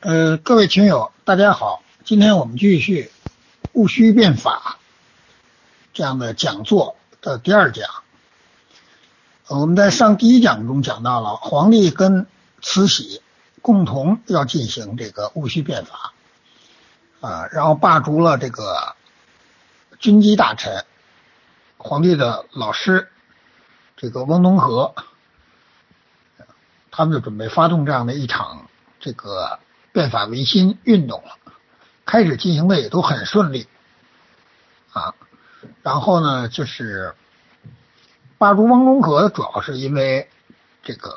[0.00, 3.10] 呃，各位群友，大家好，今天我们继续
[3.72, 4.78] 戊戌变法
[5.92, 7.88] 这样的讲座的第二讲。
[9.48, 12.28] 我们在上第一讲中讲到了皇帝跟
[12.62, 13.22] 慈禧
[13.60, 16.12] 共同要进行这个戊戌变法
[17.20, 18.94] 啊，然后罢黜了这个
[19.98, 20.84] 军机大臣，
[21.76, 23.10] 皇帝的老师
[23.96, 24.94] 这个翁同龢，
[26.92, 28.68] 他们就准备发动这样的一场
[29.00, 29.58] 这个。
[29.98, 31.38] 变法维新运动了，
[32.06, 33.66] 开始进行的也都很顺利
[34.92, 35.12] 啊。
[35.82, 37.16] 然后呢，就是
[38.38, 40.30] 罢黜汪中和，主要是因为
[40.84, 41.10] 这个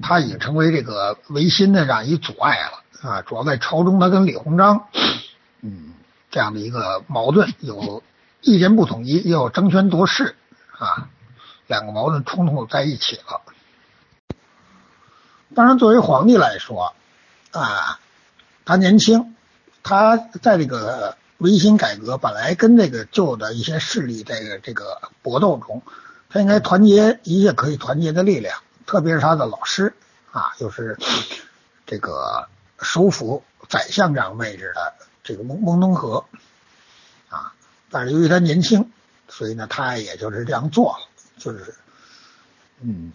[0.00, 3.20] 他已经成为这个维新的这样一阻碍了啊。
[3.20, 4.86] 主要在朝中，他跟李鸿章
[5.60, 5.92] 嗯
[6.30, 8.02] 这样的一个矛盾，有
[8.40, 10.34] 意见不统一，也有争权夺势
[10.78, 11.10] 啊，
[11.66, 13.42] 两个矛盾冲突在一起了。
[15.54, 16.94] 当然，作为皇帝来说。
[17.52, 17.98] 啊，
[18.64, 19.34] 他年轻，
[19.82, 25.82] 他在这个维新改革本来跟这个旧的一些势力在这个搏斗中，
[26.28, 29.92] 他应该团结一切可以团结的力量，特别是他的老师
[30.30, 30.96] 啊，就是
[31.86, 32.48] 这个
[32.80, 36.24] 首辅宰相这样位置的这个翁翁同龢
[37.30, 37.52] 啊，
[37.90, 38.92] 但是由于他年轻，
[39.28, 41.06] 所以呢，他也就是这样做了，
[41.36, 41.74] 就是
[42.80, 43.12] 嗯。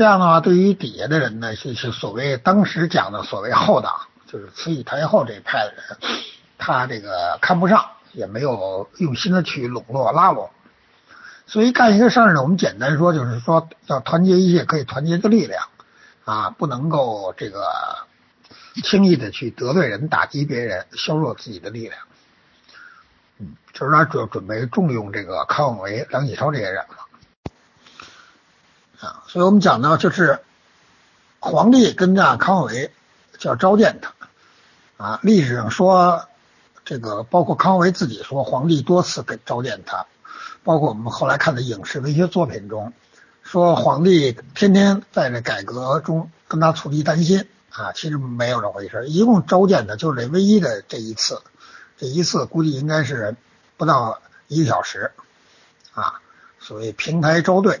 [0.00, 6.16] 这样的话，对于底下的人呢，就是所谓当时讲的所谓后党，就是慈禧太后这一派的人，
[6.56, 10.48] 他这个看不上，也没有用心的去笼络拉拢。
[11.46, 15.68] 所以干一个事儿呢，我们简单说就是说要团结一切可以团结的力量
[16.24, 17.62] 啊，不能够这个
[18.82, 22.00] 轻易的去得罪人、打击别人、削弱自己的力量。
[23.38, 27.09] 嗯，就是他准准备重用这个康有为、梁启超这些人了。
[29.00, 30.40] 啊，所以我们讲到就是
[31.38, 32.92] 皇帝跟着康有为
[33.38, 34.12] 叫召见他
[35.02, 36.28] 啊，历史上说
[36.84, 40.04] 这个包括康有为自己说皇帝多次跟召见他，
[40.64, 42.92] 包括我们后来看的影视文学作品中
[43.42, 51.40] 说皇帝天天在这改革中跟他促膝担心啊，其实没有这回事，一共召见的就是这唯一的这一次，
[51.96, 53.34] 这一次估计应该是
[53.78, 55.12] 不到一个小时
[55.94, 56.20] 啊，
[56.58, 57.80] 所谓平台招对。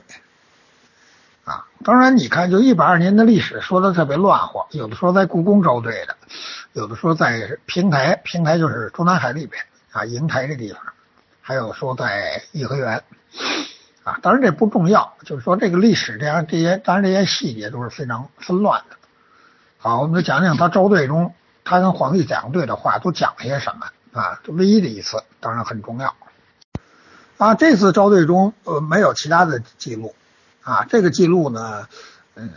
[1.50, 6.16] 啊，当然，你看，就一百二年的历史说的特别乱乎，有的说在故宫招对的，
[6.74, 9.60] 有的说在平台，平台就是中南海里边
[9.90, 10.80] 啊，瀛台这地方，
[11.40, 13.02] 还有说在颐和园
[14.04, 14.20] 啊。
[14.22, 18.96] 当然这不重要，就是说这个历史这样这些，当然这些细节都是非常纷乱的。
[19.78, 21.34] 好，我们就讲讲他招对中，
[21.64, 24.38] 他跟皇帝讲对的话都讲了些什么啊？
[24.44, 26.14] 这唯一的一次，当然很重要
[27.38, 27.56] 啊。
[27.56, 30.14] 这次招对中，呃，没有其他的记录。
[30.62, 31.88] 啊，这个记录呢，
[32.34, 32.52] 嗯，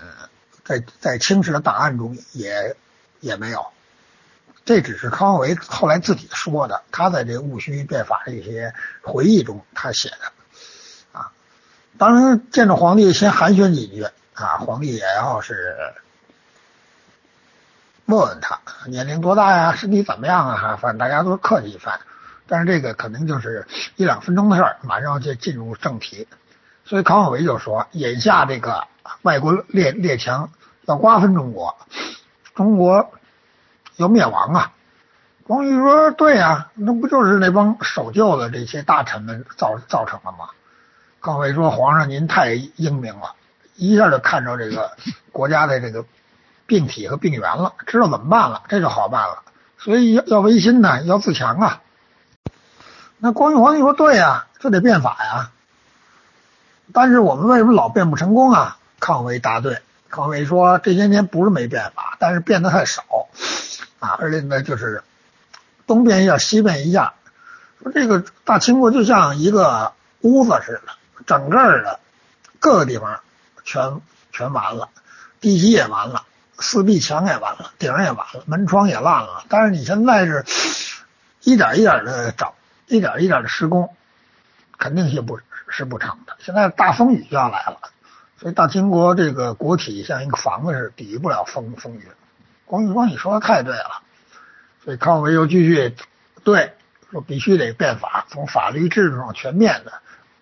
[0.63, 2.75] 在在清史的档案中也
[3.19, 3.65] 也没有，
[4.65, 11.19] 这只是康有为后来自己说的，他在这戊戌变法这些回忆中他写的。
[11.19, 11.31] 啊，
[11.97, 14.03] 当然见着皇帝先寒暄几句
[14.33, 15.75] 啊，皇帝也要是
[18.05, 21.99] 问问他年龄多大呀，身体怎么样啊，反正大家都客气一番。
[22.45, 23.65] 但是这个可能就是
[23.95, 26.27] 一两分钟的事儿，马上就进入正题。
[26.85, 28.87] 所以康有为就说：“眼下这个
[29.21, 30.49] 外国列列强
[30.85, 31.77] 要瓜分中国，
[32.55, 33.11] 中国
[33.95, 34.73] 要灭亡啊！”
[35.47, 40.49] 光绪说：“对呀，那不就是那帮守旧的这些大臣们造造成的吗？”
[41.21, 43.35] 康有为说：“皇上您太英明了，
[43.75, 44.91] 一下就看着这个
[45.31, 46.05] 国家的这个
[46.65, 49.43] 病体和病源了，知道怎么办了，这就好办了。
[49.77, 51.81] 所以要要维新呢，要自强啊！”
[53.19, 55.51] 那光绪皇帝说：“对呀，这得变法呀。”
[56.93, 58.77] 但是我们为什么老变不成功啊？
[58.99, 63.03] 康有为答对，康有为说这些年不是没变法，但是变得太少。
[63.99, 65.03] 啊，而且呢就是
[65.87, 67.13] 东变一下西变一下，
[67.81, 70.93] 说这个大清国就像一个屋子似的，
[71.25, 71.99] 整个的
[72.59, 73.21] 各个地方
[73.63, 74.01] 全
[74.31, 74.89] 全完了，
[75.39, 76.23] 地基也完了，
[76.59, 80.45] 四壁墙也完了，顶也完了，门窗也烂了，但是你现在是
[81.41, 82.55] 一点一点的找，
[82.87, 83.95] 一点一点的施工，
[84.83, 85.39] 肯定是不。
[85.75, 86.35] 是不成的。
[86.39, 87.79] 现在大风雨就要来了，
[88.37, 92.07] 所以大清国这个国体像一个房子似的，抵御不了风风雨。
[92.65, 94.03] 光绪说你说的太对了，
[94.83, 95.95] 所以康有为又继续
[96.43, 96.73] 对
[97.09, 99.93] 说必须得变法，从法律制度上全面的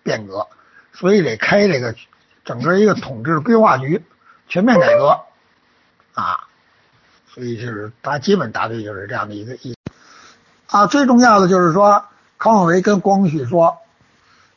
[0.03, 0.47] 变革，
[0.91, 1.95] 所以得开这个
[2.43, 4.03] 整个一个统治规划局
[4.49, 5.21] 全面改革
[6.13, 6.45] 啊。
[7.33, 9.77] 所以就是他基本答对就是这样的一个意思
[10.77, 10.87] 啊。
[10.87, 12.03] 最重要的就是说
[12.37, 13.77] 康有为跟光绪说。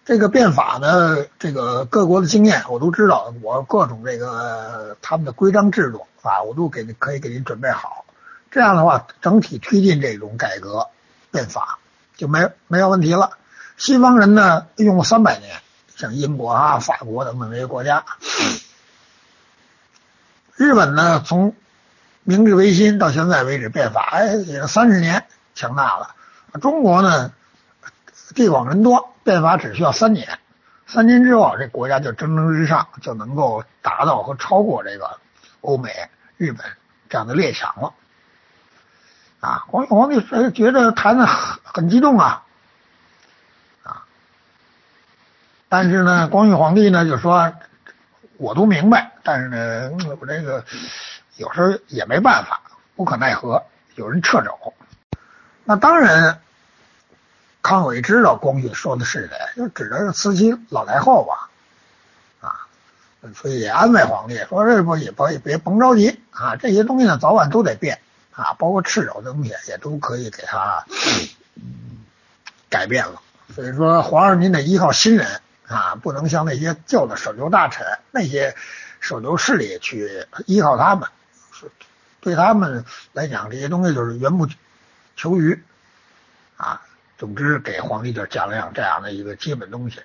[0.04, 8.04] 这个变法呢，这个各国的经验我都知道，我各种这个他们的规章制度啊，我都给可以给您准备好。
[8.50, 10.88] 这样的话，整体推进这种改革
[11.30, 11.78] 变法
[12.16, 13.38] 就没没有问题了。
[13.78, 15.60] 西方人呢用了三百年，
[15.96, 18.04] 像英国啊、法国等等这些国家。
[20.54, 21.54] 日本呢从
[22.24, 25.24] 明治维新到现在为止变法，哎，也三十年
[25.54, 26.14] 强大了。
[26.60, 27.32] 中国呢？
[28.34, 30.38] 地广人多，变法只需要三年，
[30.86, 35.18] 三年之后，这国家就蒸蒸日上，就能够达到和超过这个
[35.62, 36.64] 欧美、日本
[37.08, 37.94] 这样的列强了。
[39.40, 40.20] 啊，光绪皇帝
[40.52, 42.44] 觉得谈的很很激动啊，
[43.82, 44.04] 啊，
[45.70, 47.52] 但是呢，光绪皇帝呢就说，
[48.36, 50.62] 我都明白，但是呢，我这个
[51.36, 52.60] 有时候也没办法，
[52.96, 54.74] 无可奈何，有人撤走，
[55.64, 56.40] 那当然。
[57.64, 61.48] 康伟知道光绪说的是谁，就指的是慈禧老太后吧，
[62.46, 62.68] 啊，
[63.34, 68.00] 所以安慰皇帝说这不也不也别甭着急啊，这些东西呢早晚都得变
[68.32, 70.84] 啊，包括赤手的东西也都可以给他
[72.68, 73.22] 改变了。
[73.54, 78.54] 所以说皇上您得依靠新人啊，不能像那些旧的守旧大臣、那些
[79.00, 81.08] 守旧势力去依靠他们，
[82.20, 82.84] 对他们
[83.14, 84.46] 来讲这些东西就是缘木
[85.16, 85.64] 求鱼
[86.58, 86.82] 啊。
[87.16, 90.00] 总之，给皇帝就讲了讲这样的一个基本东西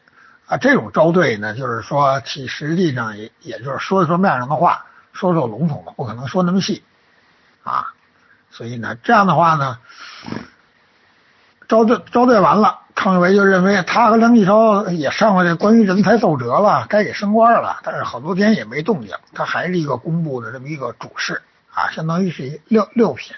[0.46, 0.58] 啊。
[0.58, 6.84] 这种招对呢，就是说其实际上也也就是说说面上的话，说说笼统的，不可能说那么细
[7.64, 7.88] 啊。
[8.52, 9.80] 所以呢，这样的话呢，
[11.68, 17.80] 招对招对完了，康有为就认为他和梁启超也上了这关于人才奏折了，该给升官了。
[17.84, 21.42] 但是好多天也没动静，他还是一个工部的这么一个主事
[21.74, 23.36] 啊，相当于是六六品，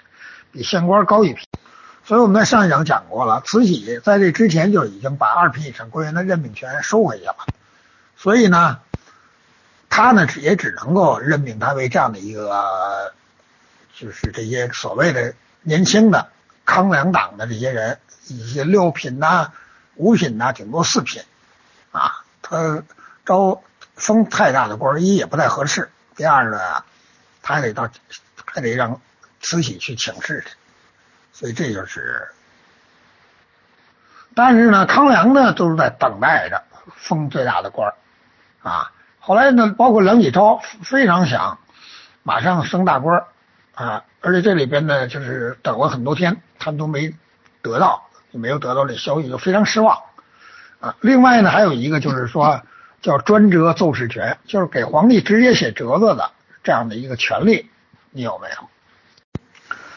[0.50, 1.46] 比县官高一品。
[2.12, 7.34] 所以我们在上一讲讲过了，慈禧在这之前就已经把二品以上官员的任命权收回去了，
[8.18, 8.80] 所以呢，
[9.88, 13.14] 他呢也只能够任命他为这样的一个，
[13.98, 15.32] 就是这些所谓的
[15.62, 16.28] 年轻的
[16.66, 19.50] 康梁党的这些人，一些六品呐、
[19.94, 21.22] 五品呐，顶多四品
[21.92, 22.82] 啊，他
[23.24, 23.62] 招
[23.94, 26.84] 封太大的官，一也不太合适，第二呢，
[27.40, 27.88] 他还得到
[28.44, 29.00] 还得让
[29.40, 30.54] 慈禧去请示去。
[31.42, 32.28] 所以这就是，
[34.32, 36.62] 但是呢，康梁呢都是在等待着
[36.94, 37.94] 封最大的官儿
[38.62, 38.92] 啊。
[39.18, 41.58] 后来呢，包括梁启超非常想
[42.22, 43.26] 马上升大官儿
[43.74, 47.12] 啊，而且这里边呢，就是等了很多天，他们都没
[47.60, 49.98] 得到，没有得到这消息，就非常失望
[50.78, 50.94] 啊。
[51.00, 52.62] 另外呢，还有一个就是说
[53.00, 56.30] 叫专折奏事权，就是给皇帝直接写折子的
[56.62, 57.68] 这样的一个权利，
[58.12, 58.68] 你有没有？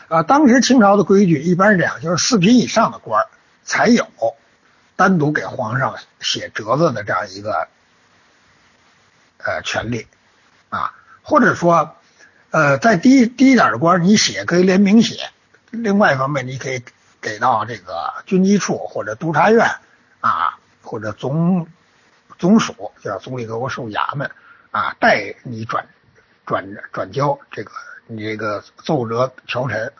[0.07, 3.25] 啊，当时清朝的规矩一般是这样，就是四品以上的官
[3.63, 4.07] 才有
[4.95, 7.67] 单独给皇上写折子的这样一个
[9.39, 10.05] 呃权利
[10.69, 10.93] 啊，
[11.23, 11.95] 或者说
[12.51, 15.31] 呃再低低一点的官，你写可以联名写。
[15.71, 16.83] 另外一方面，你可以
[17.19, 19.67] 给到这个军机处或者督察院
[20.19, 21.67] 啊，或者总
[22.37, 24.29] 总署，叫总理各国事务衙门
[24.69, 25.87] 啊，代你转
[26.45, 27.71] 转转交这个。
[28.07, 29.91] 你这个奏折调陈，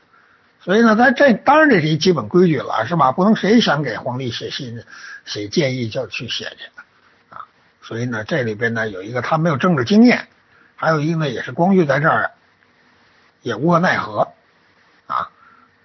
[0.62, 3.12] 所以呢，在这当然这是一基本规矩了，是吧？
[3.12, 4.84] 不能谁想给皇帝写信、
[5.26, 6.70] 写建议就去写去
[7.30, 7.46] 啊。
[7.82, 10.28] 所以呢，这里边呢有一个他没有政治经验，
[10.76, 12.32] 还有一个呢也是光绪在这儿
[13.42, 14.28] 也无可奈何
[15.08, 15.30] 啊。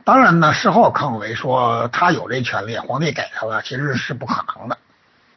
[0.04, 4.78] 当然呢，事后康有为说他有这权利，皇帝给他了，其实是不可能的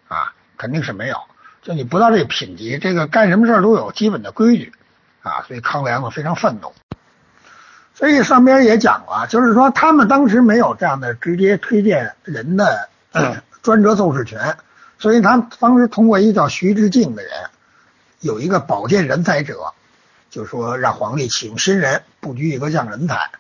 [0.08, 1.18] 啊，肯定是没有。
[1.62, 4.74] 就你不到这个品级，这个干什么事都有基本的规矩。
[5.24, 6.74] 啊，所以康梁呢非常愤怒，
[7.96, 12.90] 所以上边也讲了，就是说他们当时没有这样的直接推荐人的
[13.64, 14.58] 专责奏事权，
[15.00, 17.32] 所以他当时通过一个叫徐志敬的人，
[18.20, 19.74] 有一个保荐人才者，
[20.30, 23.32] 就说让皇帝启用新人，布局一个降人才，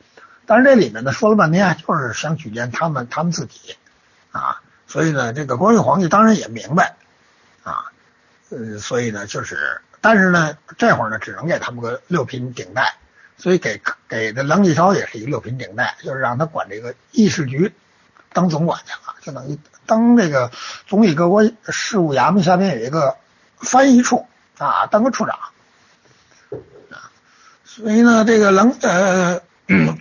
[0.46, 3.76] 但是这里面呢说了半天，就是想举荐他们他们自己
[4.32, 6.96] 啊，所以呢这个光绪皇帝当然也明白
[7.64, 7.92] 啊，
[8.52, 9.82] 呃，所以呢就是。
[10.04, 12.98] 但是呢，这会儿呢，只能给他们个六品顶戴，
[13.38, 17.72] 所以给给的梁启超也是一个六品顶戴，就是让他管这个议事局
[18.34, 20.52] 当总管去了，就等于当这个
[20.88, 23.16] 总理各国事务衙门下面有一个
[23.60, 25.40] 翻译处啊，当个处长
[26.92, 27.08] 啊。
[27.64, 29.42] 所以呢，这个梁呃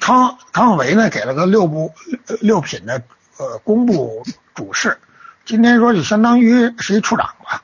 [0.00, 1.94] 康康有为呢，给了个六部
[2.40, 3.04] 六品的
[3.36, 4.98] 呃工部主事，
[5.44, 7.62] 今天说就相当于是一处长吧。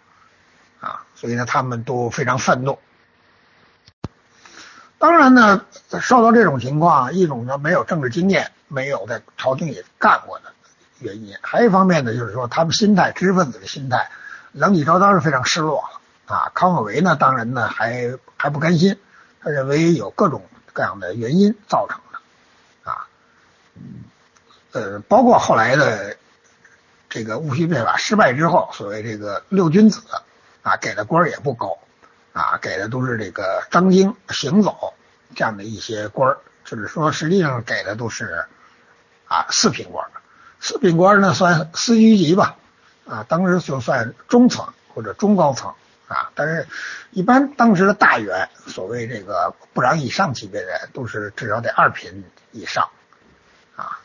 [1.20, 2.78] 所以呢，他们都非常愤怒。
[4.98, 5.64] 当然呢，
[6.00, 10.52] 受到这种情况，一种呢没有政治经验，没有在朝廷里干过的
[11.00, 14.10] 原因；还一方面呢，就是说他们心态，知识分子的心态，
[14.52, 16.52] 梁启超当然非常失落了啊。
[16.54, 18.96] 康有为呢，当然呢还还不甘心，
[19.40, 23.08] 他认为有各种各样的原因造成的啊，
[24.70, 26.16] 呃，包括后来的
[27.08, 30.00] 这个戊戌变法失败之后，所谓这个六君子
[30.68, 31.78] 啊，给的官儿也不高
[32.32, 34.94] 啊，给的都是这个张京、行走
[35.34, 38.44] 这样的一些官儿就是说实际上给的都是
[39.26, 40.10] 啊四品官儿，
[40.60, 42.56] 四品官儿呢算司局级吧。
[43.06, 45.72] 啊，当时就算中层或者中高层
[46.08, 46.68] 啊，但是，
[47.10, 52.22] 一般当时的大员，所谓这个部长以上级别的人，都是至少得二品
[52.52, 52.90] 以上
[53.76, 53.98] 啊。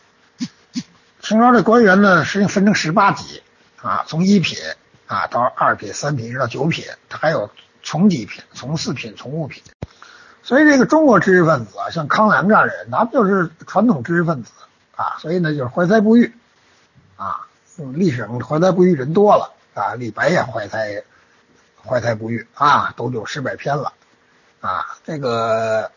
[1.21, 3.43] 清朝的官员呢，实际上分成十八级
[3.81, 4.57] 啊，从一品
[5.13, 7.51] 啊到二品、三品一直到九品，他还有
[7.83, 9.61] 从几品，从四品、从五品。
[10.41, 14.51] 所以这个中国知识分子啊，像康梁这样的人，那不就是传统知识分子
[14.95, 15.17] 啊？
[15.19, 16.33] 所以呢，就是怀才不遇
[17.15, 17.47] 啊。
[17.93, 21.03] 历史上怀才不遇人多了啊，李白也怀才
[21.85, 23.93] 怀才不遇啊，都有诗百篇了
[24.61, 24.97] 啊。
[25.05, 25.91] 这个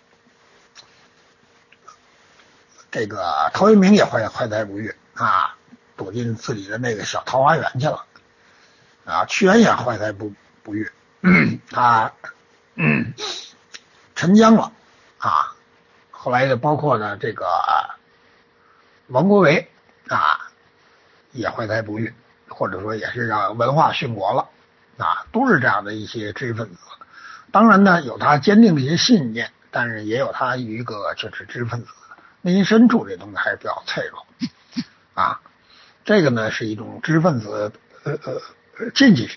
[2.90, 5.56] 这个陶渊明也怀怀才不遇啊，
[5.96, 8.04] 躲进自己的那个小桃花源去了
[9.06, 9.24] 啊。
[9.24, 10.90] 屈原也怀才不不遇，
[11.70, 12.12] 他
[14.14, 14.70] 沉江了
[15.18, 15.56] 啊。
[16.10, 17.46] 后来的包括呢这个
[19.06, 19.70] 王国维
[20.08, 20.42] 啊。
[21.32, 22.14] 也怀才不遇，
[22.48, 24.48] 或者说也是让文化殉国了
[24.96, 26.78] 啊，都是这样的一些知识分子。
[27.52, 31.88] 当然呢，有他坚定的一些信念，但是也有他一个就是知识分子
[32.40, 34.26] 内心深处这东西还是比较脆弱
[35.12, 35.42] 啊。
[36.06, 37.70] 这个呢是一种知识分子
[38.04, 38.40] 呃呃
[38.94, 39.30] 近几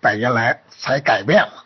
[0.00, 1.64] 百年来才改变了。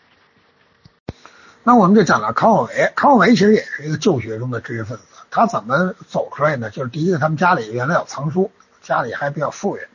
[1.63, 5.05] 那我们就讲到康有为，康有为其实也是一个旧学中的知识分子。
[5.31, 6.71] 他怎么走出来呢？
[6.71, 8.51] 就是第一个，他们家里原来有藏书。
[8.81, 9.87] 家里还比较富裕，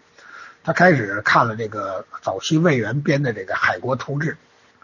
[0.63, 4.37] 他开始看了这个早期魏源编的这个《海国图志》，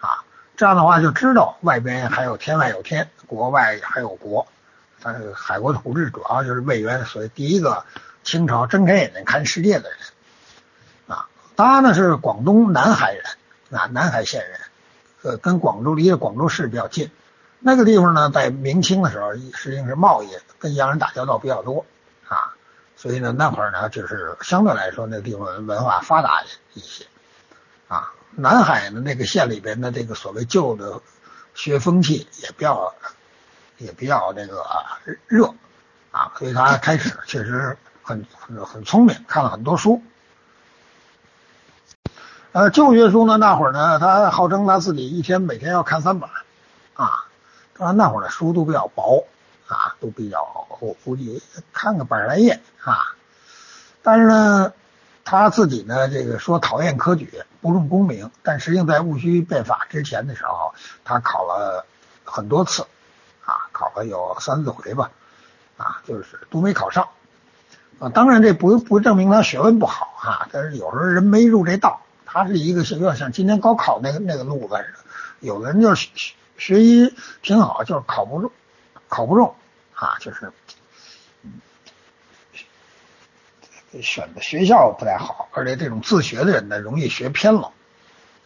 [0.03, 0.23] 啊，
[0.57, 4.47] 这样的话就知道外边还有天外有天，国外还有国。
[4.99, 7.85] 他《海国图志》主要就是魏源所谓第一个
[8.23, 9.99] 清朝睁开眼睛看世界的人，
[11.59, 13.25] 他呢是广东南海人，
[13.77, 14.61] 啊，南海县人，
[15.23, 17.11] 呃，跟广州离着广州市比较近。
[17.59, 21.85] 那个地方呢，在明清的时候实际上是贸易，跟洋人打交道比较多，
[22.29, 22.55] 啊。
[22.95, 27.05] 所以呢，那会儿呢，就是相对来说，那地方文化发达一些
[27.89, 28.13] 啊。
[28.37, 31.01] 南海的那个县里边的这个所谓旧的
[31.55, 32.93] 学风气也比较
[33.79, 34.63] 也比较这个
[35.27, 35.53] 热
[36.11, 40.01] 啊，所以他开始确实很很很聪明，看了很多书。
[42.51, 46.29] 呃，旧学书呢，那会儿呢，他号称他自己一天每天要看三本
[46.93, 47.25] 啊。
[47.77, 49.25] 当然那会儿的书都比较薄。
[49.67, 50.41] 啊，都比较
[50.79, 53.13] 我估计看个百来页啊，
[54.01, 54.73] 但是呢，
[55.23, 60.73] 他自己呢这个说讨厌科举，不重功名，但实际上在戊戌变法之前的时候，
[61.05, 61.85] 他考了
[62.23, 62.81] 很多次
[63.45, 65.11] 啊，考了有三四回吧，
[65.77, 67.07] 啊，就是都没考上
[67.99, 68.09] 啊。
[68.09, 72.01] 当然这不不证明他学问不好啊，但是有时候人没入这道，
[72.31, 75.00] 他是一个有点像今年高考那个那个路子似的，
[75.39, 78.51] 有的人就是学学习挺好，就是考不中。
[79.07, 79.55] 考不中
[79.95, 80.51] 啊，就是
[84.03, 87.71] 选的学校不太好，而且这种自学的人呢，容易学偏了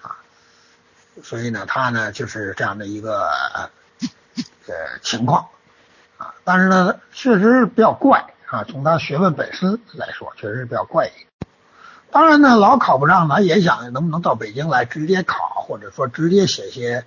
[0.01, 0.15] 啊，
[1.21, 3.27] 所以呢，他呢就是这样的一个
[4.67, 5.49] 呃情况
[6.17, 11.11] 啊，但是呢，确实比较怪啊，从他学问本身来说，确实是比较怪异。
[12.13, 17.03] 当然呢，老考不上，他也想能不能到北京来直接考，或者说直接写些。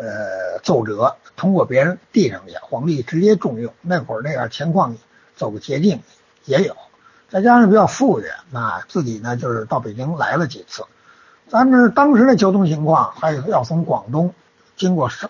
[0.00, 3.74] 呃，奏折通过别人递上去，皇帝直接重用。
[3.80, 4.96] 那会儿那样情况，
[5.34, 6.00] 走个捷径
[6.44, 6.76] 也有。
[7.28, 10.84] 再加上比较富裕，那自己呢就是到北京来了几次。
[11.48, 14.32] 咱们当时的交通情况，还有要从广东
[14.76, 15.28] 经过上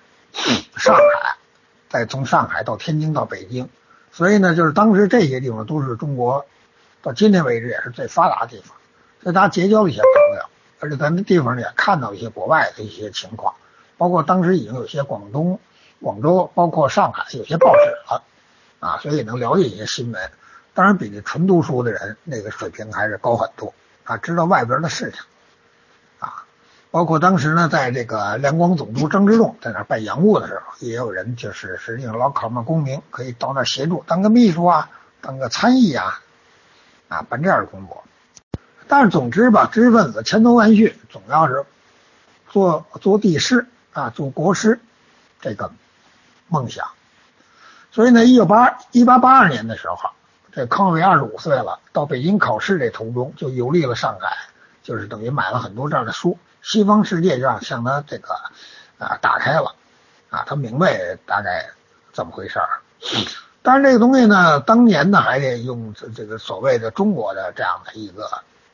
[0.76, 1.38] 上海，
[1.88, 3.70] 再从上海到天津到北京，
[4.12, 6.44] 所以呢，就是当时这些地方都是中国
[7.00, 8.76] 到今天为止也是最发达的地方。
[9.22, 10.42] 所以他结交了一些朋友，
[10.80, 13.54] 而且在那地方也看到一些国外的一些情况。
[13.96, 15.58] 包括当时已经有些广东、
[16.00, 18.22] 广州，包括上海有些报纸了
[18.78, 20.30] 啊，所以能了解一些新闻。
[20.72, 25.20] 当然，比那纯读书的人那个水平还是高很多啊，知道外边的事情
[26.20, 26.44] 啊。
[26.92, 34.88] 包括当时呢，在这个两广总督张之洞在那办洋务的时候，也有人就是实际上老考上功名，可以到那协助当个秘书啊，
[35.20, 36.22] 当个参议啊，
[37.08, 38.04] 啊，办这样的工作。
[38.88, 41.64] 但是总之吧，知识分子千头万绪，总要是
[42.50, 43.66] 做做帝师。
[43.94, 44.78] 啊，做国师
[45.40, 45.72] 这个
[46.46, 46.86] 梦想，
[47.90, 50.10] 所以呢，一九八一八八二年的时候，
[50.52, 54.36] 这康有为二十五岁了，到北京考试这途中就游历了上海，
[54.84, 58.34] 就是等于买了很多这样的书，西方世界就让向他这个
[58.98, 59.74] 啊打开了
[60.30, 61.70] 啊，他明白大概
[62.12, 62.68] 怎么回事儿。
[63.62, 68.30] 但是这个东西呢，当年呢还得用这这个所谓的中国的这样的一个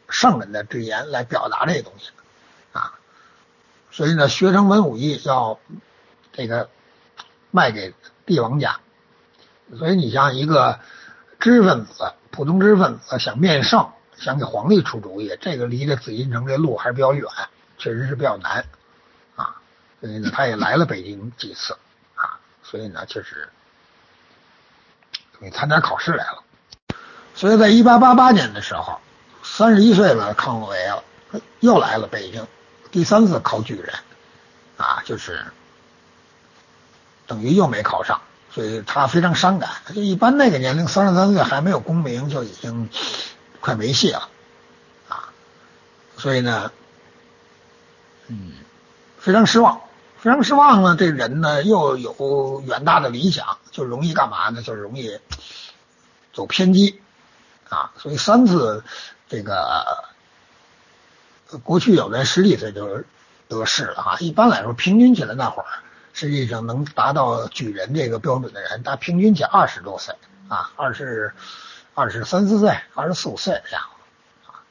[0.09, 2.11] 圣人的之言来表达这些东西
[2.73, 2.99] 啊，
[3.91, 5.59] 所以呢，学成文武艺要
[6.33, 6.69] 这个
[7.51, 7.95] 卖给
[8.27, 8.81] 帝王家，
[9.77, 10.81] 所以你像一个
[11.41, 17.27] 知识分子、普通知识分子想面圣，想给皇帝出主意，这个离这紫禁城这路还是比较远，
[17.79, 18.65] 确实是比较难
[19.37, 19.57] 啊。
[20.01, 21.77] 所以呢，他也来了北京几次
[22.15, 23.49] 啊，所以呢，确实。
[25.41, 26.43] 你参加考试来了，
[27.35, 29.01] 所以在一八八八年的时候，
[29.45, 31.05] 三十一岁了，康有为了
[31.61, 32.47] 又来了北京，
[32.91, 33.95] 第三次考举人，
[34.79, 35.45] 啊，就是
[37.27, 39.71] 等于又没考上，所以他非常伤感。
[39.95, 42.89] 就一般那个年龄，三十三岁还没有功名，就已经
[43.61, 44.29] 快没戏了，
[45.09, 45.29] 啊，
[46.17, 46.73] 所以呢，
[48.29, 48.55] 嗯，
[49.19, 49.81] 非常失望。
[50.19, 54.63] 非常失望呢，这人呢又有远大的理想，就容易干嘛呢？
[54.63, 55.21] 就容易
[56.33, 56.99] 走偏激
[57.69, 57.93] 啊！
[57.99, 58.83] 所以三次
[59.29, 60.05] 这个
[61.63, 63.03] 过去有人十几岁就
[63.49, 64.17] 得势了啊。
[64.21, 65.69] 一般来说，平均起来那会儿，
[66.13, 70.15] 实际上能达到举人这个标准的人，他平均起二十多岁
[70.49, 71.33] 啊，二十
[71.95, 73.85] 二十三四岁，二十四五岁这样
[74.47, 74.63] 啊。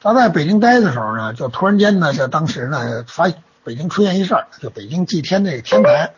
[0.00, 3.30] 他在北京待的时候呢，就突然间呢，就当时呢发。
[3.64, 6.12] 北京出现一事儿，就北京祭天那个天台，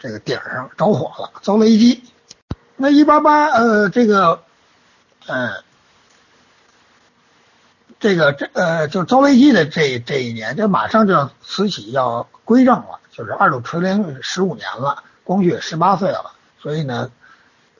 [0.00, 2.02] 这个顶上着火了，遭雷击。
[2.74, 4.42] 那一八八呃，这个，
[5.28, 5.52] 嗯，
[8.02, 17.10] 这个这呃，就遭雷击的这这一年，这马上就要慈禧要归政了，就是二度垂帘十五年了，光绪十八岁了，所以呢，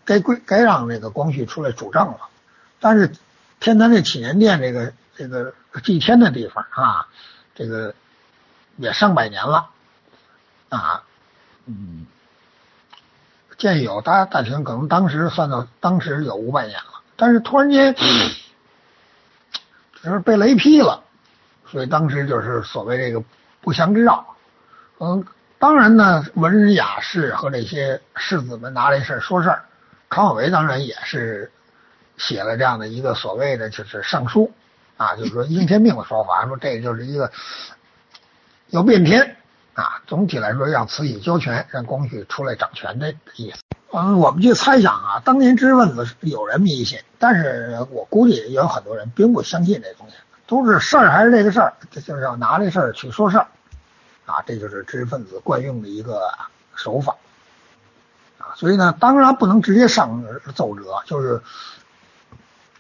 [0.07, 2.29] 该归该让那个光绪出来主政了。
[2.81, 3.13] 但是
[3.61, 5.53] 天坛这祈年殿这个这个
[5.83, 7.09] 祭天的地方啊，
[7.55, 7.95] 这个。
[8.79, 9.69] 也上百年了，
[10.71, 11.03] 啊，
[11.67, 12.07] 嗯，
[13.59, 17.95] 建有大家大清可能当时算到当时有五百年了，但是突然间
[20.03, 21.03] 就是被雷劈了，
[21.67, 23.23] 所以当时就是所谓这个
[23.61, 24.25] 不祥之兆。
[24.99, 25.25] 嗯，
[25.59, 29.63] 当然呢，文人雅士和这些士子们拿这事儿说事儿，
[30.09, 31.51] 康有为当然也是
[32.17, 34.53] 写了这样的一个所谓的就是上书
[34.97, 37.31] 啊，就是说应天命的说法，说这就是一个。
[38.69, 39.37] 要变天
[39.75, 40.03] 啊！
[40.07, 43.63] 总体来说，让慈禧交权，让光绪出来掌权的意思。
[43.91, 53.47] 嗯，我们去猜想啊，当年知识分子有人迷信，但是我估计也有很多人并不相信这东西，都是事儿还是这个事儿，这就是要拿这事儿去说事儿
[54.27, 56.31] 啊，这就是知识分子惯用的一个
[56.75, 57.17] 手法
[58.39, 58.53] 啊。
[58.57, 60.23] 所以呢，当然不能直接上
[60.55, 61.41] 奏折，就是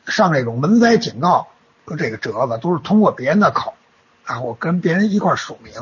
[0.07, 1.49] 上这种文灾警告
[1.99, 3.75] 这个折子，都是通过别人的口。
[4.25, 5.73] 啊，我跟别人一块署名，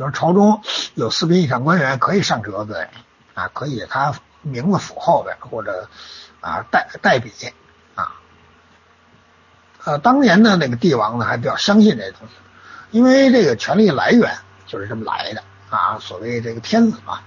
[0.00, 0.62] 比如朝中
[0.94, 2.88] 有四品以上官员可以上折子，
[3.34, 5.90] 啊，可以他名字符后边或者
[6.40, 7.30] 啊代代笔
[7.94, 8.16] 啊，
[9.84, 12.34] 呃，当年的那个帝王呢还比较相信这些东西，
[12.92, 17.20] 因为这个权力来源就是这么来的啊，所谓这个天子嘛，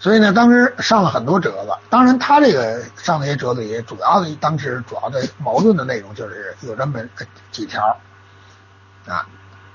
[0.00, 7.04] 所以呢，当时上了很多折子，当然他这个上那些折子也主要的当时主要的矛盾的内容就是有这么
[7.52, 7.96] 几条
[9.06, 9.28] 啊，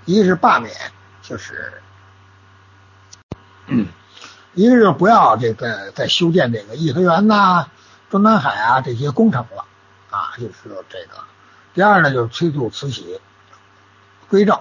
[0.06, 0.74] 一个是罢免，
[1.22, 1.82] 就是
[3.68, 3.88] 嗯
[4.54, 7.68] 一个是不要这个再修建这个颐和园呐、
[8.10, 9.66] 中南海啊这些工程了
[10.12, 11.24] 啊，就是说这个。
[11.74, 13.20] 第二呢，就是催促慈禧
[14.30, 14.60] 归正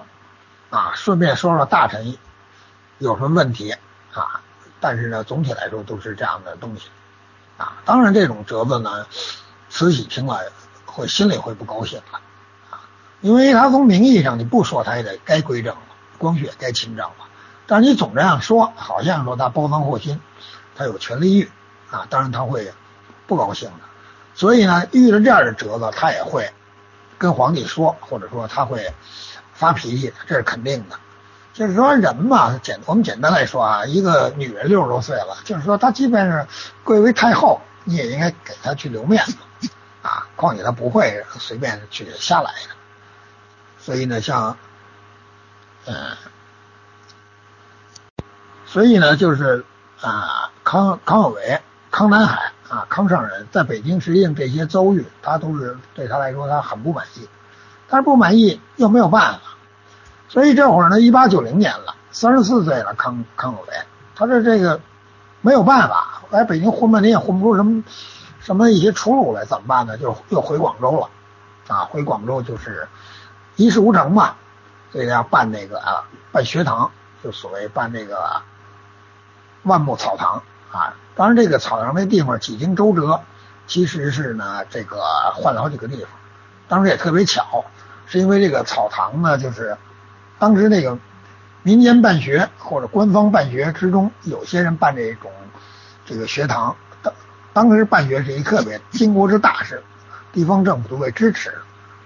[0.71, 2.17] 啊，顺便说说大臣
[2.97, 3.71] 有什么问题
[4.13, 4.41] 啊。
[4.79, 6.89] 但是呢，总体来说都是这样的东西
[7.57, 7.77] 啊。
[7.85, 9.05] 当然，这种折子呢，
[9.69, 10.51] 慈禧听了
[10.85, 12.19] 会心里会不高兴的，
[13.23, 15.81] 因为他从名义上你不说他也得该归正了，
[16.17, 17.15] 光绪也该亲政了。
[17.65, 20.19] 但是你总这样说，好像说他包藏祸心，
[20.75, 21.49] 他有权利欲
[21.89, 22.73] 啊，当然他会
[23.25, 23.85] 不高兴的。
[24.35, 26.51] 所以呢，遇着这样的折子，他也会
[27.17, 28.93] 跟皇帝说，或者说他会
[29.53, 30.97] 发脾气，这是肯定的。
[31.53, 36.45] 就是说人嘛，简我们简单来说啊，一个女人六十多岁了，就是说她即便是
[36.83, 39.37] 贵为太后，你也应该给她去留面子
[40.01, 40.27] 啊。
[40.35, 42.75] 况且她不会随便去瞎来的。
[43.83, 44.55] 所以呢，像，
[45.85, 45.93] 嗯，
[48.65, 49.65] 所以呢，就是
[50.01, 51.59] 啊，康康有为、
[51.91, 57.27] 康南海啊、康上人在北京实际上这些遭遇，他都是对他来说他很不满意，
[57.89, 59.39] 但是不满意又没有办法。
[60.29, 63.73] 所以这会儿呢，一八九零年了，三十四岁了，康康有为，
[64.15, 64.79] 他这这个
[65.41, 67.83] 没有办法，来北京混半天也混不出什么
[68.39, 69.97] 什么一些出路来，怎么办呢？
[69.97, 71.09] 就又回广州了，
[71.67, 72.87] 啊，回广州就是
[73.55, 74.35] 一事无成嘛，
[74.91, 76.91] 所以要办那个啊办学堂，
[77.23, 78.41] 就所谓办那个
[79.63, 80.95] 万木草堂啊。
[81.15, 83.21] 当然这个草堂那地方几经周折，
[83.67, 85.01] 其实是呢这个
[85.35, 86.09] 换了好几个地方。
[86.67, 87.65] 当时也特别巧，
[88.07, 89.77] 是因为这个草堂呢，就是
[90.39, 90.97] 当时那个
[91.61, 95.31] 民间办学或者官方办学之中，有些人办这种
[96.05, 96.75] 这个学堂。
[97.03, 97.13] 当
[97.53, 99.83] 当时办学是一特别经国之大事，
[100.31, 101.53] 地方政府都会支持。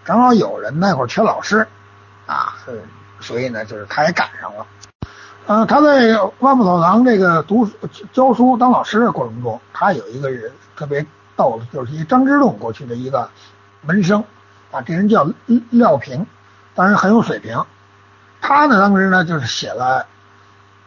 [0.07, 1.67] 正好有人那会儿缺老师
[2.25, 2.55] 啊，
[3.19, 4.65] 所以呢，就是他也赶上了。
[5.47, 7.73] 呃，他在万木草堂这个读书
[8.13, 13.29] 教书当老师的过程中，他有一个人特别逗的，就是一张之洞过去的一个
[13.81, 14.23] 门生。
[14.71, 15.29] 啊，这人叫
[15.71, 16.25] 廖平，
[16.73, 17.65] 当然很有水平。
[18.39, 20.05] 他呢，当时呢就是写了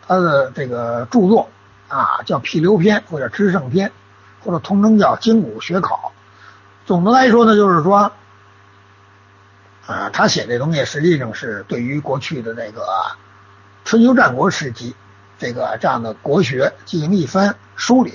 [0.06, 1.46] 他的这个著作
[1.88, 3.88] 啊，叫《辟流篇》或者《知圣篇》，
[4.42, 6.12] 或者通称叫《经古学考》。
[6.87, 8.11] 总的来说呢，就是说，
[9.87, 12.83] 啊，他写这东西实际上是对于过去的那个
[13.85, 14.95] 春秋战国时期
[15.38, 18.14] 这个这样的国学进行一番梳理。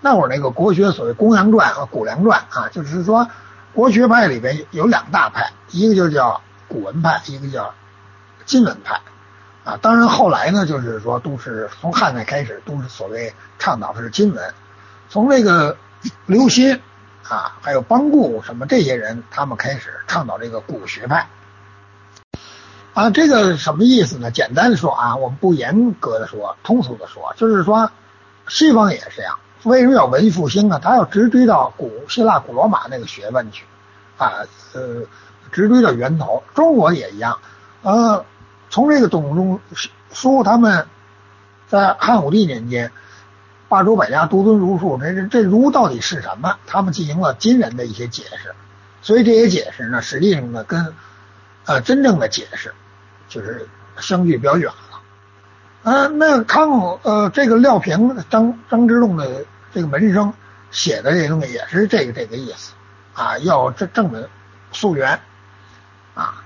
[0.00, 3.28] 那会儿那个国学所谓公羊传和谷梁传啊，就是说。
[3.72, 7.74] 国学派里边有两大派，一个就叫古文派，一个叫
[8.46, 9.00] 今文派
[9.64, 9.76] 啊。
[9.82, 14.54] 当然后来呢，就是说都是从汉代开始都是所谓倡导的是今文。
[15.08, 15.76] 从这个
[16.26, 16.78] 刘歆
[17.28, 21.26] 啊，还有邦固什么这些人，他们开始倡导这个古学派
[22.92, 23.10] 啊。
[23.10, 24.30] 这个什么意思呢？
[24.30, 27.90] 简单的说啊，我们不严格的说，通俗的说，就是说
[28.48, 29.38] 西方也是这样。
[29.62, 30.78] 为什么要文艺复兴呢？
[30.82, 33.64] 他要直追到古希腊、古罗马那个学问去，
[34.18, 35.02] 啊，呃，
[35.50, 36.42] 直追到源头。
[36.54, 37.38] 中国也一样，
[37.80, 38.26] 呃，
[38.68, 39.60] 从这个董仲
[40.12, 40.86] 舒他们
[41.66, 42.92] 在汉武帝年间，
[43.74, 46.58] 罢黜百家，独尊儒术，这这儒到底是什么？
[46.66, 48.54] 他们进行了今人的一些解释。
[49.02, 50.94] 所以这些解释呢，实际上呢，跟
[51.64, 52.72] 呃真正的解释
[53.28, 55.00] 就是相距比较远了。
[55.82, 59.44] 呃，那康呃这个廖平、张张之洞的。
[59.74, 60.32] 这个门生
[60.70, 62.74] 写的这东西也是这个这个意思
[63.12, 64.30] 啊，要正正的
[64.70, 65.18] 溯源
[66.14, 66.44] 啊，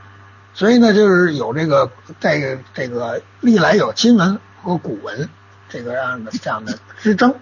[0.54, 5.28] 所以呢，就是有这个在这个历来有今文和古文
[5.68, 7.34] 这个样的这样的 之争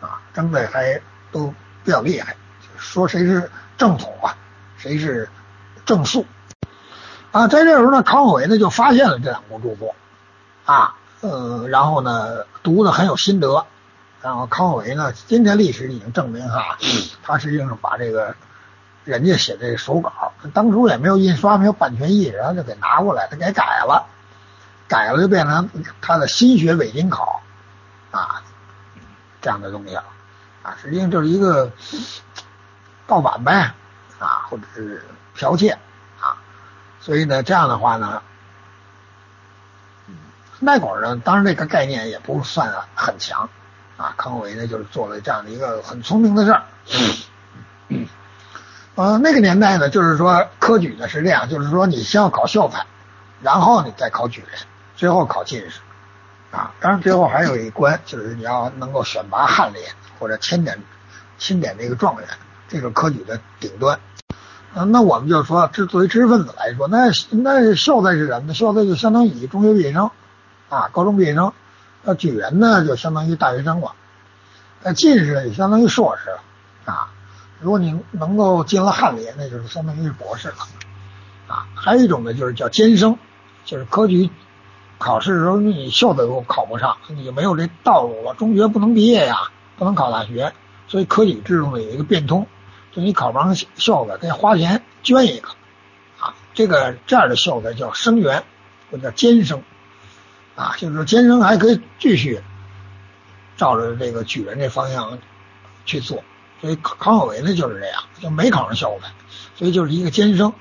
[0.00, 1.00] 啊，争的还
[1.32, 1.52] 都
[1.84, 2.36] 比较厉害，
[2.76, 4.36] 说谁是正统啊，
[4.76, 5.28] 谁是
[5.84, 6.26] 正肃
[7.32, 9.94] 啊，在这时候呢，康有为呢就发现了这两部著作
[10.64, 13.66] 啊，呃，然后呢读的很有心得。
[14.20, 16.76] 然后康有为呢，今天历史已经证明哈，
[17.22, 18.34] 他实际上把这个
[19.04, 24.06] 人家写的手稿，当初也没有印刷，没有版权意识，然后就给拿过来，他给改了，
[24.88, 27.40] 改了就变成他的心学伪经考
[28.10, 28.42] 啊
[29.40, 30.04] 这样的东西了
[30.62, 31.70] 啊，实际上就是一个
[33.06, 33.72] 盗版呗
[34.18, 35.04] 啊，或者是
[35.36, 35.78] 剽窃
[36.20, 36.36] 啊，
[37.00, 38.22] 所以呢，这样的话呢，
[40.58, 43.48] 那会呢，当然这个概念也不算很强。
[43.96, 46.62] 啊，康有为呢，就是做了这样的一个很聪明的事儿。
[48.94, 52.86] 呃，那个年代呢，就是说科举呢是这样，就是说你先要考秀才，
[53.42, 54.60] 然后你再考举人，
[54.94, 55.80] 最后考进士。
[56.50, 59.80] 啊，当然最后还有一关，就是你要能够选拔翰林
[60.18, 60.82] 或者钦点
[61.38, 62.28] 钦点这个状元，
[62.68, 63.98] 这个科举的顶端。
[64.74, 68.54] 啊，那我们就说，这作为知识分子来说，那那秀才是什么呢？
[68.54, 70.10] 秀才就相当于中学毕业生
[70.68, 71.52] 啊，高中毕业生。
[72.02, 73.92] 那举人呢，就相当于大学生了；
[74.82, 76.40] 那进士也相当于硕士了
[76.84, 77.10] 啊。
[77.60, 80.56] 如果你能够进了翰林，那就是相当于博士了
[81.46, 81.66] 啊。
[81.74, 83.18] 还有一种呢，就是叫监生，
[83.64, 84.30] 就是科举
[84.98, 88.34] 考试的时候你秀才都考不上，你就没有这道路了。
[88.34, 90.52] 中学不能毕业呀，不能考大学，
[90.86, 92.46] 所以科举制度呢有一个变通，
[92.92, 95.48] 就你考不上秀才，可以花钱捐一个
[96.18, 96.34] 啊。
[96.52, 98.42] 这个这样的秀才叫生员，
[98.90, 99.62] 或者叫监生。
[100.56, 102.40] 啊，就是说监生还可以继续
[103.56, 105.16] 照着这个举人这方向
[105.84, 106.24] 去做，
[106.60, 109.08] 所以康有为呢就是这样，就没考上秀才，
[109.54, 110.52] 所以就是一个监生，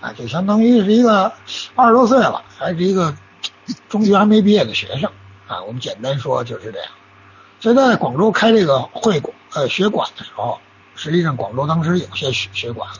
[0.00, 1.32] 啊，就相当于是一个
[1.74, 3.12] 二十多岁了，还是一个
[3.88, 5.10] 中学还没毕业的学生，
[5.46, 6.88] 啊，我们简单说就是这样。
[7.60, 10.58] 所以在广州开这个会馆呃学馆的时候，
[10.94, 12.90] 实际上广州当时有些学学馆，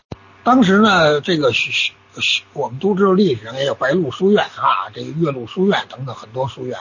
[0.44, 2.44] 当时呢这个学学学。
[2.52, 6.78] 我们都知道历史上也有白鹿书院啊，这个岳麓书院等等很多书院，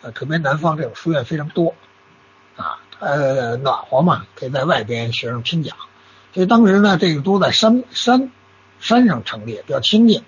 [0.00, 1.74] 呃，特别南方这种书院非常多
[2.56, 5.76] 啊，呃，暖和嘛，可以在外边学生听讲。
[6.32, 8.32] 所以当时呢，这个都在山山
[8.78, 10.24] 山上成立，比较清静，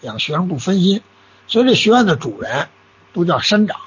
[0.00, 1.00] 让学生不分心。
[1.46, 2.68] 所以这学院的主人
[3.12, 3.78] 都叫山长，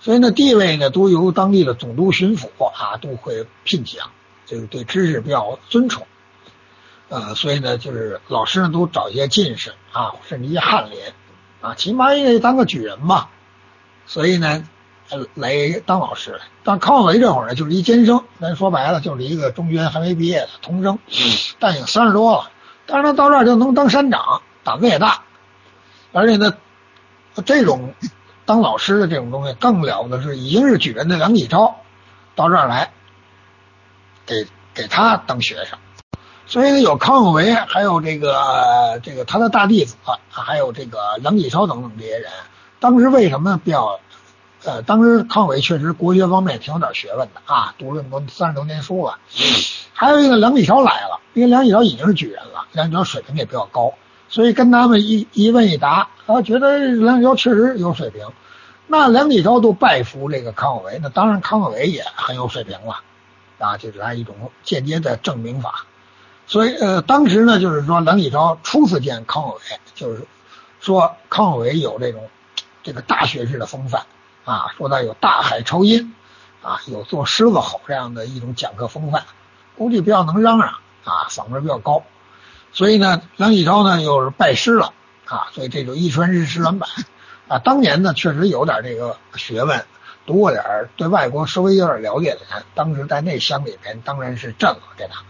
[0.00, 4.00] 所以呢，地位呢都由当地的总督、巡抚啊都会聘请，
[4.46, 6.06] 这个对知识比较尊崇。
[7.08, 10.98] 呃，所以呢，就是老师呢都找一些进士啊，甚至一些翰林
[11.60, 13.30] 啊，起码也得当个举人吧。
[14.06, 14.66] 所以呢，
[15.34, 16.40] 来当老师。
[16.64, 20.98] 但康有为这会儿呢，就是一监生，咱说白了就是一个中学还没毕业的童生，
[21.58, 22.50] 但已经三十多了。
[22.86, 25.22] 但是他到这儿就能当山长，胆子也大，
[26.12, 26.54] 而且呢，
[27.42, 27.94] 这种
[28.44, 31.76] 当老师的这种东西更了不得是，已经是举人的梁启超
[32.34, 32.92] 到这儿来，
[34.26, 35.78] 给给他当学生。
[36.46, 39.96] 所以呢，有康有为，还有这个这个他的大弟子，
[40.30, 42.30] 还有这个梁启超等等这些人。
[42.80, 43.98] 当时为什么比较？
[44.66, 49.18] 呃，当时康有为确实国学方面挺有点学问的啊，读了多三十多年书了。
[49.92, 53.92] 还有一个梁启超来了，因为梁启超已经是举人了，梁启超水平也比较高，
[54.34, 58.26] 所以跟他们一一问一答，啊，觉得梁启超确实有水平。
[58.88, 63.00] 那梁启超都拜服这个康有为，那当然康有为也很有水平了
[63.60, 65.86] 啊，就是他一种间接的证明法。
[66.48, 69.60] 所以呃，当时呢，就是说梁启超初次见康有为，
[69.94, 70.26] 就是
[70.80, 72.28] 说康有为有这种
[72.82, 74.02] 这个大学士的风范。
[74.44, 76.12] 啊，说他有大海抽音，
[76.60, 79.22] 啊，有做狮子吼这样的一种讲课风范，
[79.78, 80.70] 估计比较能嚷嚷，
[81.04, 82.02] 啊，嗓门比较高，
[82.74, 84.92] 所以呢，梁启超呢又是拜师了，
[85.26, 86.86] 啊，所以这就一传十，十传百，
[87.48, 89.84] 啊，当年呢确实有点这个学问，
[90.26, 95.22] 读过点儿，对外国稍微有点了解的人，当时在那乡里边当然是震了给他。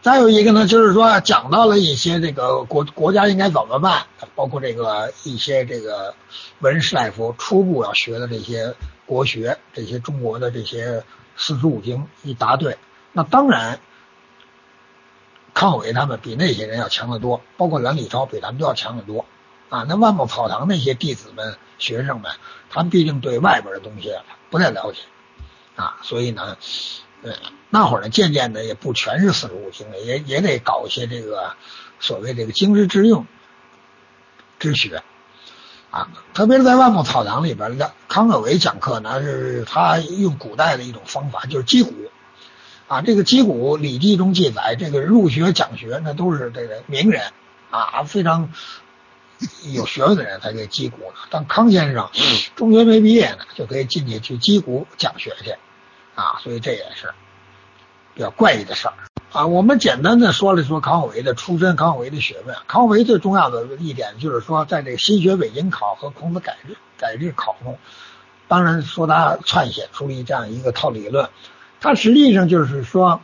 [0.00, 4.04] 再有一个呢，就是说讲到了一些这个国国家应该怎么办，
[4.36, 6.14] 包括这个一些这个
[6.60, 8.74] 文士大夫初步要学的这些
[9.06, 11.02] 国学，这些中国的这些
[11.36, 12.78] 四书五经一答对，
[13.12, 13.80] 那当然
[15.54, 19.24] 康有为他们比那些人要强得多，包括梁启超比他们都要强得多
[19.68, 19.84] 啊。
[19.88, 22.32] 那万木草堂那些弟子们、学生们，
[22.70, 24.12] 他们毕竟对外边的东西
[24.50, 24.98] 不太了解
[25.76, 26.56] 啊，所以呢。
[27.24, 27.32] 呃，
[27.70, 31.54] 那会儿呢，渐渐的也不全是四书五经了，也也得搞一些这个
[32.00, 33.26] 所谓这个经世致用
[34.58, 35.04] 之学
[35.92, 36.08] 啊。
[36.34, 41.92] 特别是在万木草堂里边，康有为讲课呢，是他用古代的一种方法，就是击鼓
[42.92, 43.02] 啊。
[43.02, 47.22] 这个击鼓，《礼记》中记载，这个入学讲学那都是这个名人
[47.70, 48.52] 啊，非常
[49.72, 51.20] 有学问的人才可以击鼓呢。
[51.30, 52.10] 但康先生
[52.54, 55.54] 中学没毕业呢，就可以进去去击鼓讲学去。
[56.14, 57.14] 啊，所以这也是
[58.14, 58.94] 比较怪异的事儿
[59.32, 59.46] 啊。
[59.46, 62.54] 我们简单的说了说康有为的出身，康有为的学问。
[62.68, 67.78] 康有为最重要的一点就是说，在这个新学北京考和孔子改制改制考中，
[68.46, 71.30] 当然说他篡写出了这样一个套理论，
[71.82, 73.20] 他实际上就是说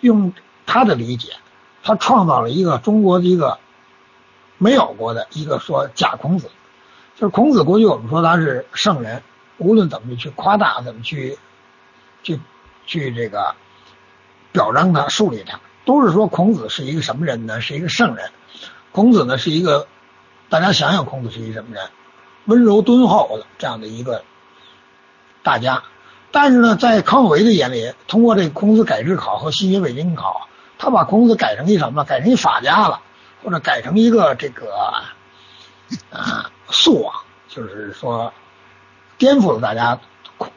[0.00, 0.34] 用
[0.66, 1.32] 他的理解，
[1.82, 3.58] 他创造了一个中国的一个
[4.58, 6.50] 没有过的一个说假孔子，
[7.14, 9.22] 就是孔子过去我们说他是圣人，
[9.56, 11.38] 无论怎么去夸大，怎么去。
[12.22, 12.38] 去
[12.84, 13.54] 去这个
[14.52, 17.62] 表彰他、树立他，都是说孔子是一个什么人呢？
[17.62, 18.30] 是一个圣人。
[18.92, 19.88] 孔子呢是一个，
[20.50, 21.88] 大家想想，孔子是一个什么人？
[22.44, 24.22] 温柔敦厚的这样的一个
[25.42, 25.82] 大家。
[26.32, 32.04] 但是呢，在康有为的眼里，通过这个孔子改制考和新学北京考，他把孔子改成一什么？
[32.04, 33.00] 改成一法家了，
[33.42, 34.72] 或者改成一个这个
[36.12, 37.14] 啊素王，
[37.48, 38.32] 就是说
[39.18, 39.98] 颠覆了大家
[40.38, 40.50] 孔。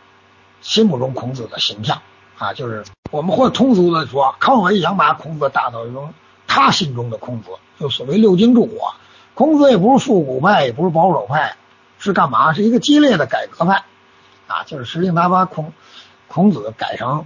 [0.62, 2.02] 心目中孔子的形象
[2.38, 6.14] 啊，就是我们或通俗的说，康有为想把孔子打造成
[6.48, 8.94] 他心中的孔子，就所谓六经注我。
[9.34, 11.58] 孔子也不是复古派，也不是保守派，
[12.00, 12.54] 是干嘛？
[12.54, 13.84] 是一个激烈的改革派
[14.54, 15.74] 啊，就是实际上他把孔
[16.28, 17.26] 孔子改成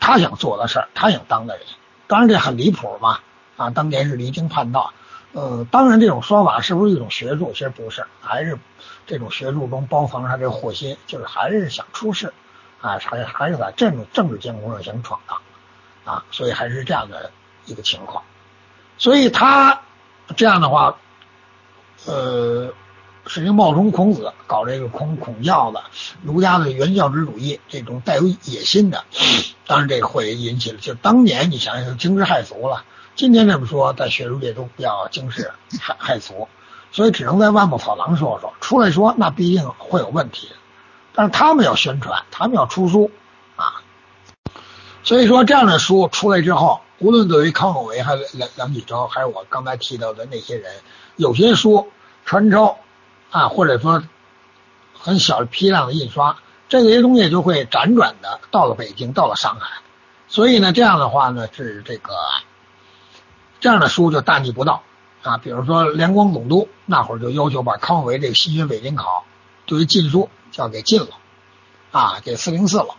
[0.00, 1.66] 他想做的事儿，他想当的人。
[2.06, 3.18] 当然这很离谱嘛
[3.56, 4.92] 啊，当年是离经叛道。
[5.32, 7.52] 呃，当然这种说法是不是一种学术？
[7.52, 8.58] 其实不是，还是。
[9.04, 12.32] 这种学术中包藏着这个祸心，就是还是想出事
[12.80, 15.40] 啊，还还是在政政治监控上想闯荡
[16.04, 17.32] 啊，所以还是这样的
[17.66, 18.22] 一个情况。
[18.98, 19.80] 所以他
[20.36, 20.96] 这样的话，
[22.06, 22.72] 呃，
[23.26, 25.82] 是一个冒充孔子，搞这个孔孔教的
[26.22, 29.04] 儒家的原教旨主义，这种带有野心的，
[29.66, 32.84] 当然这会引起了，就当年你想想惊世骇俗了。
[33.14, 36.48] 今天这么说，在学术界都比较惊世骇 骇俗。
[36.90, 40.50] 所以只能在万木草堂说说，出来说那必定会有问题。
[41.14, 43.10] 但是他们要宣传，他们要出书
[43.56, 43.80] 啊。
[45.02, 50.70] 所以说这样的书出来之后，无论对于康有为还是梁梁启超，还是我刚才提到的那些人，
[51.16, 51.88] 有些书
[52.26, 52.78] 传抄
[53.32, 54.04] 啊，或者说
[54.94, 56.36] 很小批量的印刷，
[56.68, 59.82] 这些东西就会辗转的到了北京，到了上海。
[60.28, 62.14] 所以呢，这样的话呢，是这个
[63.58, 64.82] 这样的书就大逆不道。
[65.22, 69.24] 啊，比如说两广总督那会儿就要求把康有为这个新学北经考
[69.66, 71.10] 对于禁书就要给禁了，
[71.92, 72.96] 啊，给四零四了。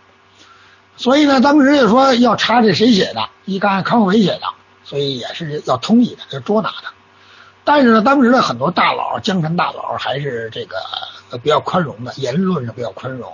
[0.96, 4.44] 所以呢，当时就说要查这谁写的，一看康有为写的，
[4.86, 6.94] 所以也是要通缉的，要捉拿的。
[7.66, 10.76] 但是呢，当时的很多大佬，江臣大佬还是这个
[11.42, 13.32] 比较宽容的，言论上比较宽容。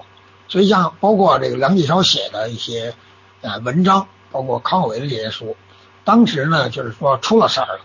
[0.48, 2.94] 所以像包括这个梁启超写的一些
[3.42, 5.56] 啊文章，包括康有为的这些书，
[6.04, 7.80] 当时呢就是说出了事儿了，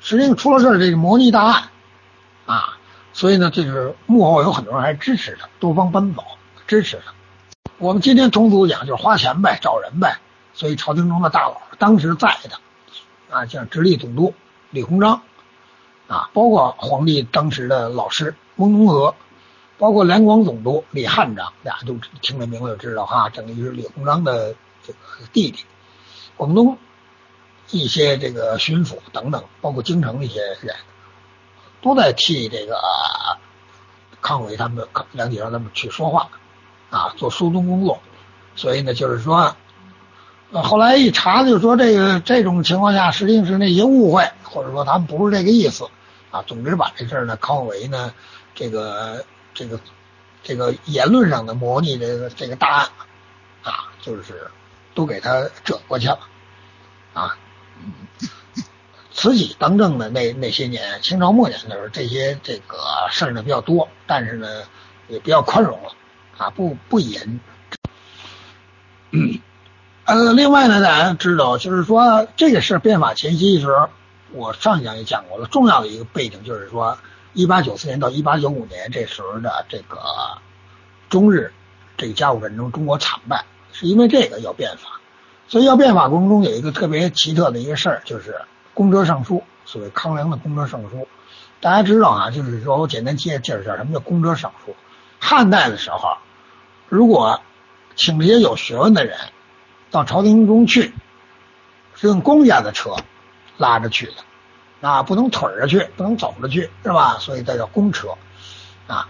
[0.00, 1.68] 实际上出了事儿，这个模拟大案
[2.46, 2.78] 啊，
[3.12, 6.24] 所以呢，这是幕后有很多人还支持他，多方奔走
[6.66, 7.12] 支持他。
[7.78, 10.18] 我们今天通俗讲就是花钱呗，找人呗。
[10.52, 12.58] 所以朝廷中的大佬当时在的
[13.30, 14.34] 啊，像直隶总督
[14.70, 15.22] 李鸿章。
[16.10, 19.14] 啊，包括皇帝当时的老师翁同龢，
[19.78, 24.98] 包括两广总督李汉章，俩都听这名字就知道哈，等于是李鸿章的这个
[25.32, 25.64] 弟弟。
[26.36, 26.76] 广东
[27.70, 30.74] 一些这个巡抚等等，包括京城一些人，
[31.80, 32.76] 都在替这个
[34.20, 36.28] 康伟他们、梁启超他们去说话
[36.90, 38.00] 啊，做疏通工作。
[38.56, 39.54] 所以呢，就是说。
[40.52, 45.88] 呃，后来一查，就说这个这种情况下，实际上是那些误会，或者说他们不是这个意思
[46.30, 46.42] 啊。
[46.46, 48.12] 总之把这事儿呢，康有为呢，
[48.54, 49.80] 这个这个
[50.42, 52.88] 这个言论上的模拟这个这个大案
[53.62, 54.50] 啊，就是
[54.94, 56.20] 都给他遮过去了
[57.12, 57.36] 啊。
[57.82, 57.92] 嗯
[59.12, 62.78] 慈禧当政的那那些年，清朝末年的时候，这些这个
[63.10, 64.62] 事儿呢比较多，但是呢
[65.08, 65.92] 也比较宽容了
[66.38, 67.40] 啊，不不严。
[69.10, 69.40] 嗯
[70.06, 73.90] 呃，另外呢，大家知道，就是说这个事变法前夕时候，
[74.32, 75.46] 我上一讲也讲过了。
[75.46, 76.98] 重要的一个背景就是说，
[77.32, 79.98] 一八九四年到一八九五年这时候的这个
[81.08, 81.52] 中日
[81.96, 85.00] 这个甲午战争，中国惨败，是因为这个要变法。
[85.48, 88.40] 所以要变法过程中有一个特别奇特的一个事儿，就是
[88.74, 91.08] 公车上书，所谓康梁的公车上书。
[91.60, 94.74] 大家知道啊，就是说我简单介介绍一下什么叫公车上书。
[95.18, 96.16] 汉代的时候，
[96.88, 97.40] 如果
[97.96, 99.16] 请这些有学问的人。
[99.92, 100.94] 到朝廷中去，
[101.96, 102.94] 是用公家的车
[103.60, 107.18] 拉着去的，啊，不能腿着去，不能走着去，是吧？
[107.18, 108.16] 所以这叫公车，
[108.86, 109.06] 啊，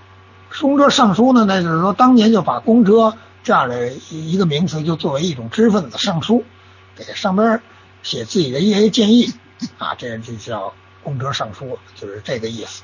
[0.61, 6.45] 公车上书呢，那就是说当年就把公车这样的一个名词，就作为一种知识分子上书，
[6.97, 7.63] 给上边
[8.03, 9.33] 写自己的一些建议，
[9.79, 12.83] 啊，这就叫公车上书，就是这个意思。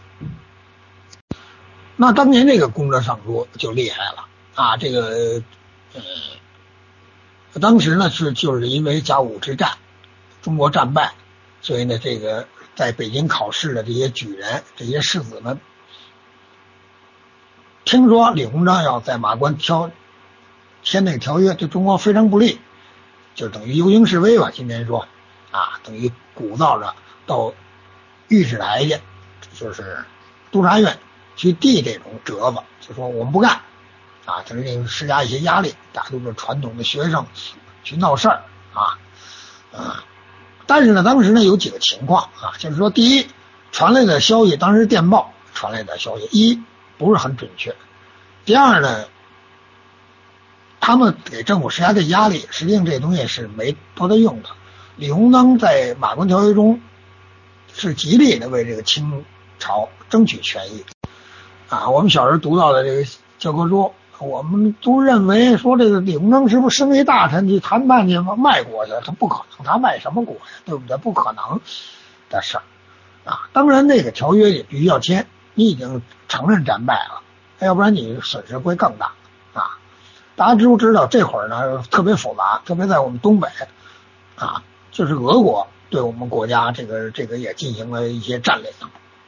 [1.97, 5.43] 那当年这个公车上书就厉害了，啊，这个，
[5.95, 6.01] 呃。
[7.59, 9.79] 当时呢是就是因为甲午之战，
[10.43, 11.15] 中国战败，
[11.67, 15.59] 所以呢这个在北京考试的这些举人、这些士子们，
[17.85, 19.91] 听说李鸿章要在马关挑
[20.85, 22.61] 签那个条约，对中国非常不利，
[23.35, 24.53] 就等于游行示威吧。
[24.55, 25.09] 今天说
[25.51, 26.95] 啊，等于鼓噪着
[27.27, 27.53] 到
[28.29, 29.01] 御史台去，
[29.53, 30.05] 就是
[30.53, 30.97] 督察院
[31.35, 33.61] 去递这种折子，就说我们不干。
[34.25, 37.27] 啊，就是这施加一些压力，大都是传统的学生
[37.83, 38.99] 去闹事儿啊，
[39.73, 40.05] 啊，
[40.67, 43.27] 但是呢，当时呢有几个情况啊，就是说，第一，
[43.71, 46.61] 传来的消息，当时电报传来的消息，一
[46.99, 47.73] 不是很准确；
[48.45, 49.05] 第二呢，
[50.81, 54.49] 他们给政府施加的压力，实际上这东西是没多大用的。
[54.97, 56.81] 李鸿章在《马关条约》中
[57.73, 59.25] 是极力的为这个清
[59.59, 60.85] 朝争取权益
[61.69, 63.05] 啊，我们小时候读到的这个
[63.39, 63.93] 教科书。
[64.19, 68.93] 我们都认为说这个李鸿章是不是身为大臣去谈判去卖国去？
[69.05, 70.43] 他不可能，他卖什么国呀？
[70.65, 70.97] 对不对？
[70.97, 71.61] 不可能
[72.31, 72.63] 的事儿
[73.25, 73.49] 啊！
[73.53, 77.21] 当然，那个条约也必须要签，你已经承认战败了，
[77.59, 79.13] 要不然你损失会更大
[79.53, 79.77] 啊！
[80.35, 83.49] 大家知不知道这会儿呢特别复杂，特别在我们东北
[84.37, 88.71] 啊，就是俄国对我们国家这个这个也进行了一些占领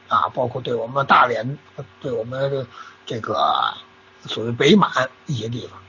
[0.07, 1.59] 啊，包括对我们大连，
[2.01, 2.65] 对我们
[3.05, 3.37] 这个。
[4.25, 4.91] 所谓北满
[5.25, 5.79] 一些地方，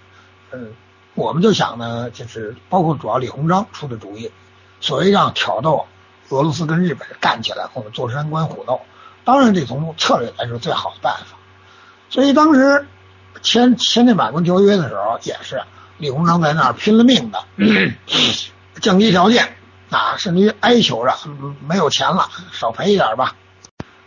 [0.52, 0.72] 嗯，
[1.14, 4.30] 我们就想呢，就是包括主要李鸿章出的主意，
[4.80, 5.86] 所谓让挑逗
[6.28, 8.80] 俄罗斯跟日本干起来，或者坐山观虎斗，
[9.24, 11.36] 当然这从策略来说最好的办法。
[12.08, 12.86] 所以当时
[13.42, 15.62] 签签这马关条约的时候，也是
[15.98, 17.44] 李鸿章在那儿拼了命的
[18.80, 19.56] 降低条件
[19.90, 21.14] 啊，甚至于哀求着
[21.66, 23.36] 没有钱了，少赔一点吧。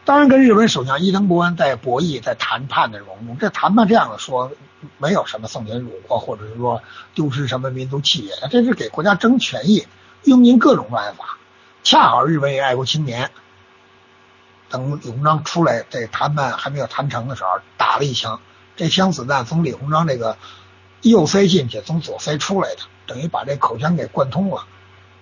[0.06, 4.51] 当然，跟日本首相伊藤博文在博弈、在谈判的过程中，这谈判这样的说，
[4.97, 6.82] 没有什么丧权辱国，或者是说
[7.16, 9.88] 丢失什么民族气节，这是给国家争权益，
[10.24, 11.38] 用尽各种办法。
[11.84, 13.32] 恰好日本也爱国青年，
[14.70, 18.41] 等李鸿章出来，这谈判还没有谈成的时候，打了一枪，
[18.76, 20.38] 这枪子弹从李鸿章这个
[21.01, 24.66] 右塞进去，从左塞出来的，等于把这口腔给贯通了。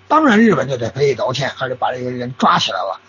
[0.08, 3.00] 当然，日本就得赔礼道歉，而且把这个人抓起来了，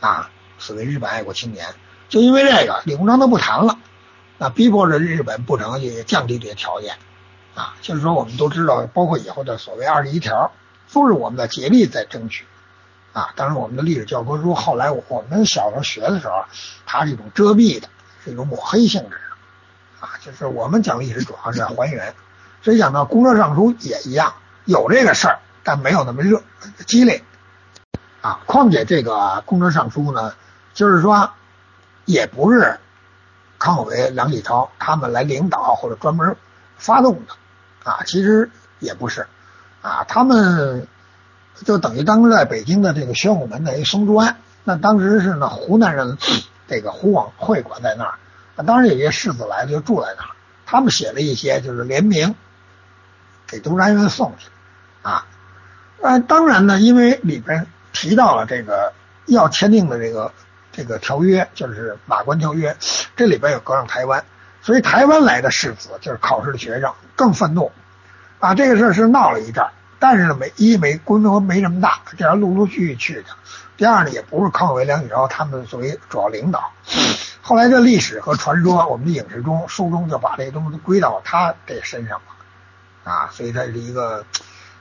[0.00, 0.30] 啊。
[0.64, 1.66] 所谓日本爱国青年，
[2.08, 3.78] 就因为这个，李鸿章都不谈了，
[4.38, 6.96] 那逼迫着日本不成也降低这些条件，
[7.54, 10.52] 啊，就是说我们都知道，包括以后的所谓二十一条，
[10.90, 12.46] 都是我们在竭力在争取，
[13.12, 16.46] 啊，当然我们的历史教科书后来我们小时候学的时候，
[16.86, 17.88] 它是一种遮蔽的，
[18.24, 22.14] 是一种抹黑性质的，啊，就是我们讲历史主要是还原，
[22.62, 24.32] 所以讲到公车上书也一样，
[24.64, 26.42] 有这个事儿，但没有那么热
[26.86, 27.22] 激烈，
[28.22, 30.34] 啊，况且这个公车上书呢，
[30.74, 31.30] 就是说
[32.04, 32.78] 也不是
[33.58, 36.36] 康有为、梁启超他们来领导或者专门
[36.76, 38.50] 发动的，啊，其实
[38.80, 39.26] 也不是，
[39.80, 40.86] 啊，他们。
[41.64, 46.18] 就等于当时在北京的这个宣武门的一松竹庵，那当时是呢湖南人
[46.66, 48.14] 这个湖广会馆在那儿，
[48.56, 50.30] 那当时有些士子来了就住在那儿，
[50.66, 52.34] 他们写了一些就是联名
[53.46, 54.48] 给督察院送去，
[55.02, 55.26] 啊，
[56.02, 58.92] 呃当然呢，因为里边提到了这个
[59.26, 60.32] 要签订的这个
[60.76, 62.76] 这个条约，就是马关条约，
[63.16, 64.24] 这里边有割让台湾，
[64.60, 67.70] 所以台湾来的士子就是考试的学生更愤怒，
[68.40, 69.64] 啊这个事儿是闹了一阵。
[70.00, 73.28] 但是呢，没一没规模没这么大，这样陆陆续续去的。
[73.78, 76.72] 第二呢，也不是康有为、梁启超他们作为主要领导。
[77.40, 83.30] 后来这历史和传说，我们的影视中、书中就把这些东西归到他这身上了啊。
[83.32, 84.26] 所以他是一个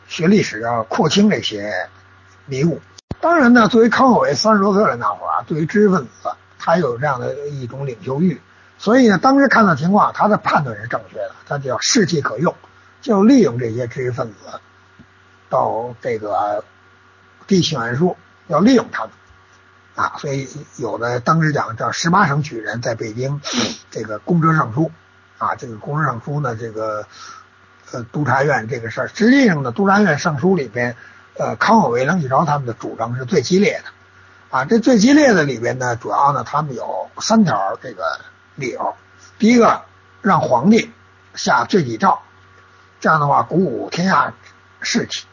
[0.09, 1.87] 学历史要廓清这些
[2.45, 2.81] 迷雾。
[3.23, 8.41] 当然呢，作为康有为三十多岁的那会儿啊，对于知识分子，他有这样的一种领袖欲。
[8.77, 12.53] 所以呢，当时看到情况，他的判断是正确的，他就要士气可用，
[13.01, 14.59] 就利用这些知识分子。
[15.47, 16.65] 到这个
[17.47, 18.17] 地选书
[18.47, 19.11] 要利用他们
[19.95, 23.39] 啊，所以有的当时讲叫十八省举人在北京
[23.89, 24.91] 这个公车上书
[25.37, 27.05] 啊，这个公车上书呢，这个
[27.93, 30.97] 呃督察院这个事儿，实际上呢，督察院上书里边，
[31.35, 33.89] 呃，康有为、梁启超他们的主张是最激烈的
[34.55, 38.19] 啊，这最激烈的里边呢，主要呢，他们有三条这个
[38.55, 38.93] 理由，
[39.39, 39.81] 第一个
[40.21, 40.91] 让皇帝
[41.33, 42.19] 下罪己诏，
[42.99, 44.33] 这样的话鼓舞天下
[44.81, 45.25] 士气。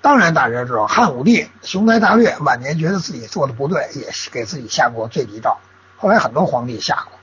[0.00, 5.58] 当然，大家知道汉武帝雄才大略，晚年觉得自己做的不对，也给自己下过罪己诏。
[5.96, 7.18] 后来很多皇帝下过，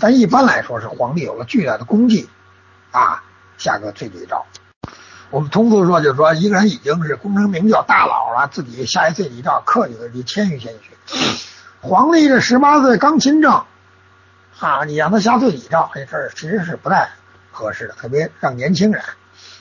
[0.00, 2.28] 但一般来说是皇帝有了巨大的功绩，
[2.90, 3.22] 啊，
[3.58, 4.46] 下个罪己诏。
[5.30, 10.96] 我们通俗说就是说，一个人已经是功成名就大佬了，自己下一罪己诏，客气的你谦虚谦虚。
[11.80, 13.64] 皇帝这十八岁刚亲政，
[14.60, 17.10] 啊，你让他下自己诏，这事儿其实是不太
[17.50, 19.02] 合适的，特别让年轻人，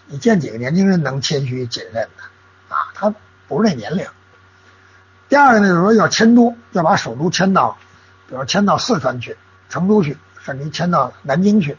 [0.05, 2.75] 你见几个年轻人能谦虚谨慎的？
[2.75, 3.13] 啊，他
[3.47, 4.05] 不是那年龄。
[5.27, 7.77] 第二个呢，就是说要迁都，要把首都迁到，
[8.27, 9.35] 比如迁到四川去、
[9.69, 11.75] 成都去，甚至迁到南京去，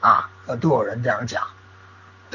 [0.00, 0.28] 啊，
[0.60, 1.44] 都有人这样讲。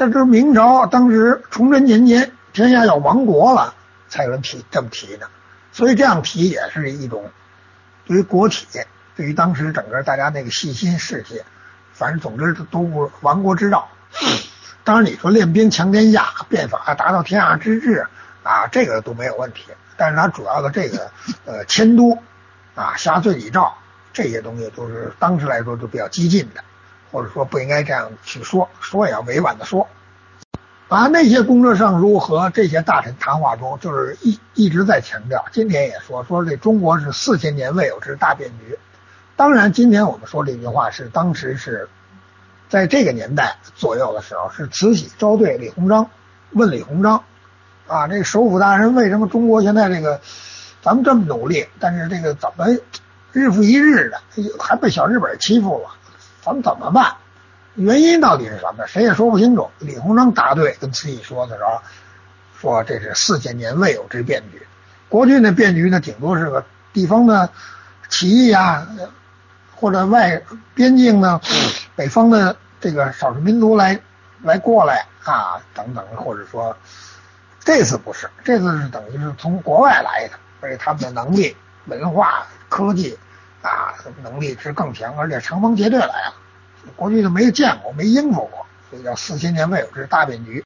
[0.06, 3.74] 这是明朝当时崇祯年间，天下要亡国了，
[4.08, 5.28] 才有人提这么提的。
[5.72, 7.28] 所以这样提也是一种
[8.06, 8.66] 对于国体，
[9.16, 11.42] 对于当时整个大家那个细心士气，
[11.92, 13.88] 反正总之都不亡国之道。
[14.84, 18.06] 当然，你说练兵强天下，变法达到天下之治
[18.44, 19.64] 啊，这个都没有问题。
[19.96, 21.10] 但是它主要的这个
[21.44, 22.16] 呃迁都
[22.76, 23.74] 啊下罪己诏
[24.12, 26.62] 这些东西，都是当时来说都比较激进的，
[27.10, 29.86] 或者说不应该这样去说，说也要委婉的说。
[30.88, 38.78] 啊，那些公车上书和这些大臣谈话中，就是一一直在强调，今天也说说这中国是四千年未有之大变局。
[39.36, 41.88] 当然，今天我们说这句话是当时是。
[42.70, 46.10] 在这个年代左右的时候，是慈禧招对李鸿章，
[46.50, 47.24] 问李鸿章，
[47.86, 50.20] 啊，这首辅大人为什么中国现在这个
[50.82, 52.66] 咱们这么努力，但是这个怎么
[53.32, 54.20] 日复一日的
[54.60, 55.88] 还被小日本欺负了，
[56.48, 57.16] 咱们怎么办？
[57.74, 58.86] 原因到底是什么？
[58.86, 59.70] 谁也说不清楚。
[59.80, 61.82] 李鸿章答对，跟慈禧说的时候，
[62.58, 64.66] 说这是四千年未有之变局。
[65.10, 67.50] 国军的变局呢，顶多是个地方的
[68.08, 68.88] 起义啊。
[69.76, 70.42] 或者外
[70.74, 71.40] 边境呢，
[71.94, 74.00] 北方的这个少数民族来
[74.42, 76.74] 来过来啊，等等，或者说
[77.60, 83.18] 这次不是，这次是等于是从国外来的，而且他们的能力、文化、科技
[83.62, 86.34] 啊能力是更强，而且成帮结队来了，
[86.96, 90.64] 过去都没见过、没应付过，所以叫四千年未有之大变局。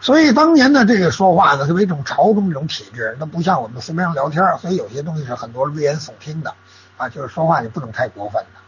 [0.00, 6.54] 所以当年的这个说话呢，特别一种朝中这种体制，那不像我们随便聊天，所以有些东西是很多危言耸听的。
[6.96, 8.60] 啊，就是说话你不能太过分的，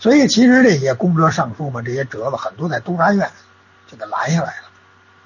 [0.00, 3.30] 所以其实这些公车上书嘛，这些折子很多在督察院
[3.86, 4.70] 就给拦下来了。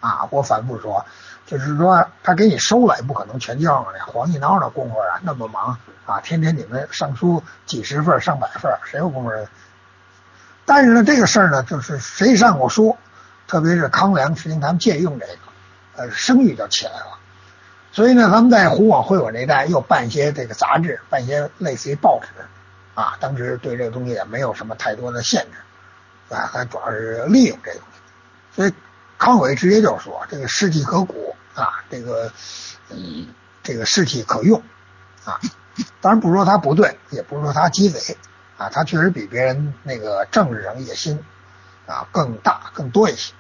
[0.00, 1.06] 啊，我反复说，
[1.46, 4.00] 就是说他给你收了，也不可能全交上来。
[4.00, 5.20] 皇帝哪有那功夫啊？
[5.22, 9.30] 那么忙啊，天天你们上书几十份、上百份，谁有功夫？
[10.64, 12.96] 但是呢，这个事儿呢，就是谁上过书，
[13.46, 15.32] 特别是康梁，实际上他们借用这个，
[15.96, 17.18] 呃，声誉就起来了。
[17.92, 22.28] 所以呢，咱们在湖广会馆那带又办一些这个杂志，办一些类似于报纸，
[22.94, 28.00] 啊，当时对这个东西也没有什么太多的限制，啊，还主要是利用这个东西。
[28.56, 28.72] 所以
[29.24, 32.30] 康有为直接就说：“这个士气可鼓啊，这个，
[32.90, 33.26] 嗯，
[33.62, 34.62] 这个事体可用
[35.24, 35.40] 啊。
[36.02, 38.18] 当然不是说他不对，也不是说他鸡贼
[38.58, 41.18] 啊，他确实比别人那个政治上野心
[41.86, 43.32] 啊更大更多一些。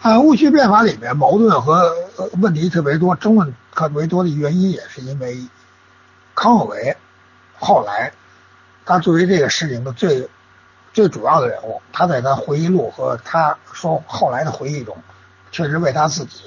[0.00, 1.94] 啊，戊戌变法里面矛盾和
[2.40, 5.46] 问题特别多，争论特别多的原因也是因为
[6.34, 6.96] 康有为
[7.58, 8.14] 后来
[8.86, 10.26] 他作为这个事情的最
[10.96, 14.96] 最主要的人物，他在他回忆录和他说后来的回忆中，
[15.52, 16.44] 确实为他自己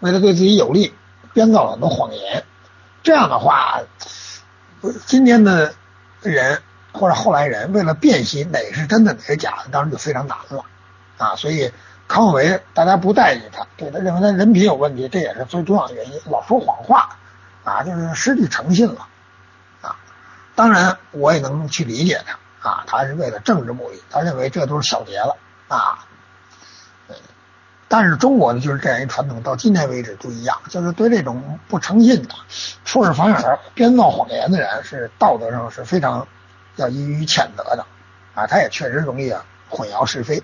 [0.00, 0.92] 为了对自己有利
[1.32, 2.44] 编造了很多谎言。
[3.04, 3.82] 这样的话，
[5.06, 5.74] 今天的
[6.22, 6.60] 人
[6.92, 10.64] 或者后来人为了辨析哪个是真的哪个假的，当然就非常难了
[11.16, 11.72] 啊，所以。
[12.06, 16.20] 康有为，大家不待见他，对他认为他人品有问题，这也是最重要的原因。
[16.30, 17.16] 老说谎话，
[17.64, 19.08] 啊，就是失去诚信了，
[19.80, 19.96] 啊。
[20.54, 25.36] 当然，我也能去理解他，啊，他是为了政治目的，他认为这都是小节了，
[25.68, 26.06] 啊。
[27.86, 32.34] 但是中国呢，就是这样一传统，到今天为止都一样，就是对这种不诚信的、
[32.84, 36.26] 出尔反尔、编造谎言的人，是道德上是非常
[36.76, 37.86] 要予以谴责的，
[38.34, 40.42] 啊，他也确实容易啊混淆是非。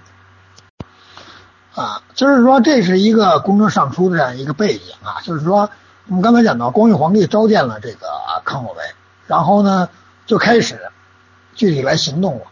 [1.75, 5.71] 啊，就是说这是一个公正上书的这样一个背景啊，就是说
[6.07, 8.07] 我们刚才讲到光绪皇帝召见了这个
[8.45, 8.85] 康有为，
[9.27, 9.89] 然后呢
[10.27, 10.91] 就开始
[11.55, 12.46] 具体来行动了。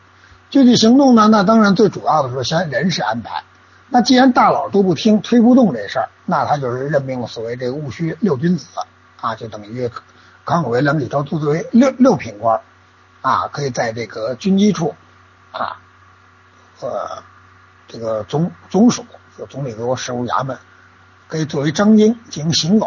[0.51, 3.45] 具体行动呢，那当然最主要的是先人事安排。
[3.89, 8.67] 那既然大佬都不听，推不动这事儿，那他就是任命了所谓这个戊戌六君子
[9.21, 9.91] 啊，就等于
[10.45, 12.61] 康有为、梁启超都作为六六品官
[13.23, 14.95] 啊，可以在这个军机处
[15.53, 15.81] 啊，
[16.81, 17.23] 呃。
[17.91, 19.03] 这个总总署
[19.39, 20.59] 就总理国事务衙门，
[21.27, 22.85] 可以作为张京进行行走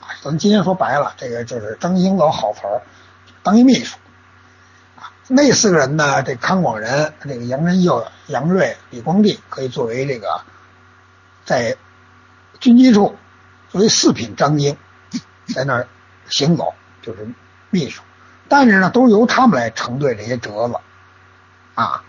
[0.00, 0.14] 啊。
[0.22, 2.80] 咱今天说白了，这个就是张京走好词儿，
[3.42, 3.98] 当一秘书。
[5.32, 10.40] 那四个人呢，这康广仁、这个杨仁秀、杨锐、李光地，可以作为这个
[11.44, 11.76] 在
[12.58, 13.14] 军机处
[13.70, 14.76] 作为四品张京，
[15.54, 15.86] 在那儿
[16.28, 17.28] 行走，就是
[17.70, 18.02] 秘书。
[18.48, 20.74] 但是呢，都由他们来承兑这些折子
[21.76, 22.02] 啊。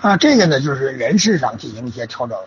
[0.00, 2.38] 啊，这个呢就是人事上进行一些调整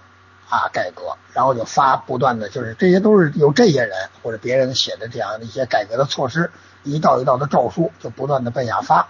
[0.48, 6.50] 啊，改革，然后就发不断的，就是这些都是由这些人或者别人写的这样的一些改革的措施，
[6.84, 9.10] 一道一道的诏书就不断的奔下发。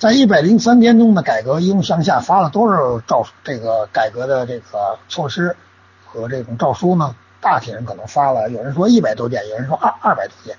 [0.00, 5.54] 在一百零三天中的改革一共向下发了多少诏这个改革的这个措施
[6.06, 7.14] 和这种诏书呢？
[7.42, 10.56] 大体上可能发了，有人说一百多件，有人说二二百多件，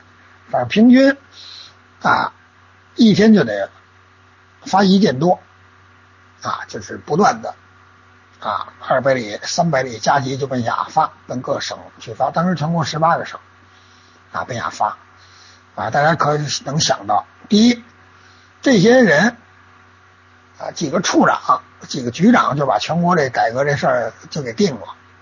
[0.51, 1.17] 反正平均
[2.03, 2.33] 啊
[2.95, 3.71] 一天就得
[4.61, 5.39] 发一件多。
[6.43, 7.55] 啊，就是不断的
[8.39, 12.29] 啊，二百里、三百里加急就奔下发，奔各省去发。
[12.29, 13.39] 当时全国十八个省
[14.31, 14.97] 啊，奔下发
[15.73, 17.83] 啊，大家可能想到，第一，
[18.61, 19.35] 这些人
[20.57, 24.81] 啊，几个处长、几个局长就把全国这改革这事儿就给定了，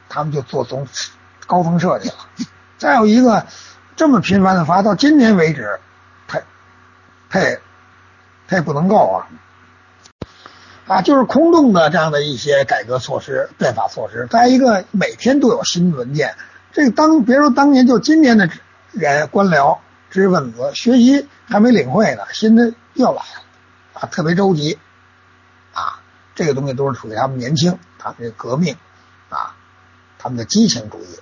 [0.09, 0.87] 他们就做总
[1.47, 2.15] 高层设计了。
[2.77, 3.45] 再有一个，
[3.95, 5.79] 这么频繁的发，到今天为止，
[6.27, 6.41] 他
[7.29, 7.61] 他也
[8.47, 9.27] 他也不能够啊。
[10.87, 14.27] 啊，就是空洞的这样的一些改革措施、变法措施。
[14.29, 16.35] 再一个，每天都有新文件。
[16.71, 18.49] 这当别说当年，就今年的
[18.91, 19.77] 人、官僚、
[20.09, 23.43] 知识分子学习还没领会呢，新的又来了，
[23.93, 24.77] 啊，特别着急。
[25.73, 26.01] 啊，
[26.35, 28.75] 这个东西都是属于他们年轻、他们这革命
[29.29, 29.55] 啊，
[30.17, 31.19] 他们的激情主义，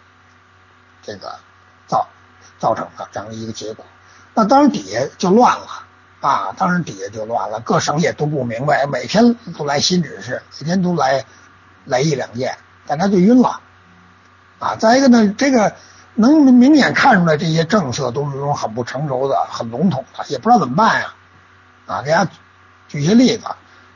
[1.03, 1.39] 这个
[1.88, 2.07] 造
[2.59, 3.86] 造成的这样一个结果。
[4.34, 5.84] 那当然底下就乱了。
[6.19, 11.23] 啊，当然底下就乱了，各省也都不明白，每天都来新指示，每天都来
[11.86, 12.57] 来一两件，
[12.88, 13.61] 大家就晕了。
[14.57, 15.75] 啊，再一个呢，这个
[16.15, 21.13] 能明显看出来，这些政策都是这种很不成熟的、很笼统的，也不知道怎么办呀。
[21.88, 22.32] 啊给大家
[22.88, 23.46] 举些例子，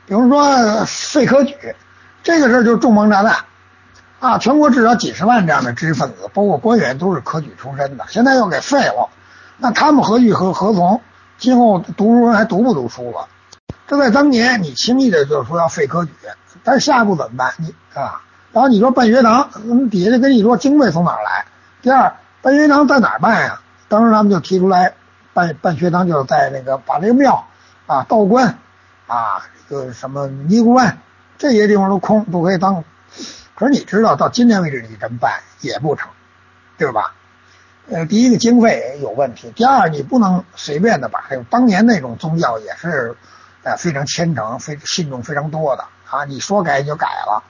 [0.06, 1.54] 比如说废科举，
[2.24, 3.36] 这个事儿就是重磅炸弹。
[4.18, 9.08] 啊，全国至少几十万这样的知识分子，包括官员都是科举出身的，现在又给废了，
[9.58, 11.00] 那他们何去何何从？
[11.38, 13.26] 今后读书人还读不读书了？
[13.88, 16.12] 这在当年你轻易的就说要废科举，
[16.62, 17.52] 但是下一步怎么办？
[17.58, 18.22] 你啊，
[18.52, 19.50] 然后你说办学堂，
[19.90, 21.44] 底下就跟你说经费从哪儿来？
[21.82, 23.60] 第二，办学堂在哪儿办呀？
[23.88, 24.94] 当时他们就提出来
[25.34, 27.44] 办办学堂，就是在那个把这个庙
[27.92, 28.58] 啊、道观
[29.06, 30.98] 啊、这个什么尼姑庵
[31.36, 32.82] 这些地方都空，都可以当。
[33.54, 36.08] 可是你知道，到今天为止你这么办也不成，
[36.78, 37.12] 对吧？
[37.90, 43.14] 呃，第一个经费有问题，第二你不能随便的把这个当年那种宗教也是，
[43.64, 47.42] 呃非常虔诚、非信众非常多的啊，你说改就改了，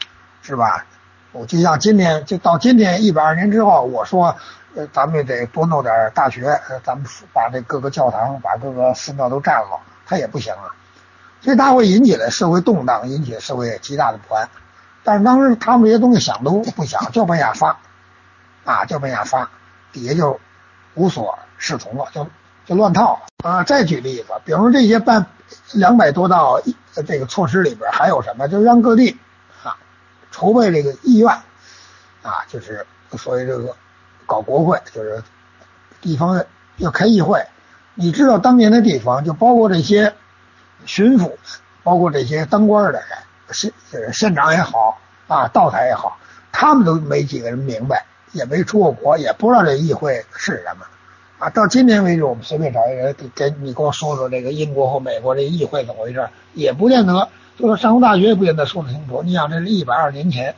[0.42, 0.84] 是吧？
[1.32, 4.34] 我就像今天就到今天一百二年之后，我说
[4.74, 9.78] 呃咱们也得多弄点大学，呃咱们把这各个教堂、把各个寺庙都占了，
[10.12, 10.76] 它也不行啊，
[11.40, 14.46] 所以它会引起了社会动荡，引起社会极大的不安。
[15.02, 17.80] 但是当时他们这些东西想都不想，就往下发，
[18.64, 19.50] 啊就往下发。
[19.90, 20.40] 底下就
[20.94, 22.26] 无所适从了，就
[22.64, 23.62] 就乱套了啊。
[23.62, 25.26] 再举例子，比如说这些办
[25.72, 26.62] 两百多道
[27.06, 28.48] 这个措施里边还有什么？
[28.48, 29.18] 就让各地
[29.62, 29.76] 啊
[30.30, 31.28] 筹备这个议院
[32.22, 32.86] 啊，就是
[33.18, 33.76] 所谓这个
[34.24, 35.22] 搞国会，就是
[36.00, 36.42] 地方
[36.76, 37.44] 要开议会。
[37.94, 40.14] 你知道当年的地方就包括这些
[40.86, 41.32] 巡抚，
[41.82, 43.02] 包括这些当官的人，
[43.52, 43.72] 县
[44.12, 46.16] 县长也好啊，道台也好，
[46.50, 50.86] 他们都没几个人明白，也没出过国，也不知道这议会是什么
[51.38, 51.50] 啊。
[51.50, 57.28] 到今天为止，我们随便找一个人给给你给我说说这个英国和美国这议会怎么回事，也不见得。
[57.58, 59.22] 就说上过大学也不见得说得清楚。
[59.22, 60.54] 你想，这是一百二十年前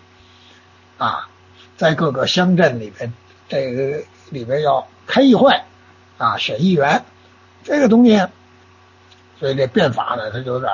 [0.98, 1.28] 啊，
[1.76, 3.12] 在各个乡镇里边，
[3.48, 5.52] 这个里边要开议会
[6.16, 7.04] 啊，选议员。
[7.64, 8.28] 这个东西，
[9.40, 10.70] 所以这变法呢，他就有点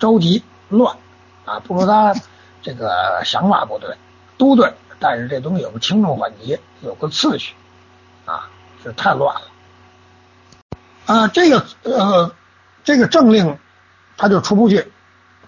[0.00, 0.96] 着急乱
[1.44, 1.60] 啊。
[1.60, 2.12] 不如他
[2.60, 3.96] 这个想法不对，
[4.36, 7.54] 都对，但是这东西有个轻重缓急，有个次序
[8.24, 8.50] 啊，
[8.82, 9.42] 是太乱了
[11.06, 11.28] 啊。
[11.28, 12.34] 这个呃，
[12.82, 13.56] 这个政令
[14.16, 14.90] 他就出不去，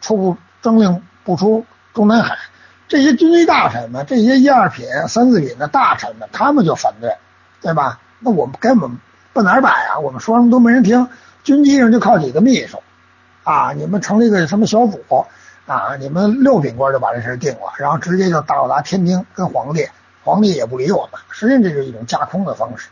[0.01, 2.39] 出不政令不出中南海，
[2.87, 7.17] 这些军机大臣们，这些一二品、三四品的大臣们，他们就反对，
[7.61, 7.99] 对吧？
[8.21, 9.01] 那我们根本。
[9.33, 9.99] 奔哪儿摆啊？
[9.99, 11.09] 我们说什么都没人听。
[11.43, 12.83] 军机上就靠几个秘书，
[13.45, 15.03] 啊，你们成立个什么小组
[15.67, 15.97] 啊？
[15.99, 19.89] 你们六品官就把这事定了，然后直接就到达天津跟皇帝，
[20.23, 21.21] 皇帝也不理我们。
[21.31, 22.89] 实际上这是一种架空的方式，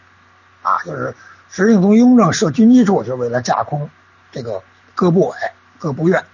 [0.62, 1.14] 啊，就是
[1.51, 3.91] 实际上从雍正设军机处就是为了架空
[4.32, 4.62] 这个
[4.95, 5.36] 各部委、
[5.78, 6.24] 各部院。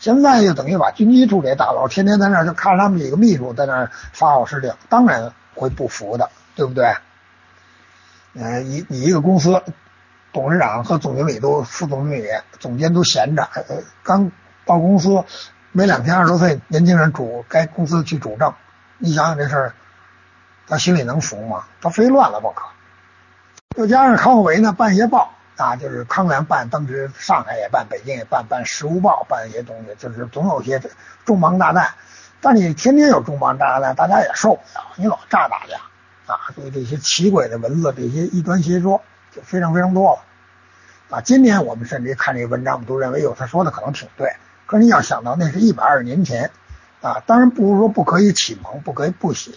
[0.00, 6.92] 现在就等于把军机处这大佬天天在那儿就看他们几个秘书在那儿发号施令，当然会不服的，对不对？
[8.34, 9.62] 呃，你你一个公司
[10.32, 12.28] 董事长和总经理都副总经理、
[12.58, 13.64] 总监都闲着，呃，
[14.04, 14.30] 刚
[14.64, 15.24] 到公司
[15.72, 18.54] 没两天，二十多岁年轻人主该公司去主政，
[18.98, 19.74] 你想想这事儿，
[20.68, 21.64] 他心里能服吗？
[21.80, 22.64] 他非乱了不可。
[23.76, 30.80] 又加上康有为呢，办一些报啊，就是康梁办，当时上海也办，北京也办，办《时务报》，办一些东西，就是总有些
[31.24, 31.88] 重磅大弹。
[32.40, 35.76] 但你天天有重磅大弹，大家也受不了，你老炸大家。
[36.30, 39.02] 啊，所以这些奇诡的文字，这些异端邪说
[39.34, 40.22] 就非常非常多了。
[41.10, 44.32] 啊，今天我们甚至看这个文章，我们都认为有他说的可能挺对。
[44.66, 46.52] 可是你要想到，那是一百二十年前，
[47.00, 49.50] 啊，当然不是说不可以启蒙，不可以不写，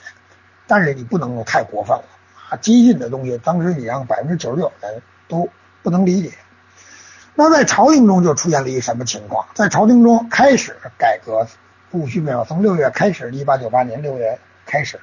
[0.66, 2.04] 但是你不能够太过分了。
[2.50, 5.48] 啊，激进的东西，当时你让百分之九十九人都
[5.84, 6.32] 不能理解。
[7.36, 9.46] 那在朝廷中就出现了一个什么情况？
[9.54, 11.46] 在朝廷中开始改革，
[11.92, 15.00] 戊戌变法，从六月开始，一八九八年六月开始，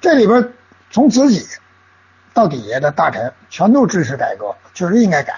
[0.00, 0.54] 这里边。
[0.92, 1.44] 从自己
[2.32, 5.34] 到底下的大臣全都支持改革，确实应该改。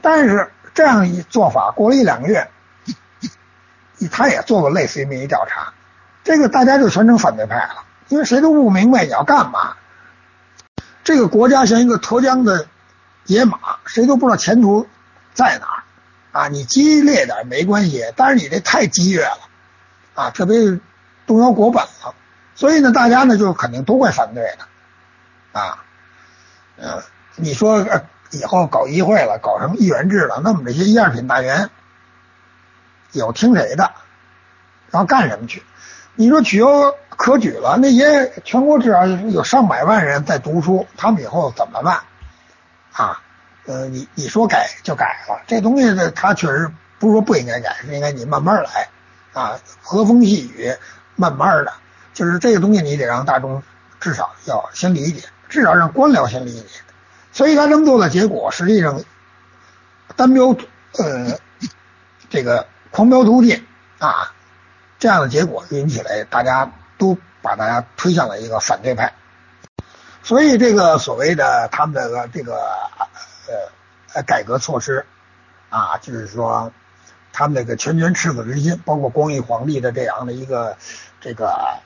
[0.00, 2.48] 但是这样一做法，过了一两个月，
[4.10, 5.72] 他也做过类似于民意调查，
[6.24, 9.74] 这个大家就全成反对派了，因为谁都不明白你要干嘛。
[11.04, 12.66] 这个国家像一个脱缰的
[13.26, 14.86] 野马，谁都不知道前途
[15.34, 15.82] 在哪儿
[16.32, 16.48] 啊！
[16.48, 19.38] 你激烈点没关系，但是你这太激烈了
[20.14, 20.80] 啊，特别是
[21.26, 22.14] 动摇国本了。
[22.54, 24.66] 所以呢，大家呢就肯定都会反对的。
[25.58, 25.84] 啊，
[26.76, 27.02] 呃，
[27.36, 27.84] 你说
[28.30, 31.68] 以后搞议会了，搞什么议员制了，那我们这些一二品大员
[33.12, 33.90] 有听谁的？
[34.90, 35.62] 然后干什么去？
[36.14, 42.00] 你说举有可举了，那些全国至少有上百万人在读书，他们以后怎么办？
[42.92, 43.20] 啊，
[43.66, 48.88] 呃，你你说改就改了，这东西呢，他确实不是说不应该改，是应该你慢慢来
[49.32, 50.74] 啊，和风细雨，
[51.16, 51.72] 慢慢的，
[52.14, 53.62] 就是这个东西你得让大众
[54.00, 55.28] 至少要先理解。
[55.48, 56.66] 至少让官僚先理解，
[57.32, 59.02] 所以他这么做的结果，实际上
[60.14, 60.48] 单标
[60.98, 61.38] 呃
[62.28, 63.66] 这个狂飙突进
[63.98, 64.32] 啊
[64.98, 69.14] 这样的结果引起来，大家都把大家推向了一个反对派，
[70.22, 72.60] 所以这个所谓的他们的这个
[74.14, 75.06] 呃改革措施
[75.70, 76.72] 啊，就是说
[77.32, 80.76] 他们那个拳拳赤子之心，包括光绪皇帝的这样的一个
[81.20, 81.78] 这个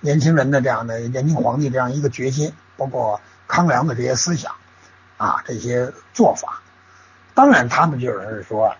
[0.00, 2.52] 年轻人的这样的年轻皇帝这样一个决心。
[2.80, 4.54] 包括康梁的这些思想
[5.18, 6.62] 啊，这些做法，
[7.34, 8.74] 当然他们就是说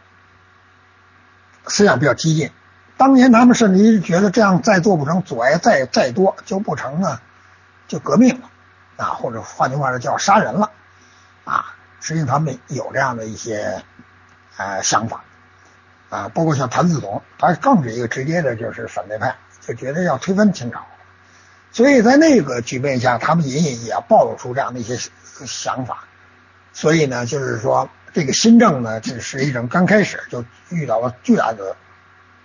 [1.66, 2.51] 思想比较激进。
[2.96, 7.20] 当年他们甚至于觉得这样再做不成，阻碍再再多就不成呢，
[7.88, 8.48] 就革命了
[8.96, 10.70] 啊，或者换句话说叫杀人了
[11.44, 11.74] 啊。
[12.01, 13.84] 实际上他们有这样的一些
[14.57, 15.22] 呃想法
[16.09, 20.86] 啊，包括像谭嗣同，他更是一个直接的就是反对派，就觉得要推翻清朝。
[21.72, 24.96] 所以在那个局面下，他们隐隐也暴露出这样的一些
[25.46, 26.04] 想法。
[26.72, 31.76] 所以呢，就是说这个新政呢，这实际上刚开始就遇到了巨大的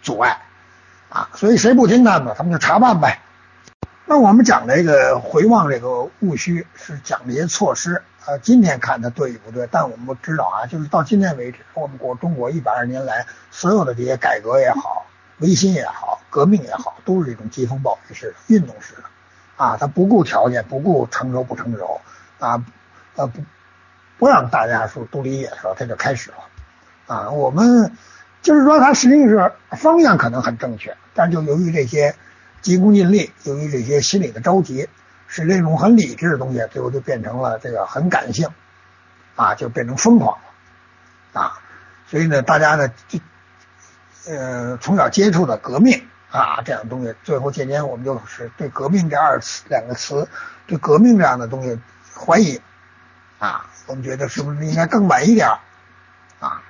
[0.02, 0.42] 阻碍
[1.10, 1.30] 啊。
[1.36, 3.22] 所以谁不听他们，他们就查办呗。
[4.08, 15.08] 那我们讲这个回望这个戊戌，是讲这些措施呃，今天看它对与不对，但我们知道啊，就是到今天为止，我们国中国一百二年来所有的这些改革也好，
[15.40, 19.04] 维新也好，革命也好，都是这种疾风暴雨式、运动式的，
[19.56, 22.02] 啊，他不顾条件，不顾成熟不成熟，
[22.40, 22.64] 啊，
[23.16, 23.44] 呃不
[24.18, 26.38] 不让大家说都理解的时候，他就开始了，
[27.08, 27.92] 啊，我们
[28.42, 32.16] 就是说他实际是方向可能很正确，但就由于这些
[32.62, 34.90] 急功近利，由于这些心理的着急。
[35.28, 38.48] 使这种很理智的东西，最后就变成了这个很感性，
[39.36, 40.38] 啊，就变成疯狂
[41.34, 41.58] 了，啊，
[42.08, 43.20] 所以呢，大家呢，就
[44.28, 50.28] 呃从小接触的革命啊这样的东西，最后渐渐我们就是对革命这二词两个词，
[50.68, 51.80] 对革命这样的东西
[52.16, 52.62] 怀疑，
[53.40, 55.48] 啊，我们觉得是不是应该更晚一点
[56.40, 56.62] 啊？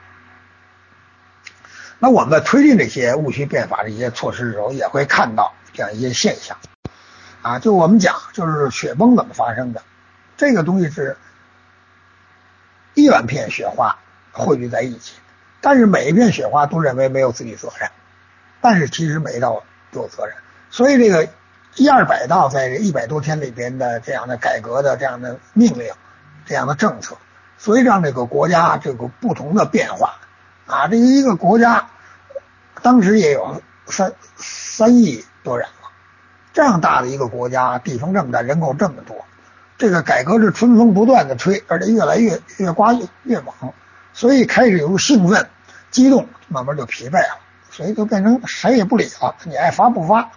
[1.98, 6.58] 那我们在推进这些戊戌变法的一些措施的时候，也会看到这样一些现象。
[7.42, 9.82] 啊，就我们讲，就是雪崩怎么发生的？
[10.36, 11.16] 这个东西是
[12.94, 13.98] 一万片雪花
[14.32, 15.14] 汇聚在一起，
[15.62, 17.90] 但是每一片雪花都认为没有自己责任，
[18.66, 19.62] 但是其实每一道
[19.92, 20.36] 都有责任。
[20.72, 21.30] 所以这个
[21.76, 25.94] 一二百道在这一百多天里边的这样的改革的这样的命令、
[26.48, 27.16] 这样的政策，
[27.60, 30.16] 所以让这个国家这个不同的变化
[30.66, 31.90] 啊，这一个国家
[32.82, 35.92] 当时也有三三亿多人了。
[36.52, 39.24] 这样大的一个国家，地方这么大，人口这么多，
[39.78, 43.54] 这个改革是春风不断的吹，而且越来越越刮越越猛，
[44.12, 45.48] 所以开始由兴奋、
[45.92, 47.38] 激动，慢慢就疲惫了，
[47.76, 50.32] 所以就变成谁也不理了，你爱发不发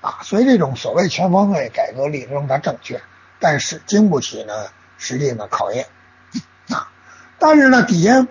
[0.00, 0.18] 啊？
[0.22, 3.00] 所以这种所谓全方位改革理论它正确，
[3.38, 4.52] 但是经不起呢
[4.98, 5.86] 实际的考验
[6.70, 6.88] 啊。
[7.38, 8.26] 但是呢底下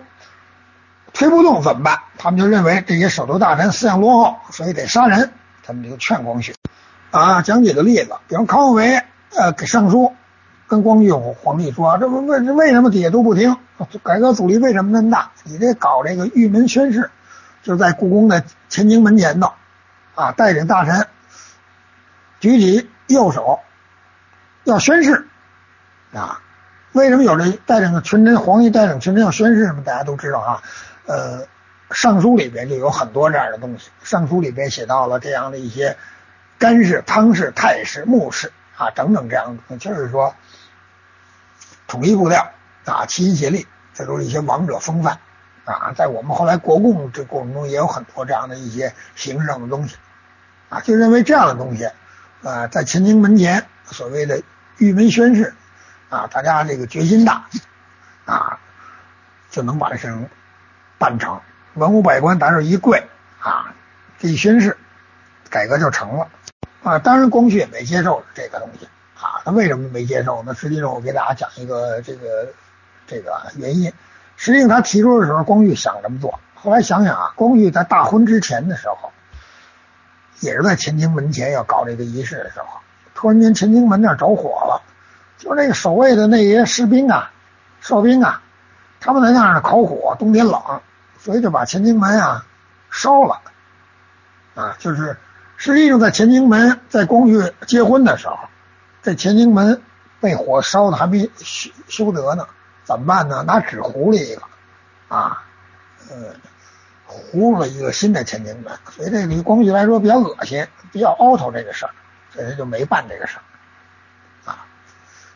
[1.14, 2.00] 推不动怎么办？
[2.18, 5.32] 他们就认为这些首都大臣思想落后，所以得杀人，
[5.62, 6.54] 他们就劝光绪。
[7.12, 9.00] 啊，讲几个例子，比如康有为，
[9.34, 10.12] 呃，给上书
[10.68, 13.56] 跟光绪皇帝说，这为为什么底下都不听？
[14.02, 15.30] 改革阻力为什么那么大？
[15.44, 17.10] 你这搞这个玉门宣誓，
[17.64, 19.52] 就在故宫的乾清门前头，
[20.14, 21.08] 啊，带领大臣
[22.38, 23.58] 举起右手
[24.62, 25.26] 要宣誓，
[26.12, 26.40] 啊，
[26.92, 29.82] 为什么有这带领群臣，皇帝带领群臣要宣誓什么？
[29.82, 30.62] 大家都知道啊，
[31.06, 31.48] 呃，
[31.90, 35.96] 尚书里边就有很多这样的东西，尚书里边写到了这样的一些。
[36.56, 40.34] 干氏、汤氏、太氏、穆氏啊，等等这样的，就是说
[41.88, 42.48] 统一步调
[42.84, 45.18] 啊，齐心协力，这都是一些王者风范
[45.64, 45.92] 啊。
[45.96, 49.96] 在我们后来国共这过程中，也有很多这样的一些形式上的东西
[50.68, 51.84] 啊，就认为这样的东西
[52.42, 54.42] 啊，在乾清门前所谓的
[54.78, 55.54] 玉门宣誓
[56.08, 57.46] 啊，大家这个决心大
[58.24, 58.58] 啊，
[59.50, 60.12] 就能把这事
[60.98, 61.40] 办成。
[61.74, 63.02] 文武百官打这一跪
[63.40, 63.74] 啊，
[64.18, 64.76] 这一宣誓，
[65.50, 66.28] 改革就成了。
[66.82, 68.86] 啊，当然光绪也没接受这个东西
[69.16, 69.42] 啊。
[69.44, 70.54] 他为什么没接受呢？
[70.54, 72.52] 实际上我给大家讲一个这个
[73.06, 73.92] 这个原因。
[74.36, 76.38] 实际上他提出的时候，光绪想这么做。
[76.54, 79.12] 后来想想啊，光绪在大婚之前的时候，
[80.40, 82.66] 也是在乾清门前要搞这个仪式的时候，
[83.14, 84.82] 突然间乾清门那儿着火了，
[85.38, 87.30] 就那个守卫的那些士兵啊、
[87.80, 88.42] 哨兵啊，
[89.00, 90.60] 他们在那儿烤火，冬天冷，
[91.18, 92.44] 所以就把乾清门啊
[92.90, 93.40] 烧了
[94.54, 95.16] 啊，就是。
[95.56, 98.36] 实际上，在乾清门，在光绪结婚的时候，
[99.04, 99.80] 这乾清门
[100.20, 102.48] 被火烧的还没修修得呢，
[102.84, 103.42] 怎么办呢？
[103.42, 104.42] 拿纸糊了一个，
[105.08, 105.42] 啊，
[106.10, 106.34] 呃，
[107.06, 111.90] 糊了一个新的乾清门，所以这对光绪来说比较恶心，比较凹头这个事儿，
[112.30, 113.42] 所以他就没办这个事儿，
[114.50, 114.66] 啊，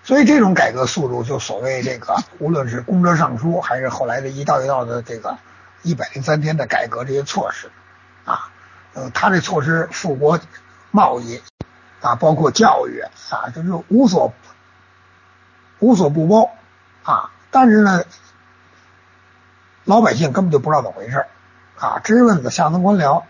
[0.05, 5.39] 所以这种改革速度，就所谓这个，无论是公车上书，还是后来的一道一道的这个
[5.83, 7.71] 一百零三天的改革这些措施，
[8.25, 8.51] 啊。
[8.95, 10.41] 呃，他这措施富国
[10.91, 11.41] 贸易
[12.01, 14.33] 啊，包括教育啊，就是无所
[15.79, 16.51] 无所不包
[17.05, 17.31] 啊。
[17.51, 18.05] 但是呢，
[19.85, 21.27] 老百姓根本就不知道怎么回事
[21.79, 23.23] 啊，知识分子下层官僚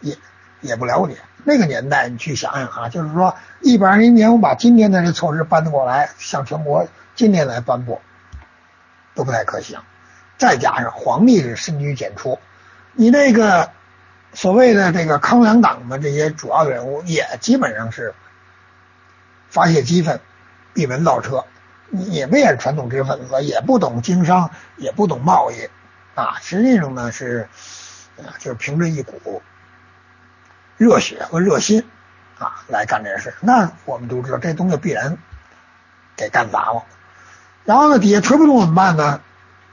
[0.00, 0.16] 也
[0.60, 1.16] 也不了解。
[1.44, 8.00] 那个年代，你去想想啊，就是说一百二十一年，我把今天的这措施搬得过来，向全国今天来颁布，
[9.14, 9.80] 都不太可行。
[10.38, 12.38] 再加上皇帝是深居简出，
[12.92, 13.70] 你那个。
[14.36, 18.16] 所谓的这个康梁党的这些主要人物，也基本上是
[19.48, 20.18] 发泄激愤、
[20.72, 21.44] 闭门造车，
[21.96, 25.68] 也没是传统知识分子，也不懂经商，也不懂贸易
[26.14, 26.36] 啊。
[26.40, 27.48] 实际上呢，是
[28.38, 29.42] 就是凭着一股
[30.76, 31.84] 热血和热心
[32.38, 33.34] 啊来干这事。
[33.40, 35.16] 那我们都知道，这东西必然
[36.16, 36.84] 给干砸了。
[37.64, 39.20] 然后呢，底下推不动怎么办呢？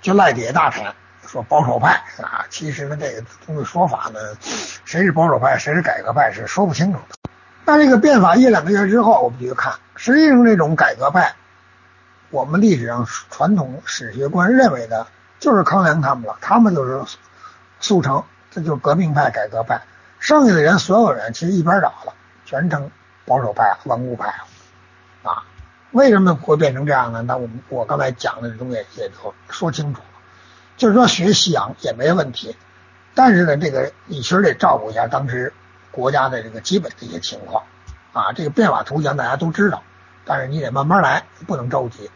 [0.02, 0.86] 就赖底下大臣。
[1.28, 1.92] 说保守派
[2.22, 4.20] 啊，其实呢，这个东西说法呢，
[4.84, 7.32] 谁是保守派，谁是改革派，是说不清楚的。
[7.64, 11.34] 那这个变法一两个月之后，我们就看，实际上这种改革派
[12.32, 15.06] 我们历史上传统史学观认为的，
[15.40, 17.18] 就是康梁他们了，他们就是
[17.82, 19.82] 速成，这就是革命派、改革派。
[20.18, 22.14] 剩下的人，所有人其实一边倒了，
[22.46, 22.90] 全成
[23.26, 24.34] 保守派、顽固派
[25.24, 25.44] 啊。
[25.92, 27.22] 为什么会变成这样呢？
[27.22, 30.08] 那我们我刚才讲的这东西也都说清楚了，
[30.78, 32.56] 就是说学西洋也没问题，
[33.14, 35.52] 但是呢，这个你其实得照顾一下当时
[35.92, 37.64] 国家的这个基本的一些情况
[38.14, 38.32] 啊。
[38.32, 39.84] 这个变法图强大家都知道，
[40.24, 42.10] 但是你得慢慢来，不能着急。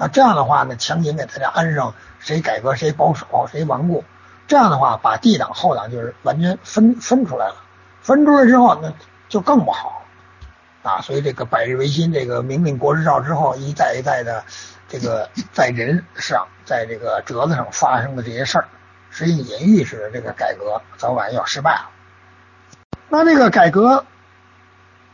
[0.00, 4.02] 那这样的话呢，强行给大家安上谁改革谁保守谁顽固，
[4.46, 7.56] 这样的话把帝党后党就是完全分分出来了，
[8.00, 8.90] 分出来之后那
[9.28, 10.02] 就更不好。
[10.82, 14.42] 啊，所以这个百日维新，这个明令国之诏之后，一代一代的
[14.88, 18.68] 这个在人上，在这个折子上发生的这些事儿，
[19.10, 21.90] 实际也预示这个改革早晚要失败了。
[23.10, 24.06] 那这个改革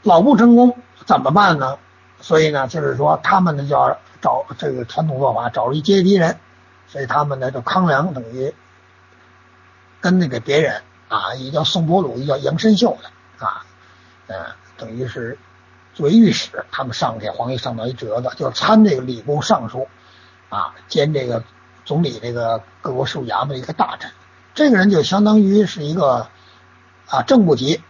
[0.02, 1.76] 老不成功怎么办呢？
[2.20, 6.38] 所以呢，就是说他们呢就要找这个传统做法，找了一阶级人，
[6.88, 8.54] 所以他们呢就康梁等于
[10.00, 13.64] 跟那个别人啊，一叫宋伯鲁，一叫杨申秀的啊，
[14.26, 14.46] 嗯，
[14.76, 15.38] 等于是。
[15.94, 19.88] 作为御史，他们上给皇帝上到一折子，就参这个礼部尚书，
[20.50, 21.42] 啊，兼这个
[21.86, 24.10] 总理这个各国事务衙门的一个大臣。
[24.52, 26.28] 这个人就相当于是一个
[27.08, 27.82] 啊正部级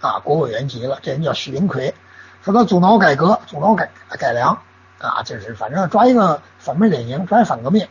[0.00, 0.98] 啊国委员级了。
[1.02, 1.94] 这人叫许灵奎，
[2.42, 4.60] 说他阻挠改革，阻挠改改良
[5.02, 7.86] 啊，就是反正抓一个反面典型，抓反革命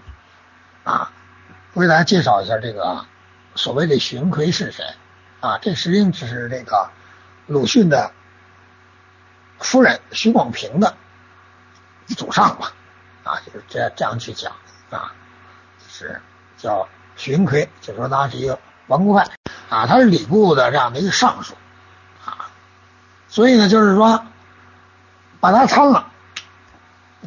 [0.84, 1.12] 啊。
[1.74, 3.06] 我给大家介绍一下这个
[3.56, 4.84] 所谓的许云奎是谁
[5.40, 5.60] 啊？
[5.60, 6.90] 这实际上就是这个
[7.46, 8.12] 鲁迅的。
[9.64, 10.96] 夫人徐广平的
[12.18, 12.74] 祖上吧，
[13.24, 14.52] 啊，就是这样这样去讲
[14.90, 15.14] 啊，
[15.88, 16.20] 是
[16.58, 18.58] 叫徐云奎，就说他是一个
[18.88, 19.24] 顽固派
[19.70, 21.54] 啊，他是礼部的这样的一个尚书
[22.26, 22.50] 啊，
[23.28, 24.26] 所以呢，就是说
[25.40, 26.11] 把他参了，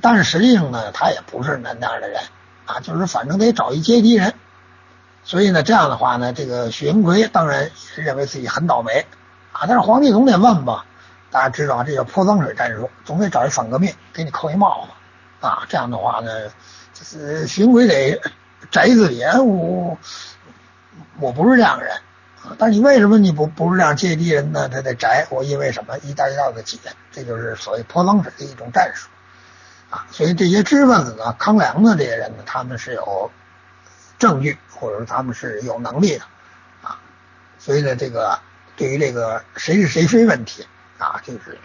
[0.00, 2.20] 但是实际上呢，他也不是那那样的人
[2.66, 4.34] 啊，就是反正得找一阶级人，
[5.22, 9.06] 所以呢，这样的话呢，这个许云奎当然是认为自己很倒霉
[9.52, 10.86] 啊，但是皇帝总得问吧。
[11.30, 15.64] 大家知道这叫泼脏水战术，总得找一反革命给你扣一帽子啊！
[15.68, 16.30] 这样的话呢，
[16.92, 18.20] 就是巡回得
[18.70, 19.98] 宅自己，我
[21.18, 21.92] 我不是这样的人
[22.44, 22.54] 啊。
[22.56, 24.68] 但你为什么你不不是这样阶级人呢？
[24.68, 25.98] 他得宅，我因为什么？
[26.04, 26.78] 一道一道的解，
[27.10, 29.08] 这就是所谓泼脏水的一种战术
[29.94, 30.06] 啊。
[30.10, 33.30] 所以这些知识分子呢，康梁的这些人呢，他们是有
[34.18, 36.24] 证据，或者说他们是有能力的
[36.82, 37.00] 啊。
[37.58, 38.38] 所以呢，这个
[38.76, 40.66] 对于这个谁是谁非问题。
[40.96, 41.58] 啊，就是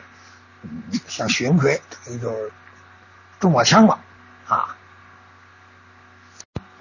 [1.07, 2.51] 像许云奎等于就是
[3.39, 3.99] 中我枪了
[4.47, 4.75] 啊！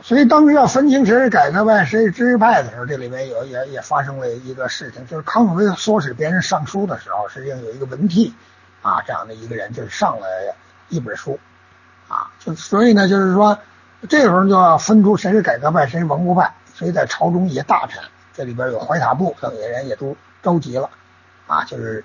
[0.02, 8.34] 所以当时要分清谁是改革派谁是知识派的时候，这里面有也也发生了一个事情，就是康有为唆使别人上书的时候，实际上有一个文替
[8.80, 10.26] 啊这样的一个人，就是上了
[10.88, 11.38] 一本书
[12.08, 13.58] 啊，就所以呢，就是说
[14.08, 18.02] 这时候就要分出谁是改革派谁是顽固派，所以在朝中一些大臣，
[18.34, 20.90] 这里边有怀塔部等些人也都着急了
[21.46, 22.04] 啊，就是。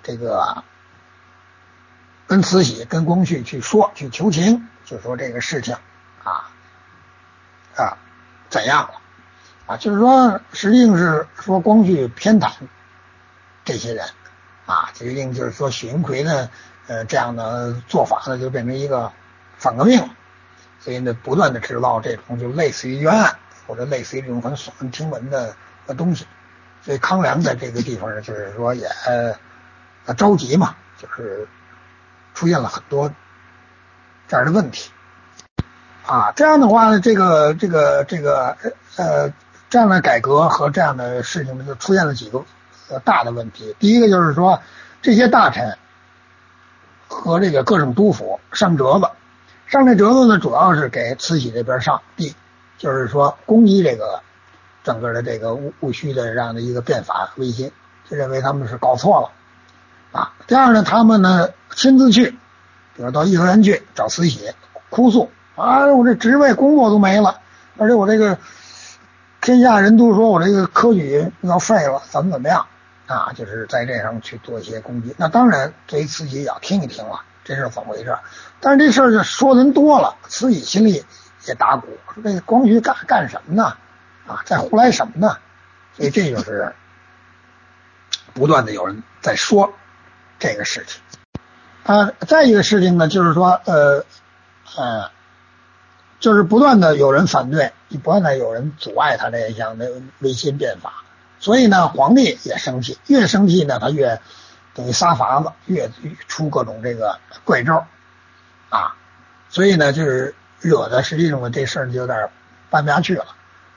[0.00, 0.62] 这个
[2.26, 5.74] 跟慈禧、跟光绪去说、去求情，就说这个事情
[6.24, 6.48] 啊
[7.76, 7.98] 啊
[8.48, 8.94] 怎样了
[9.66, 9.76] 啊？
[9.76, 12.52] 就是说，实际上是说光绪偏袒
[13.66, 14.06] 这些人
[14.64, 16.48] 啊，决定就是说许云奎呢，
[16.88, 19.12] 呃，这样的做法呢，就变成一个
[19.56, 20.10] 反革命，
[20.80, 23.36] 所以呢，不断的制造这种就类似于冤案
[23.68, 25.54] 或者类似于这种很耸人听闻的
[25.86, 26.26] 的东西。
[26.82, 28.88] 所以康梁在这个地方呢，就是说也。
[30.06, 31.46] 他着急嘛，就是
[32.32, 33.12] 出现了很多
[34.26, 34.90] 这样的问题
[36.06, 36.32] 啊。
[36.34, 38.56] 这样的话呢，这个这个这个
[38.96, 39.30] 呃
[39.68, 42.42] 这样的改革和这样的事情呢，就出现了几个
[42.88, 43.76] 呃大的问题。
[43.78, 44.62] 第一个就是说，
[45.02, 45.76] 这些大臣
[47.08, 49.08] 和这个各省督府上折子，
[49.66, 52.34] 上这折子呢，主要是给慈禧这边上第，
[52.76, 54.20] 就是说攻击这个
[54.84, 57.72] 整个的这个戊戊戌的这样的一个变法维新，
[58.08, 59.30] 就认为他们是搞错了。
[60.12, 62.30] 啊，第二呢，他们呢亲自去，
[62.94, 64.52] 比如到颐和园去找慈禧
[64.90, 67.40] 哭诉啊，我这职位工作都没了，
[67.76, 68.38] 而且我这个
[69.40, 72.66] 天下人都说我这个科举要废了，怎么怎么样
[73.08, 73.32] 啊？
[73.34, 75.12] 就是在这上去做一些攻击。
[75.18, 78.16] 那当然，对于慈禧也要听一听了，这是怎么回事？
[78.60, 81.04] 但是这事儿就说人多了，慈禧心里
[81.48, 83.76] 也打鼓，说这光绪干干什么呢？
[84.28, 85.38] 啊，在胡来什么呢？
[85.96, 86.72] 所以这就是
[88.34, 89.74] 不断的有人在说。
[90.40, 91.02] 这个事情，
[91.82, 94.04] 啊，再一个事情呢，就是说，呃，
[94.76, 95.10] 呃，
[96.20, 97.72] 就是不断的有人反对，
[98.04, 99.90] 不断的有人阻碍他这项的
[100.20, 101.02] 维新变法，
[101.40, 104.20] 所以呢，皇帝也生气，越生气呢，他越
[104.74, 105.90] 等于撒法子，越
[106.26, 107.86] 出各种这个怪招，
[108.68, 108.96] 啊，
[109.48, 112.28] 所以呢，就是惹的实际上呢这事儿就有点
[112.70, 113.24] 办不下去了。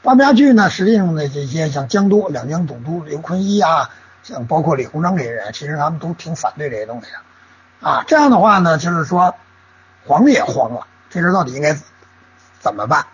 [0.02, 3.90] 办不下去呢，实际上呢这些像江都两江总督刘坤一啊，
[4.24, 8.04] 像包括李鸿章这些人，其实他们都挺反对这些东西的啊。
[8.08, 9.36] 这样的话呢，就是说
[10.06, 11.78] 皇帝也慌了，这事到底应该
[12.60, 13.06] 怎么办？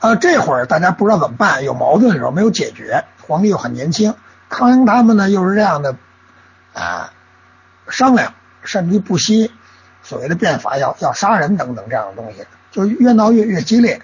[0.00, 4.14] 呃，这会儿大家不知道怎么办，有矛盾的时候没有解决，皇帝又很年轻，
[4.48, 5.96] 康熙他们呢又是这样的
[6.72, 7.12] 啊
[7.88, 8.32] 商量，
[8.62, 9.50] 甚至于不惜
[10.04, 14.00] 所谓的变法，要要杀人等等这样的东西，就越闹越越激烈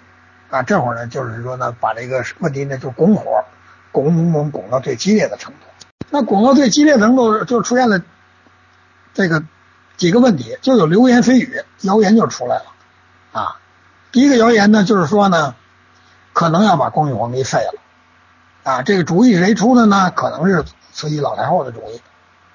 [0.50, 0.64] 啊。
[0.64, 3.44] 这会儿呢，就是说呢，把这个问题呢就拱火，
[3.92, 5.60] 拱拱拱拱到最激烈的程度。
[6.10, 8.02] 那拱到最激烈程度，就出现了
[9.12, 9.44] 这个
[9.96, 12.64] 几个问题，就有流言蜚语，谣言就出来了
[13.30, 13.60] 啊。
[14.10, 15.54] 第一个谣言呢，就是说呢。
[16.34, 17.80] 可能要把光绪皇帝废了，
[18.64, 20.10] 啊，这个主意谁出的呢？
[20.10, 22.02] 可能是慈禧老太后的主意，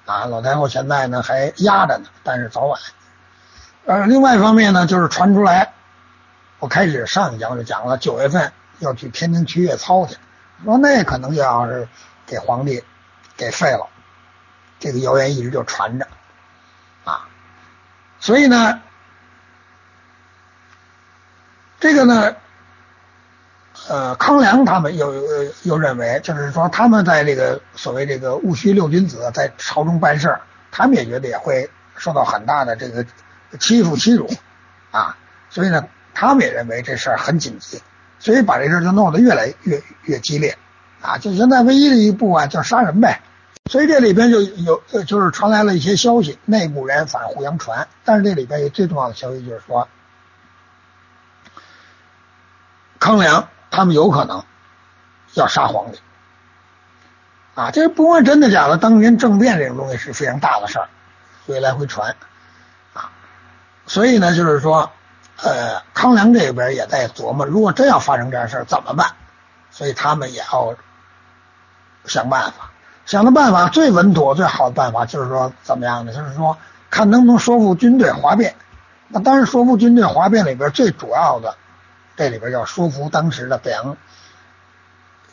[0.04, 2.78] 啊，老太后现在呢还压着呢，但是早晚。
[3.86, 5.72] 呃，另外一方面呢，就是传出来，
[6.58, 10.18] 我开始上一讲就讲了，九月份要去天津去阅操去，
[10.62, 11.88] 说那可能就要是
[12.26, 12.84] 给皇帝
[13.38, 13.88] 给废了，
[14.78, 16.06] 这个谣言一直就传着，
[17.04, 17.26] 啊，
[18.20, 18.82] 所以呢，
[21.80, 22.36] 这个呢。
[23.90, 25.12] 呃，康梁他们又
[25.64, 30.38] 又认为，就是说他们在这个所谓这个戊戌六君子在朝中办事，
[30.70, 33.04] 他们也觉得也会受到很大的这个
[33.58, 34.30] 欺负欺辱
[34.92, 35.16] 啊，
[35.48, 37.82] 所以呢，他们也认为这事儿很紧急，
[38.20, 40.56] 所以把这事儿就弄得越来越越激烈
[41.02, 43.20] 啊，就现在唯一的一步啊，叫杀人呗。
[43.68, 49.88] 所以这里边就有就是传来了一些消息，内部人反互相传，但是这里边有最重要的消息就是说，
[53.00, 53.48] 康梁。
[53.70, 54.42] 他们有可能
[55.34, 56.00] 要杀皇帝
[57.54, 57.70] 啊！
[57.70, 60.88] 这不管真的假的，当年政变这种东西是非常大的事儿，
[61.46, 62.16] 所以来回传
[62.94, 63.10] 啊。
[63.86, 64.90] 所以呢，就是说，
[65.42, 69.12] 呃，康梁这边也在琢磨，如果真要发生这样事儿怎么办？
[69.70, 70.74] 所以他们也要
[72.06, 72.70] 想办法。
[73.06, 76.12] 想的办法最稳妥、最好的办法就是说，怎么样呢？
[76.12, 76.56] 就是说，
[76.90, 78.54] 看能不能说服军队哗变。
[79.08, 81.56] 那当然，说服军队哗变里边最主要的。
[82.16, 83.96] 这里边要说服当时的北洋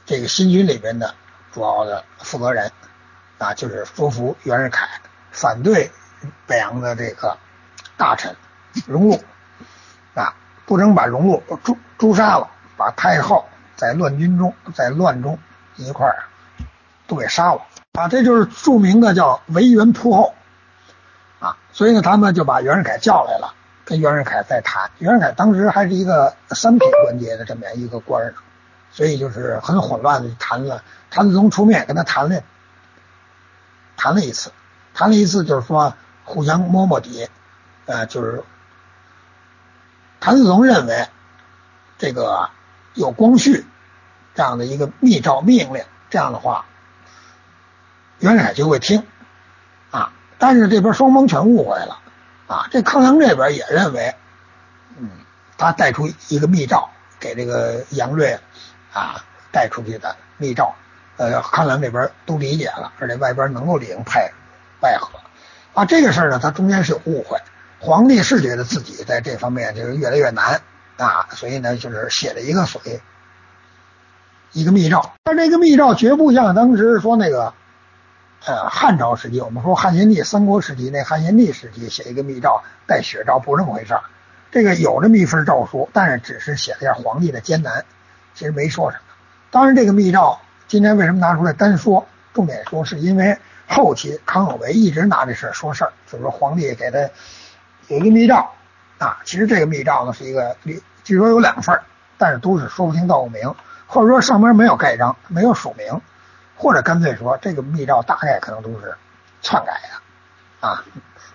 [0.05, 1.15] 这个新军里边的
[1.51, 2.71] 主要的负责人
[3.38, 4.88] 啊，就是说服袁世凯
[5.32, 5.91] 反对
[6.45, 7.38] 北洋的这个
[7.97, 8.36] 大臣
[8.86, 9.21] 荣禄
[10.13, 10.34] 啊，
[10.65, 15.38] 不能把荣禄诛诛杀了，把太后在乱军中在乱中
[15.75, 16.23] 一块儿
[17.07, 17.61] 都给杀了
[17.93, 20.36] 啊，这就是著名的叫围袁铺后
[21.39, 23.53] 啊，所以呢，他们就把袁世凯叫来了。
[23.88, 28.33] 跟袁世凯在谈，袁世凯当时还是一个三品官阶的这么样一个官呢，
[28.91, 30.83] 所以就是很混乱的谈了。
[31.09, 32.43] 谭嗣同出面跟他谈了，
[33.95, 34.51] 谈了一次，
[34.93, 35.93] 谈了一次就是说
[36.25, 37.29] 互相摸摸底，
[37.85, 38.43] 呃，就是
[40.19, 41.07] 谭嗣同认为
[41.97, 42.49] 这个
[42.93, 43.65] 有光绪
[44.35, 46.65] 这样的一个密诏命令，这样的话
[48.19, 49.07] 袁世凯就会听
[49.91, 52.01] 啊，但是这边双方全误会了。
[52.47, 54.15] 啊，这康梁这边也认为，
[54.97, 55.09] 嗯，
[55.57, 56.89] 他带出一个密诏
[57.19, 58.39] 给这个杨锐
[58.93, 59.21] 啊
[59.51, 60.73] 带出去的密诏，
[61.17, 64.31] 呃，康梁这边都理解了，而且外边能够领派
[64.81, 65.19] 外合
[65.73, 67.37] 啊，这个事儿呢，他中间是有误会，
[67.79, 70.61] 皇帝是觉得自己在这方面就是越来越难
[70.95, 73.01] 啊，所以呢，就是写了一个所谓
[74.53, 77.53] 一个密诏，但这个密诏绝不像当时说那个。
[78.45, 84.03] 呃，汉朝时期，我们说汉献帝，三国时期那汉献帝时期写一个密诏带血诏，不是那么回事儿。
[84.51, 87.83] 这个有这么一份诏书，但是只是写了一下皇帝的艰难，
[88.33, 89.03] 其实没说什么。
[89.51, 92.07] 当然，这个密诏今天为什么拿出来单说？
[92.33, 96.99] 重点说是因为后期康有为一直拿这事儿说事儿，就是说皇帝给他
[97.88, 98.53] 有一个密诏
[98.99, 99.19] 啊。
[99.25, 100.55] 其实这个密诏呢是一个，
[101.03, 101.77] 据说有两份，
[102.17, 103.53] 但是都是说不清道不明，
[103.88, 105.99] 或者说上面没有盖章，没有署名。
[106.58, 108.97] 或者干脆说，这个密诏大概可能都是
[109.41, 110.84] 篡改的啊，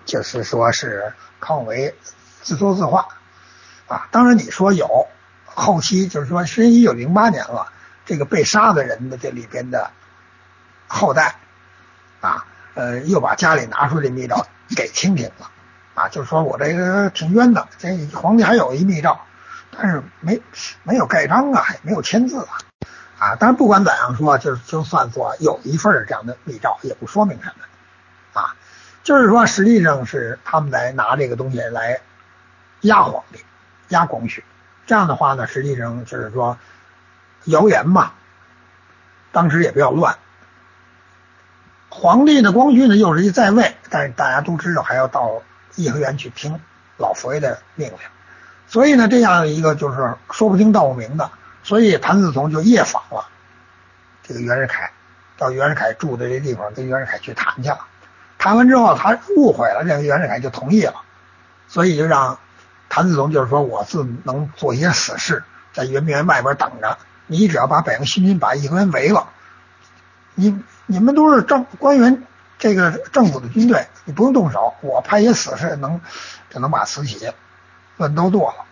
[0.05, 1.95] 就是说是康有为
[2.41, 3.07] 自说自话
[3.87, 4.07] 啊。
[4.11, 5.07] 当然你说有，
[5.45, 7.71] 后期就是说，实际一九零八年了，
[8.05, 9.91] 这个被杀的人的这里边的
[10.87, 11.35] 后代
[12.19, 14.45] 啊，呃，又把家里拿出这密诏
[14.75, 15.49] 给清廷了
[15.95, 19.21] 啊，就是说我这个挺冤的，这皇帝还有一密诏，
[19.71, 20.41] 但是没
[20.83, 22.59] 没有盖章啊，也没有签字啊。
[23.23, 28.53] 啊，但是不管怎样说，就是就算说有一份这样的密诏，也不说明什么啊。
[29.01, 32.01] 就是说，实际上是他们来拿这个东西来
[32.81, 33.39] 压皇帝、
[33.87, 34.43] 压光绪。
[34.85, 36.57] 这样的话呢，实际上就是说
[37.45, 38.11] 谣言嘛。
[39.31, 40.17] 当时也比较乱。
[41.89, 45.41] 皇帝的光绪呢，又是一在位，但是大家都知道还要到
[45.75, 46.59] 颐和园去听
[46.97, 47.97] 老佛爷的命令。
[48.67, 51.31] 所以呢，这样一个就是说不清道不明的，
[51.63, 53.25] 所以谭嗣同就夜访了
[54.21, 54.91] 这个袁世凯，
[55.37, 57.79] 到袁世凯住的这地方跟袁世凯去谈去了。
[58.37, 60.95] 谈完之后，他误会了，这个袁世凯就同意了，
[61.67, 62.37] 所以就让
[62.89, 66.97] 谭嗣同就是说，我自能做一些死事，在圆明园外边等着，
[67.27, 69.29] 你只要把北洋新军把颐和园围了，
[70.35, 72.23] 你你们都是政官员，
[72.59, 76.01] 这个政府的军队，你不用动手，我派些死士能
[76.49, 77.31] 就能把慈禧
[77.95, 78.65] 乱都剁了。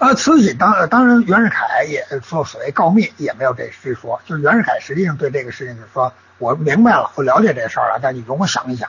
[0.00, 6.12] 呃，慈禧当当然袁世凯也说所谓告密也没有这之说，就是袁世凯实际上对这个事情就是说。
[6.40, 8.88] 我明白了，我了解这事儿了，但你容我想一想。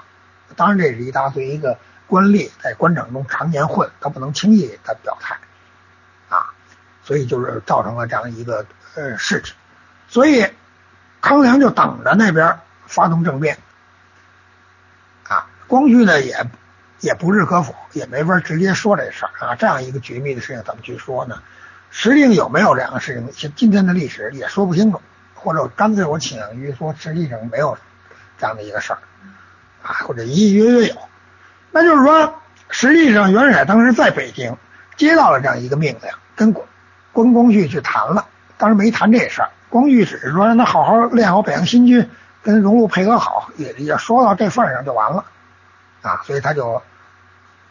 [0.56, 5.38] 当然，这是一大对一个官吏在官场中常年混，他不能轻易的表态
[6.30, 6.48] 啊，
[7.04, 9.54] 所以就是造成了这样一个呃事情。
[10.08, 10.48] 所以
[11.20, 13.58] 康梁就等着那边发动政变
[15.28, 15.46] 啊。
[15.68, 16.48] 光绪呢也
[17.02, 19.56] 也不置可否，也没法直接说这事儿啊。
[19.56, 21.42] 这样一个绝密的事情怎么去说呢？
[21.90, 23.30] 实际上有没有这样的事情？
[23.34, 25.02] 今今天的历史也说不清楚。
[25.44, 27.76] 或者干脆我倾向于说，实际上没有
[28.38, 29.00] 这样的一个事儿
[29.82, 30.96] 啊，或者隐隐约约有。
[31.72, 32.36] 那就是说，
[32.70, 34.56] 实际上袁世凯当时在北京
[34.98, 36.68] 接到了这样一个命令，跟关
[37.12, 38.28] 关光绪去谈了，
[38.60, 39.50] 当时没谈这事儿。
[39.70, 42.08] 光绪只是说让他好好练好北洋新军，
[42.44, 45.26] 跟荣禄配合好，也也说到这份上就完了
[46.04, 46.22] 啊。
[46.24, 46.84] 所以他就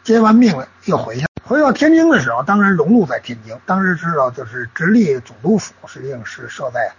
[0.02, 1.28] 接完命令又回去了。
[1.44, 6.92] 回到天津的时候，当然荣禄在天津，当时知道就是直隶总督府实际上是设在。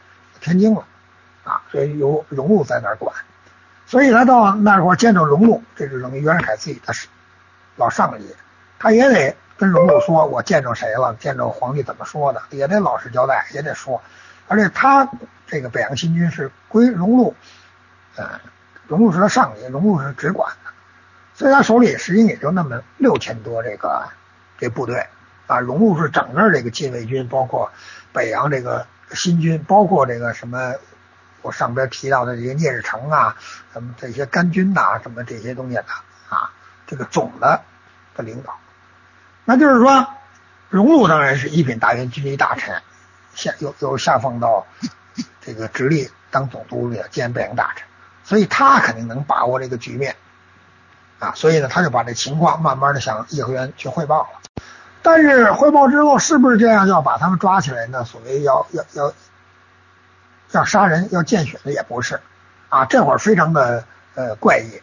[0.44, 0.84] 天津了，
[1.44, 3.16] 啊，所以由荣禄在那儿管，
[3.86, 6.92] 所以他到那块儿见着荣禄，这是等于袁世凯自己的
[7.76, 8.36] 老上级，
[8.80, 14.02] 他也得跟荣禄说，我见着谁了，见着皇帝怎么说的，也得老实交代，也得说，
[14.48, 15.08] 而且他
[15.46, 17.36] 这个北洋新军是归荣禄，
[18.16, 18.42] 呃，
[18.88, 20.72] 荣禄是他上级，荣禄是直管的，
[21.42, 24.10] 在他手里实际也就那么六千多这个
[24.58, 25.08] 这部队，
[25.48, 27.72] 啊，荣禄是整个这个禁卫军，包括
[28.14, 28.88] 北洋这个。
[29.14, 30.76] 新军包括这个什么，
[31.42, 33.36] 我上边提到的这些聂士成啊，
[33.74, 35.86] 什么这些甘军呐，什么这些东西的
[36.30, 36.54] 啊，
[36.88, 37.60] 这个总的
[38.16, 38.58] 的领导，
[39.44, 40.08] 那就是说，
[40.70, 42.82] 荣禄当然是一品大员、军机大臣，
[43.34, 44.66] 下又又下放到
[45.42, 47.86] 这个直隶当总督的兼北洋大臣，
[48.24, 50.16] 所以他肯定能把握这个局面
[51.22, 54.64] 啊，所以呢，他就把这情况慢慢的向颐和园去汇报了。
[55.04, 58.04] 但是汇报之后是不是这样要把他们抓起来呢？
[58.04, 59.14] 所谓要要要
[60.52, 62.20] 要杀人要见血的也不是
[62.70, 64.82] 啊，这会儿非常的呃怪异，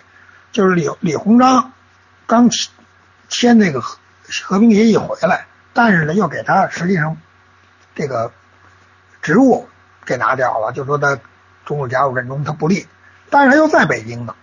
[0.53, 1.73] 就是李李鸿章
[2.27, 2.71] 刚签
[3.29, 3.99] 签那个和
[4.45, 7.17] 和平协议回来，但是呢又给他实际上
[7.97, 8.31] 这个
[9.23, 9.69] 职务
[10.05, 11.19] 给拿掉了，就说他
[11.65, 12.87] 中日甲午战争他不利，
[13.29, 14.35] 但是他又在北京呢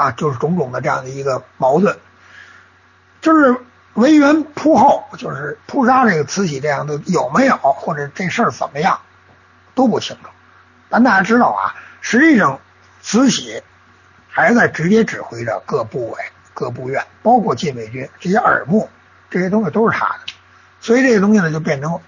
[0.00, 1.98] 啊，就是种种的这样的一个矛盾，
[3.20, 3.56] 就是。
[3.94, 9.00] 为援扑后，就是扑杀这个慈禧这样的有没有，或者这事儿怎么样
[9.74, 10.30] 都不清楚。
[10.88, 12.60] 但大家知道啊，实际上
[13.02, 13.64] 慈禧
[14.28, 16.18] 还在直接指挥着各部委、
[16.54, 18.88] 各部院，包括禁卫军这些耳目，
[19.28, 20.32] 这些东西都是他的。
[20.80, 22.00] 所以这个东西呢，就变成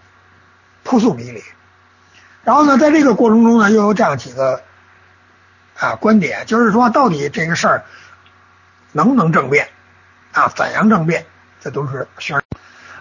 [0.84, 1.42] 扑朔迷离。
[2.44, 4.62] 然后呢，在这个过程中呢，又有这样几个
[5.82, 7.84] 啊观点，就是说到底这个事儿
[8.92, 9.68] 能不能政变
[10.30, 10.48] 啊？
[10.54, 11.26] 怎样政变？
[11.60, 12.40] 这都是悬。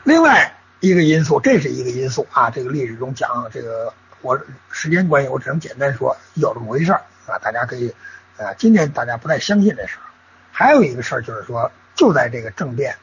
[0.03, 2.49] 另外一个因素，这是一个因素啊。
[2.49, 4.41] 这个历史中讲这个，我
[4.71, 7.37] 时间关系，我只能简单说有这么回事儿啊。
[7.37, 7.93] 大家可以，
[8.37, 10.09] 呃，今天大家不太相信这事儿。
[10.51, 12.95] 还有一个事儿就是说，就在这个政变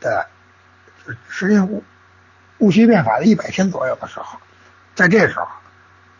[0.00, 0.26] 的，
[1.28, 1.84] 实际上戊
[2.58, 4.40] 戊戌变法的一百天左右的时候，
[4.96, 5.46] 在这时候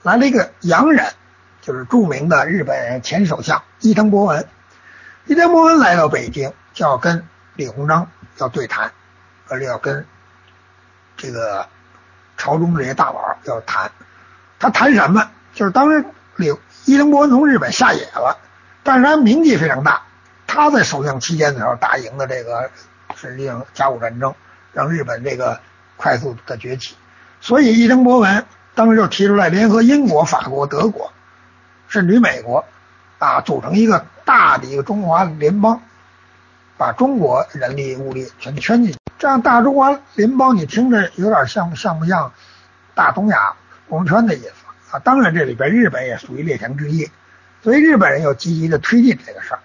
[0.03, 1.13] 来了一个洋人，
[1.65, 4.47] 就是著名的日本前首相伊藤博文。
[5.25, 8.93] 伊藤博文来到北京，就要跟李鸿章要对谈，
[9.49, 10.07] 而且要跟
[11.17, 11.67] 这个
[12.37, 13.91] 朝中这些大佬要谈。
[14.59, 15.31] 他谈什么？
[15.55, 16.05] 就是当时
[16.37, 16.55] 李
[16.85, 18.37] 伊藤博文从日本下野了，
[18.83, 20.03] 但是他名气非常大。
[20.47, 22.71] 他在首相期间的时候打赢了这个
[23.17, 24.35] 实际上甲午战争，
[24.75, 25.59] 让日本这个
[25.97, 26.95] 快速的崛起。
[27.41, 31.11] 所以伊藤博文当时就提出来联合英国、法国、德国，
[31.95, 32.65] 甚至美国
[33.19, 35.81] 啊，组成一个大的一个中华联邦。
[36.77, 42.33] 把中国人力物力全圈进去，这样大中华联邦你听着有点像像不像
[42.97, 43.55] 大东亚
[43.89, 44.51] 共圈的意思
[44.91, 44.99] 啊？
[44.99, 47.09] 当然这里边日本也属于列强之一，
[47.63, 49.61] 所以日本人要积极的推进这个事儿。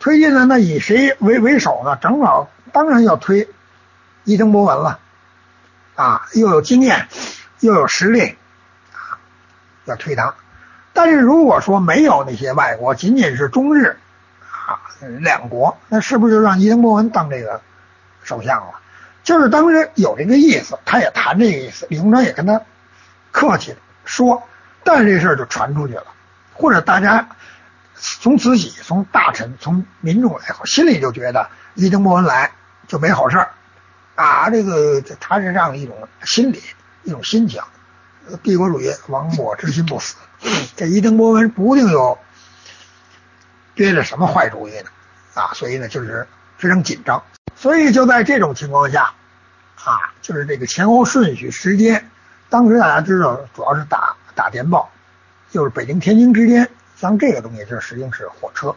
[0.00, 1.94] 推进呢，那以谁为为首呢？
[2.02, 3.48] 正好当然要推
[4.24, 4.98] 伊藤博文了
[5.94, 7.06] 啊，又有经验
[7.60, 8.36] 又有实力
[8.92, 9.22] 啊，
[9.84, 10.34] 要推他。
[10.92, 13.96] 但是如果说没有那些外国，仅仅是中日。
[14.70, 14.78] 啊，
[15.18, 17.60] 两国，那是不是就让伊藤博文当这个
[18.22, 18.74] 首相了？
[19.24, 22.60] 就是当时有这个意思，他也谈这个意思，李鸿章也跟他
[23.32, 24.44] 客气说，
[24.84, 26.04] 但是这事儿就传出去了，
[26.52, 27.30] 或者大家
[27.96, 32.52] 从慈禧、从大臣、从民众来说，心里就觉得伊藤博文来
[32.86, 33.50] 就没好事儿
[34.14, 36.62] 啊，这个他是这样一种心理、
[37.02, 37.60] 一种心情。
[38.42, 40.16] 帝国主义亡我之心不死，
[40.76, 42.18] 这伊登博文不定有
[43.74, 44.90] 憋着什么坏主意呢
[45.34, 46.26] 啊，所以呢就是
[46.58, 47.22] 非常紧张。
[47.56, 49.14] 所以就在这种情况下，
[49.84, 52.10] 啊，就是这个前后顺序时间，
[52.48, 54.90] 当时大家知道主要是打打电报，
[55.50, 58.74] 就是北京天津之间，像这个东西就实际上是火车，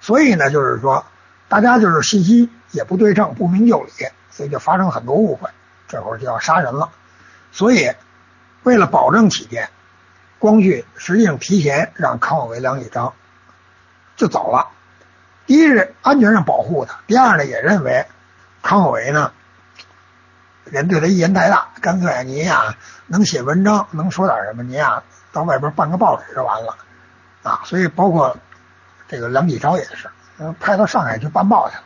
[0.00, 1.04] 所以呢就是说
[1.48, 3.90] 大家就是信息也不对称，不明就里，
[4.30, 5.48] 所以就发生很多误会，
[5.86, 6.90] 这会儿就要杀人了。
[7.50, 7.90] 所以
[8.62, 9.70] 为了保证起见，
[10.38, 13.14] 光绪实际上提前让康有为、梁启超
[14.16, 14.68] 就走了，
[15.46, 18.06] 第一是安全上保护他，第二呢也认为。
[18.60, 19.32] 康有为呢，
[20.64, 22.74] 人对他意见太大，干脆你呀
[23.06, 26.76] 能写文章，能说点什么，你呀到外边办个报纸就完了
[27.44, 27.60] 啊。
[27.64, 28.36] 所以包括
[29.08, 30.10] 这个梁启超也是，
[30.58, 31.82] 派到上海去办报去了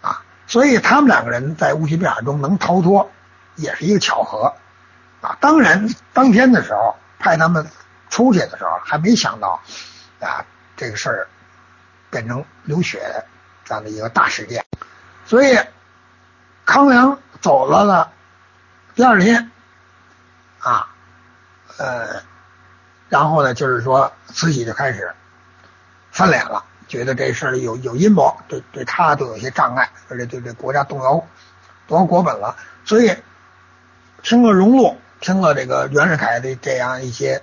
[0.00, 0.22] 啊。
[0.46, 3.10] 所以他们两个人在戊戌变法中能逃脱，
[3.56, 4.54] 也是一个巧合
[5.20, 5.36] 啊。
[5.40, 7.66] 当然，当天的时候派他们
[8.08, 9.60] 出去的时候，还没想到
[10.20, 10.44] 啊
[10.76, 11.28] 这个事儿
[12.10, 13.24] 变成流血
[13.64, 14.64] 这样的一个大事件，
[15.26, 15.58] 所以。
[16.66, 18.12] 康梁走了的
[18.94, 19.50] 第二天，
[20.60, 20.86] 啊，
[21.78, 22.22] 呃，
[23.08, 25.12] 然后呢，就是说慈禧就开始
[26.12, 31.26] 翻脸了，觉得这事儿有有阴谋，对对他都有些障碍，而且对这国家动摇
[31.88, 32.56] 动摇国本了。
[32.84, 33.16] 所以
[34.22, 37.42] 听了荣禄，听了这个袁世凯的这样一些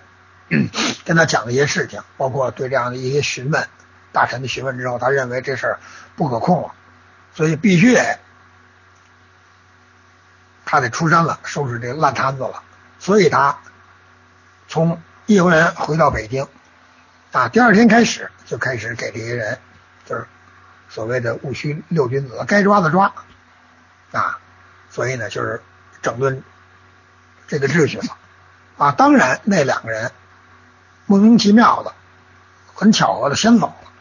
[1.05, 3.67] 跟他讲的一些事情，包括对这样的一些询问
[4.11, 5.79] 大臣的询问之后，他认为这事儿
[6.15, 6.73] 不可控了，
[7.33, 8.19] 所以必须得。
[10.69, 12.61] 他得出山了，收拾这个烂摊子了，
[12.99, 13.57] 所以他
[14.67, 16.45] 从义和园回到北京，
[17.31, 19.57] 啊，第二天开始就开始给这些人，
[20.05, 20.27] 就是
[20.89, 23.13] 所谓的戊戌六君子，该抓的抓，
[24.11, 24.39] 啊，
[24.89, 25.61] 所以呢，就是
[26.01, 26.43] 整顿
[27.47, 28.17] 这个秩序了，
[28.77, 30.11] 啊，当然那两个人
[31.05, 31.93] 莫名其妙的，
[32.73, 33.91] 很巧合的先走了，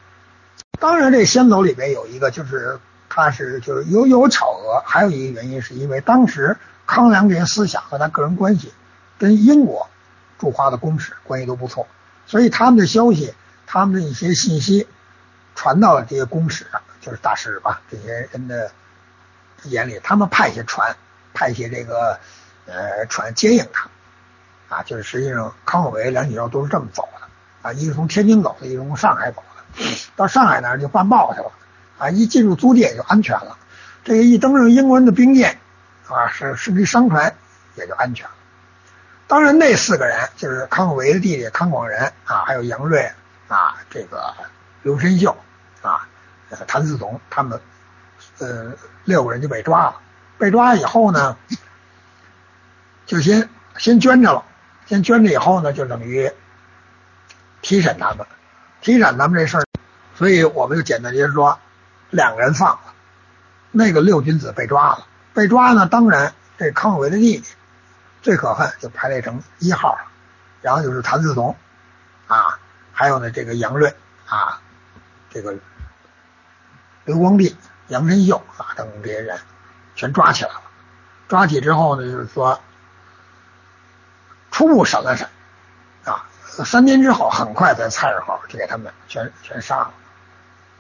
[0.78, 2.78] 当然这先走里边有一个就是。
[3.08, 6.54] 他是就是有有巧合，还有一个原因是因为当时
[6.84, 8.74] 康梁这些思想和他个人关系
[9.16, 9.88] 跟英国
[10.38, 11.86] 驻华的公使关系都不错，
[12.26, 13.32] 所以他们的消息、
[13.66, 14.86] 他们的一些信息
[15.54, 18.70] 传到了这些公使上，就是大使吧这些人的
[19.62, 20.94] 眼里，他们派些船，
[21.32, 22.20] 派些这个
[22.66, 23.88] 呃船接应他，
[24.68, 27.26] 啊，就是实际上康有为、梁启超都是这么走的
[27.68, 29.84] 啊，一个从天津走的，一个从上海走的，
[30.16, 31.52] 到上海那儿就办报去了。
[31.98, 33.56] 啊，一进入租界就安全了。
[34.04, 35.58] 这个一登上英国人的兵舰，
[36.08, 37.34] 啊，是甚至商船
[37.74, 38.34] 也就安全了。
[39.26, 43.10] 当然，那四个人就是康有为的弟弟康广仁啊，还有杨锐
[43.48, 44.34] 啊，这个
[44.82, 45.34] 刘申秀
[45.80, 46.06] 啊，
[46.66, 47.58] 谭嗣同他们，
[48.40, 48.74] 呃，
[49.04, 49.96] 六个人就被抓了。
[50.36, 51.34] 被抓以后呢，
[53.06, 54.44] 就先先捐着了，
[54.86, 56.30] 先捐着以后呢，就等于
[57.62, 58.26] 提审他们，
[58.82, 59.64] 提审他们这事儿。
[60.14, 61.58] 所以我们就简单接着说。
[62.10, 62.94] 两个人放了，
[63.72, 65.06] 那个六君子被抓了。
[65.34, 67.48] 被抓呢，当然这康有为的弟弟
[68.22, 69.98] 最可恨，就排列成一号。
[70.62, 71.56] 然后就是谭嗣同
[72.28, 72.60] 啊，
[72.92, 73.92] 还有呢这个杨锐
[74.28, 74.60] 啊，
[75.28, 75.56] 这个
[77.04, 77.56] 刘光第、
[77.88, 79.36] 杨申秀啊等这些人
[79.96, 80.62] 全抓起来了。
[81.28, 82.60] 抓起之后呢，就是说
[84.56, 85.28] 初步审了审
[86.04, 86.26] 啊，
[86.64, 89.92] 三天之后，很快在菜市口就给他们全全杀了。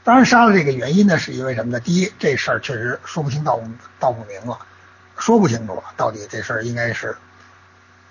[0.02, 1.78] 当然杀了这个原因呢，是因为什么呢？
[1.78, 3.68] 第一，这事儿确实说不清道不
[4.00, 4.60] 道不明了，
[5.18, 7.18] 说不清楚了，到底这事儿应该是，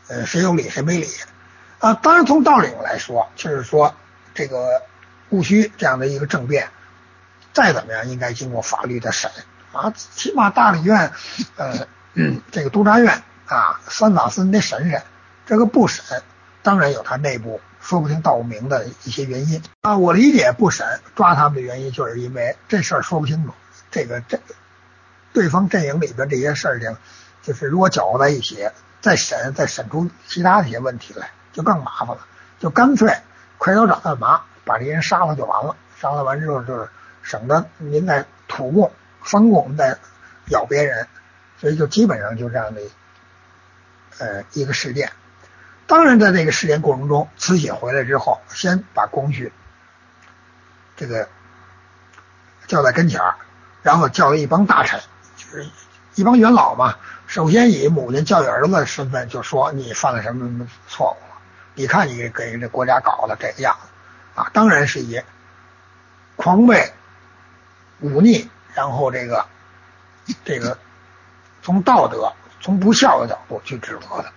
[0.07, 1.09] 呃，谁有理谁没理
[1.79, 1.95] 啊？
[1.95, 3.95] 当然从道理来说，就是说
[4.35, 4.83] 这个
[5.29, 6.69] 戊戌这样的一个政变，
[7.53, 9.31] 再怎么样应该经过法律的审
[9.73, 11.11] 啊，起码大理院，
[11.55, 11.87] 呃，
[12.51, 15.01] 这个督察院啊，三法司你得审审，
[15.45, 16.21] 这个不审，
[16.63, 17.61] 当然有他内部。
[17.81, 23.53] 说不清道不明的一些原因啊，我理解不审抓他们的原因，就是因为这事儿说不清楚。
[23.91, 24.39] 这个这
[25.33, 26.97] 对方阵营里边这些事情，
[27.43, 32.25] 就是如果搅和在一起，再审再审出其他的一些问题来，就更麻烦了。
[32.59, 33.15] 就干脆
[33.59, 35.75] 快刀斩乱麻，把这些人杀了就完了。
[36.01, 36.89] 杀了完之后，就是
[37.21, 38.91] 省得您在土共、
[39.21, 39.95] 分共再
[40.47, 41.07] 咬别人，
[41.61, 42.81] 所以就基本上就这样的
[44.17, 45.11] 呃一个事件。
[45.87, 49.51] 当然，在这个事件过程中，慈禧回来之后，先把光绪
[50.95, 51.29] 这个
[52.67, 53.35] 叫在跟前儿，
[53.83, 54.99] 然后叫了一帮大臣，
[55.37, 55.67] 就是
[56.15, 56.95] 一帮元老嘛。
[57.27, 61.41] 首先以母亲教育儿子的身份就说你犯了什么什么错误了？
[61.73, 64.49] 你看你给这国家搞的这个样子啊！
[64.53, 65.21] 当然是以
[66.35, 66.91] 狂悖、
[67.99, 69.45] 忤逆，然后这个
[70.43, 70.77] 这个
[71.61, 72.31] 从道德、
[72.61, 74.31] 从不孝的角度去指责的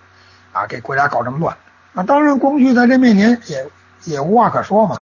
[0.59, 1.55] 啊，给国家搞这么乱。
[1.93, 3.67] 啊当然，光绪在这面前也
[4.03, 4.97] 也无话可说嘛。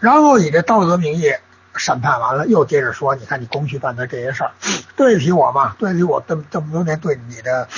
[0.00, 1.32] 然后以这道德名义
[1.74, 4.52] 审判完了，又接着说：“你看你光绪办的这些事儿，
[4.96, 5.74] 对得起我吗？
[5.78, 7.68] 对得起我这么这么多年对你的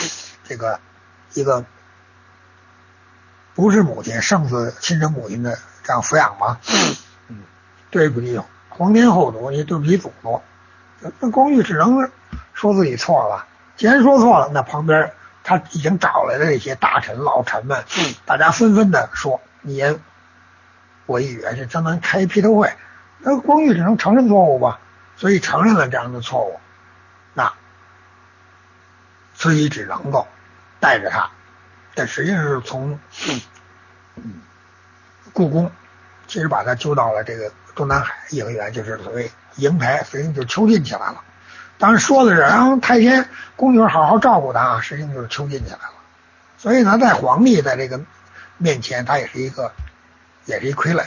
[0.44, 0.78] 这个
[1.34, 1.64] 一个
[3.54, 6.58] 不是母亲胜似亲生母亲的这样抚养吗？
[7.28, 7.42] 嗯，
[7.90, 10.42] 对不起皇天后土，你对不起祖宗。
[11.18, 12.10] 那光绪只能
[12.54, 13.46] 说自己错了。
[13.76, 15.12] 既然说错了，那旁边
[15.48, 17.82] 他已经找来的这些大臣老臣们，
[18.26, 19.82] 大家纷纷的说：你
[21.06, 22.70] 我一语，就相当于开批斗会。
[23.20, 24.78] 那光绪只能承认错误吧，
[25.16, 26.60] 所以承认了这样的错误。
[27.32, 27.50] 那
[29.34, 30.28] 慈禧只能够
[30.80, 31.30] 带着他，
[31.94, 33.00] 但实际上是从
[35.32, 35.72] 故宫，
[36.26, 41.24] 其实把他揪到了这个中南海颐和园，就是所谓瀛台，实际上就囚禁起来了。
[41.78, 45.92] 当然说的是让太监宫女好好照顾他，实际上就是囚禁起来了。
[46.56, 48.00] 所以呢，在皇帝在这个
[48.56, 49.72] 面前，他也是一个，
[50.44, 51.04] 也是一傀儡。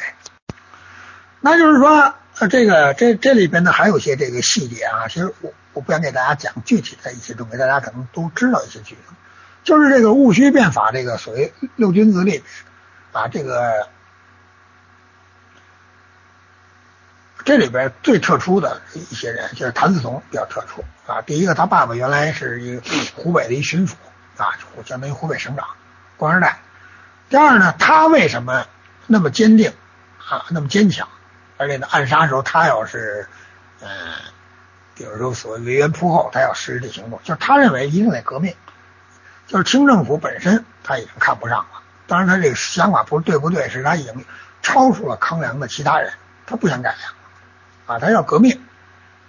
[1.41, 9.15] 那就是说，呃，这个这这里边呢还有一些这个细节啊，其实我我不想给大家讲具体的一些东西，大家可能都知道一些剧情。
[9.63, 12.41] 就是这个戊戌变法，这个所谓六君子里面
[13.11, 13.87] 啊，这个
[17.51, 21.21] 这里边最特殊的一些人，就是谭嗣同比较特殊啊。
[21.21, 22.81] 第一个，他爸爸原来是一个
[23.13, 23.91] 湖北的一巡抚
[24.37, 24.55] 啊，
[24.85, 25.67] 相当于湖北省长，
[26.15, 26.59] 官二代。
[27.27, 28.65] 第二呢，他为什么
[29.05, 29.73] 那么坚定
[30.29, 31.09] 啊，那么坚强？
[31.57, 33.27] 而且呢，暗杀的时候他要是，
[33.81, 33.89] 嗯，
[34.95, 38.55] 比如说所谓为人铺后，他要实施的行动，就是他认为一定得革命，
[39.45, 41.81] 就是清政府本身他已经看不上了。
[42.07, 44.25] 当然，他这个想法不是对不对，是他已经
[44.61, 46.13] 超出了康梁的其他人，
[46.45, 47.13] 他不想改良，
[47.93, 48.61] 啊，他要革命，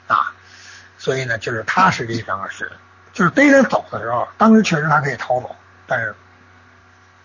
[0.06, 0.32] 啊，
[0.98, 2.70] 所以呢，就是他实际上是，
[3.12, 5.55] 就是逮他走的时候，当时确实他可以逃走，
[5.86, 6.14] 但是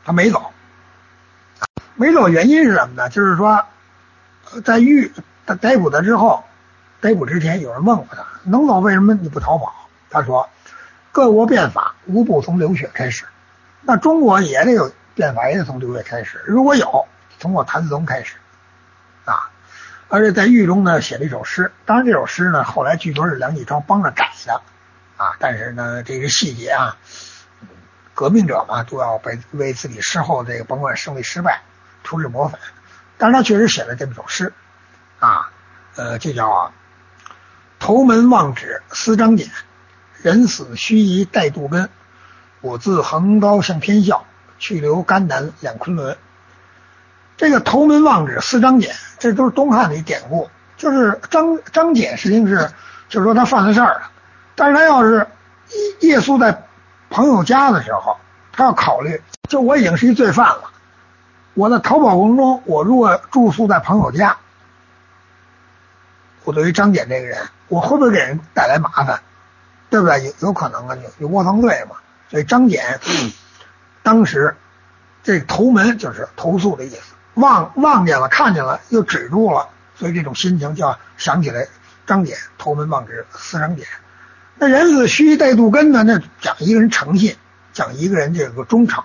[0.03, 0.51] 他没走，
[1.95, 3.09] 没走原因是什么呢？
[3.09, 3.63] 就是说。
[4.63, 5.11] 在狱
[5.45, 6.41] 他逮捕他之后，
[7.01, 9.89] 逮捕之前有人问过他，能走为什么你不逃跑？
[10.09, 10.49] 他说，
[11.11, 13.25] 各国变法无不从流血开始，
[13.81, 16.41] 那中国也得有变法，也得从流血开始。
[16.45, 17.05] 如果有，
[17.39, 18.37] 从我谭嗣同开始。
[20.09, 24.61] 而且在狱中呢，写了一首诗，当然这首诗呢，后来据说是梁启超帮着改的
[25.17, 25.35] 啊。
[25.39, 26.95] 但是呢，这个细节啊，
[28.13, 31.61] 革命者嘛，都要被为自己事后这个甭管胜利失败
[32.03, 32.57] 涂脂抹粉。
[33.17, 34.53] 但是他确实写了这么首诗，
[35.19, 35.49] 啊，
[35.95, 36.71] 呃，就叫啊
[37.77, 39.49] “头门望纸思张俭，
[40.21, 41.89] 人死须臾待杜根。
[42.61, 44.25] 我自横刀向天笑，
[44.57, 46.17] 去留肝胆两昆仑。”
[47.37, 52.71] 这个“头门望止思张俭”，这都是东汉的一典故，就是张张俭实际上是，
[53.07, 54.11] 就是说他犯了事儿了，
[54.55, 55.27] 但是他要是
[56.01, 56.63] 夜夜宿在
[57.09, 58.17] 朋友家的时候，
[58.51, 60.71] 他要考虑，就我已经是一罪犯了。
[61.53, 64.37] 我在逃跑过程中，我如果住宿在朋友家，
[66.43, 69.21] 我对于张俭这个人，我会不会给人带来麻烦？
[69.89, 70.23] 对不对？
[70.25, 71.95] 有有可能啊，有有窝藏罪嘛。
[72.29, 72.99] 所以张俭
[74.03, 74.55] 当时
[75.23, 81.67] 这头门就是投诉的意思，望望见了，看见了，又止住了，所以这种心情叫想起来
[82.05, 83.87] 张俭头门望止思张俭。
[84.55, 86.03] 那人死须带杜根呢？
[86.03, 87.35] 那讲一个人诚信，
[87.73, 89.03] 讲一个人这个忠诚。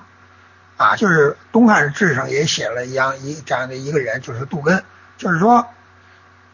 [0.78, 4.82] 啊，就是东汉志上也写了一样一这样的一个人，就是杜根，
[5.16, 5.68] 就是说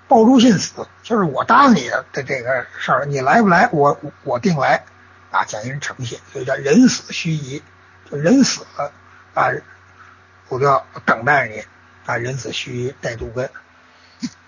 [0.06, 4.84] 抱诛信死，就是我答应你的这个事儿，你来不来，我我定来
[5.30, 7.62] 啊，讲一人诚信，所以叫人死须疑，
[8.10, 8.92] 就人死了
[9.32, 9.48] 啊，
[10.48, 11.64] 我就要等待你
[12.06, 13.46] 啊，人死须臾待杜根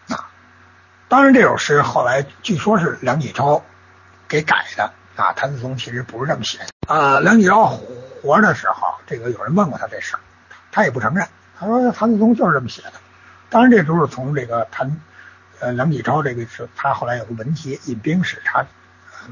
[0.09, 0.29] 啊。
[1.09, 3.65] 当然，这首诗后来据说是梁启超
[4.29, 7.79] 给改的啊，谭嗣同其实不是这么写的啊，梁启超。
[8.23, 10.21] 活的时候，这个有人问过他这事儿，
[10.71, 11.27] 他也不承认。
[11.59, 12.93] 他说谭嗣同就是这么写的。
[13.49, 15.01] 当然，这都是从这个谭
[15.59, 18.67] 呃梁启超这个是，他后来有个文集引兵史查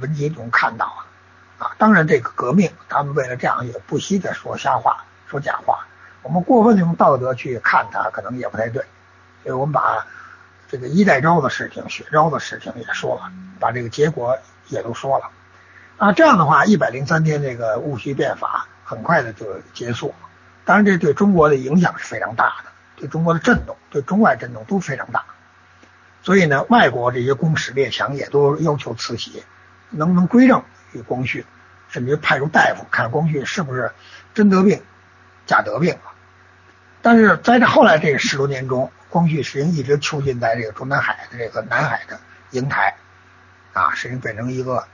[0.00, 1.04] 文集中看到啊
[1.58, 1.72] 啊。
[1.76, 5.86] 当然，这个革命他们为了这样也不惜的说瞎话说假话。
[6.22, 8.84] 我们过分的用道德去看他，可能也不太对。
[9.42, 10.06] 所以我们把
[10.68, 14.38] 这个衣带诏的事情、血诏的事情也说了，把这个结果
[14.68, 15.30] 也都说了
[15.96, 16.12] 啊。
[16.12, 18.66] 这样的话，一百零三天这个戊戌变法。
[18.88, 20.14] 很快的就结束了，
[20.64, 25.26] 当然这对中国的影响是非常大的，对中国的震动，对中外震动都非常大。
[26.22, 29.44] 所以呢，外国这些公使列强也都要求慈禧
[29.90, 30.62] 能不能归正
[30.92, 31.44] 于光绪，
[31.90, 33.92] 甚至派出大夫看光绪是不是
[34.32, 34.80] 真得病
[35.48, 36.12] 假得病了。
[37.02, 42.20] 但是在这后来这十多年中，光绪实际上一直囚禁在这个中南海的这个南海的
[42.52, 42.94] 瀛台，
[43.72, 44.86] 啊，实际上变成一个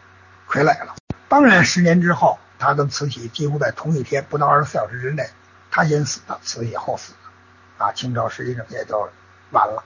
[0.49, 0.95] 傀儡了。
[1.29, 5.29] 当然，十年之后，他跟慈禧几乎在同一天，不到二十四小时之内，
[5.71, 9.11] 他先死的，慈禧后死的，啊，清朝实际上也就
[9.51, 9.83] 完了。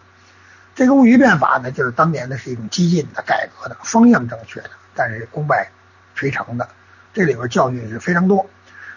[0.74, 5.70] 这个戊戌变法呢，就是当年的是一种激进的改革的方向正确的，但是功败
[6.14, 6.68] 垂成的，
[7.14, 8.46] 这里边教训是非常多。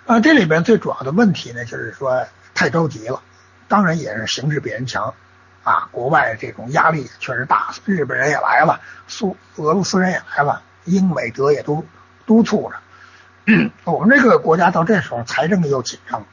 [0.06, 3.22] 啊，这里边最主要的问题呢，就是说太着急了，
[3.68, 5.14] 当然也是形势比人强
[5.64, 11.86] 啊，国外这种压力确实大，日本人也来了，苏俄罗斯人也来了，英美德也都
[12.26, 13.72] 督促着。
[13.86, 16.26] 我们这个国家到这时候财政又紧张，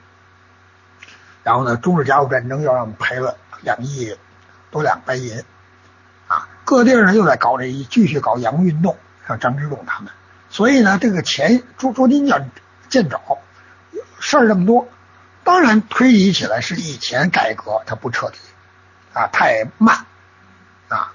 [1.42, 4.16] 然后呢，中日甲午战争又让我们赔了两亿。
[4.70, 5.42] 多两白银
[6.26, 6.46] 啊！
[6.66, 10.12] 各地呢又在搞这一继续搞洋务运动，像张之洞他们，
[10.50, 12.50] 所以呢这个钱捉捉襟见
[12.90, 13.18] 见肘，
[14.20, 14.88] 事儿这么多，
[15.44, 18.38] 当然推理起来是以前改革它不彻底
[19.12, 20.06] 啊，太慢
[20.88, 21.12] 啊。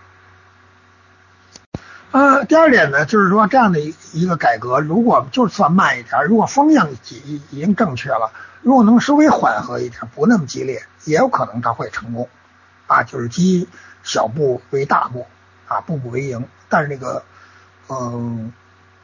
[2.11, 8.31] 呃，第二点呢，就是说这样的一个改革，如果就算慢一点，如果方向已已经正确了，
[8.61, 12.29] 如果能稍微缓和一点，不那么激烈，也有可能它会成功。
[12.85, 13.67] 啊，就是积
[14.03, 15.25] 小步为大步，
[15.67, 16.45] 啊，步步为营。
[16.69, 17.23] 但是这个，
[17.87, 18.53] 嗯，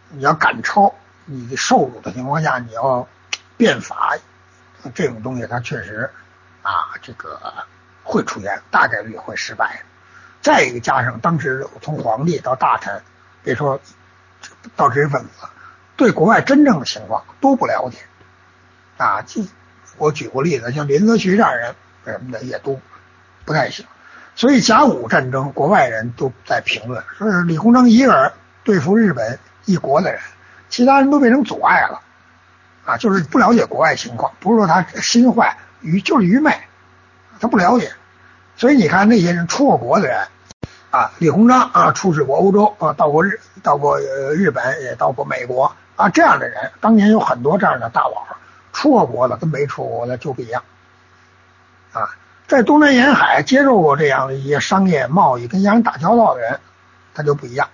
[0.10, 0.94] 你要赶超
[1.26, 3.08] 你受辱的情况下，你要
[3.60, 4.18] 变法，
[4.95, 6.10] 这种东西它确实
[6.64, 7.38] 啊，这个
[8.03, 9.84] 会出现，大概率会失败。
[10.41, 13.03] 再一个，加上当时从皇帝到大臣，
[13.44, 13.81] 别说
[14.77, 15.30] 到知识分子，
[15.98, 17.98] 对国外真正的情况都不了解。
[18.98, 19.44] 啊，就
[19.98, 21.76] 我举过例子，像林则徐这样人
[22.06, 22.80] 什么的也都。
[23.45, 23.84] 不太行，
[24.36, 28.31] 所以甲午战争，国外人都在评论，说是李鸿章一个人
[28.64, 30.22] 对付日本一国的人，
[30.69, 31.99] 其他人都变成阻碍了，
[32.90, 36.60] 啊，就是不了解国外情况，不是说他心坏，愚就是愚昧，
[37.40, 37.91] 他不了解，
[38.56, 40.28] 所以你看那些人出过国的人，
[40.90, 48.26] 啊，李鸿章啊，出使过欧洲啊，到过日，到过日本，也到过美国啊，这样的人，当年有很多这样的大佬，
[48.74, 50.64] 出过国的跟没出国的就不一样，
[51.94, 52.10] 啊。
[52.48, 56.60] 在东南沿海接受过这样的一些商业贸易跟洋人打交道的人，
[57.14, 57.70] 他就不一样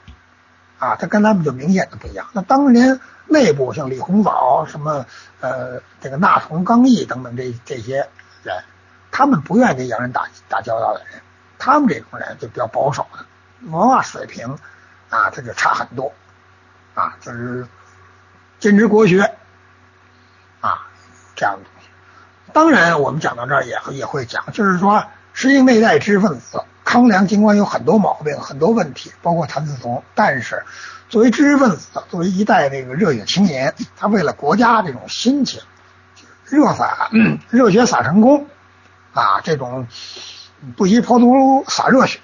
[0.78, 2.28] 啊，他跟他们就明显的不一样。
[2.34, 5.06] 那当年内部像李鸿藻什么
[5.42, 8.08] 呃这个纳崇刚毅等等这这些
[8.44, 8.64] 人，
[9.12, 11.22] 他们不愿意跟洋人打打交道的人，
[11.58, 13.26] 他们这种人就比较保守的，
[13.70, 14.58] 文化水平
[15.10, 16.14] 啊他就差很多
[16.94, 17.68] 啊，就是
[18.60, 19.22] 坚持国学
[20.62, 20.88] 啊
[21.36, 21.90] 这样的东西。
[22.54, 25.04] 当然，我们讲到这儿也也会讲，就是说，
[25.34, 30.64] 实际内在知识分子康梁尽管有很多毛病、很多问题，包括谭嗣同，但是
[31.10, 35.62] 作为知识分子，作为一代那个热血青年，他为了国家这种心情，
[36.46, 37.10] 热洒
[37.50, 38.48] 热血洒成功
[39.14, 39.88] 啊，这种
[40.78, 42.20] 不惜抛头洒热血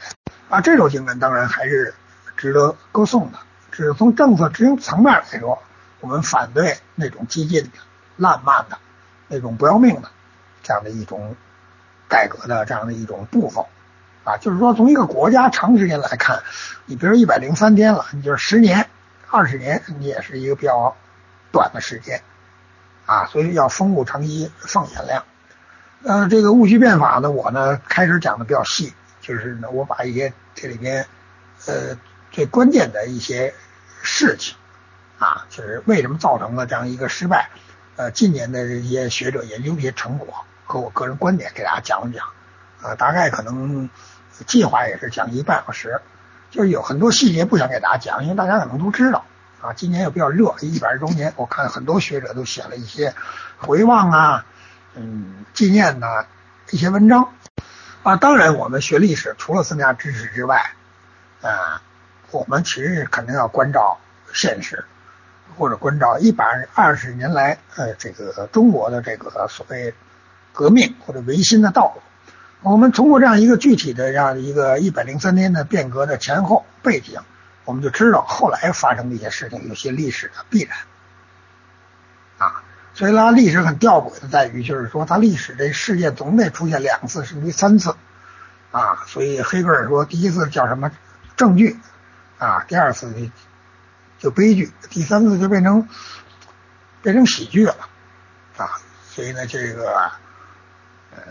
[0.50, 1.94] 啊，这种精神当然还是
[2.38, 3.40] 值得歌颂的。
[3.72, 5.58] 只是从政策执行层面来说，
[6.02, 7.72] 我们反对那种激进的、
[8.16, 8.78] 烂漫的、
[9.28, 10.10] 那种不要命的。
[10.64, 11.36] 这样的一种
[12.08, 13.68] 改革的这样的一种步骤
[14.24, 16.44] 啊，就是说从一个国家长时间来看，
[16.86, 18.88] 你比如一百零三天了，你就是十年、
[19.30, 20.96] 二十年，你也是一个比较
[21.52, 22.22] 短的时间
[23.06, 25.24] 啊，所以要风物长宜放眼量。
[26.04, 31.08] 呃，这个戊戌变法呢，我呢开始讲的比较细，就是呢我把一些这里边
[31.66, 31.98] 呃
[32.32, 33.54] 最关键的一些
[34.04, 34.56] 事情
[35.20, 37.50] 啊，就是为什么造成了这样一个失败，
[37.96, 40.46] 呃，近年的这些学者研究一些成果。
[40.64, 42.26] 和我个人观点给大家讲讲，
[42.82, 43.90] 啊，大概可能
[44.48, 46.02] 计划也是讲一半小时，
[46.50, 49.24] 就是有很多细节不想给大家讲，因为大家可能都知道，
[49.62, 53.14] 啊，今年又比较热，一百周年，我看很多学者都写了一些
[53.60, 54.46] 回望啊，
[54.96, 56.26] 嗯，纪念呐
[56.72, 57.34] 一些文章，
[58.04, 60.72] 啊，当然我们学历史除了增加知识之外，
[61.42, 61.82] 啊，
[62.32, 64.00] 我们其实肯定要关照
[64.34, 64.84] 现实，
[65.58, 69.94] 或者关照一百二十年来呃这个中国的这个所谓。
[70.54, 72.02] 革命或者维新的道路，
[72.64, 77.20] 我们通过这样一个具体的这样一个一百零三天的变革的前后背景，
[77.66, 80.78] 我们就知道后来发生的一些事情有些历史的必然
[82.38, 82.64] 啊。
[82.94, 87.96] 所以它历史很吊诡的在于，就是说它历史这事件总得出现两次甚至三次
[88.72, 89.06] 啊。
[89.08, 90.92] 所以黑格尔说，第一次叫什么
[91.36, 91.80] 证据
[92.38, 93.12] 啊，第二次
[94.20, 95.90] 就悲剧，第三次就变成
[97.02, 97.76] 变成喜剧了
[98.58, 98.70] 啊。
[99.10, 100.12] 所以呢，这个。
[101.14, 101.22] 呃，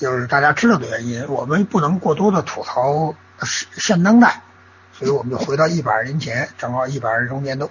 [0.00, 3.14] 就是大家知道的原因，我们不能过多的吐槽
[3.76, 4.40] 现当代，
[4.94, 7.68] 所以我们就回到一百年前，正好一百二十周年的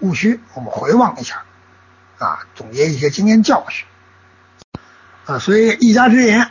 [0.00, 1.42] 戊戌，我们回望一下，
[2.18, 3.86] 啊，总结一些经验教训，
[5.24, 6.50] 啊，所以一家之言，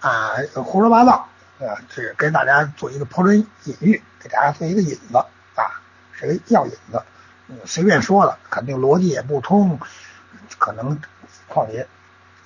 [0.00, 1.28] 啊，胡说八道，
[1.60, 5.18] 啊，这跟大家做一个抛砖引玉，给大家做一个引子，
[5.54, 5.78] 啊，
[6.10, 7.00] 是个药引子，
[7.64, 9.78] 随便说了，肯定逻辑也不通，
[10.58, 11.00] 可能，
[11.46, 11.86] 况且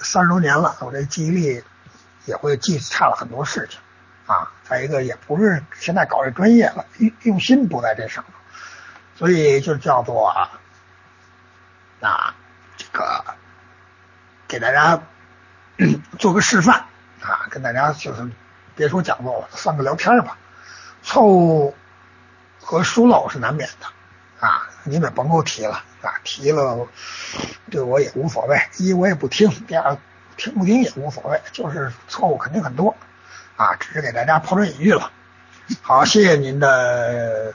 [0.00, 1.64] 三十多年了，我这记忆力。
[2.24, 3.80] 也会记差了很多事情
[4.26, 8.32] 啊，再一个也不是现在搞这专业了，用用心不在这上头，
[9.16, 10.28] 所以就叫做
[12.00, 12.34] 啊，
[12.76, 13.24] 这个
[14.46, 15.02] 给大家
[16.18, 16.84] 做个示范
[17.20, 18.30] 啊，跟大家就是
[18.76, 20.38] 别说讲座了，算个聊天吧，
[21.02, 21.74] 错误
[22.60, 23.86] 和疏漏是难免的
[24.46, 26.86] 啊，你们甭给我提了啊，提了
[27.70, 29.98] 对我也无所谓，一我也不听，第二。
[30.36, 32.96] 听不听也无所谓，就是错误肯定很多
[33.56, 35.10] 啊，只是给大家抛砖引玉了。
[35.80, 37.54] 好，谢谢您的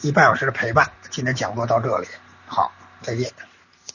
[0.00, 2.08] 一半小时的陪伴，今天讲座到这里，
[2.46, 2.72] 好，
[3.02, 3.51] 再见。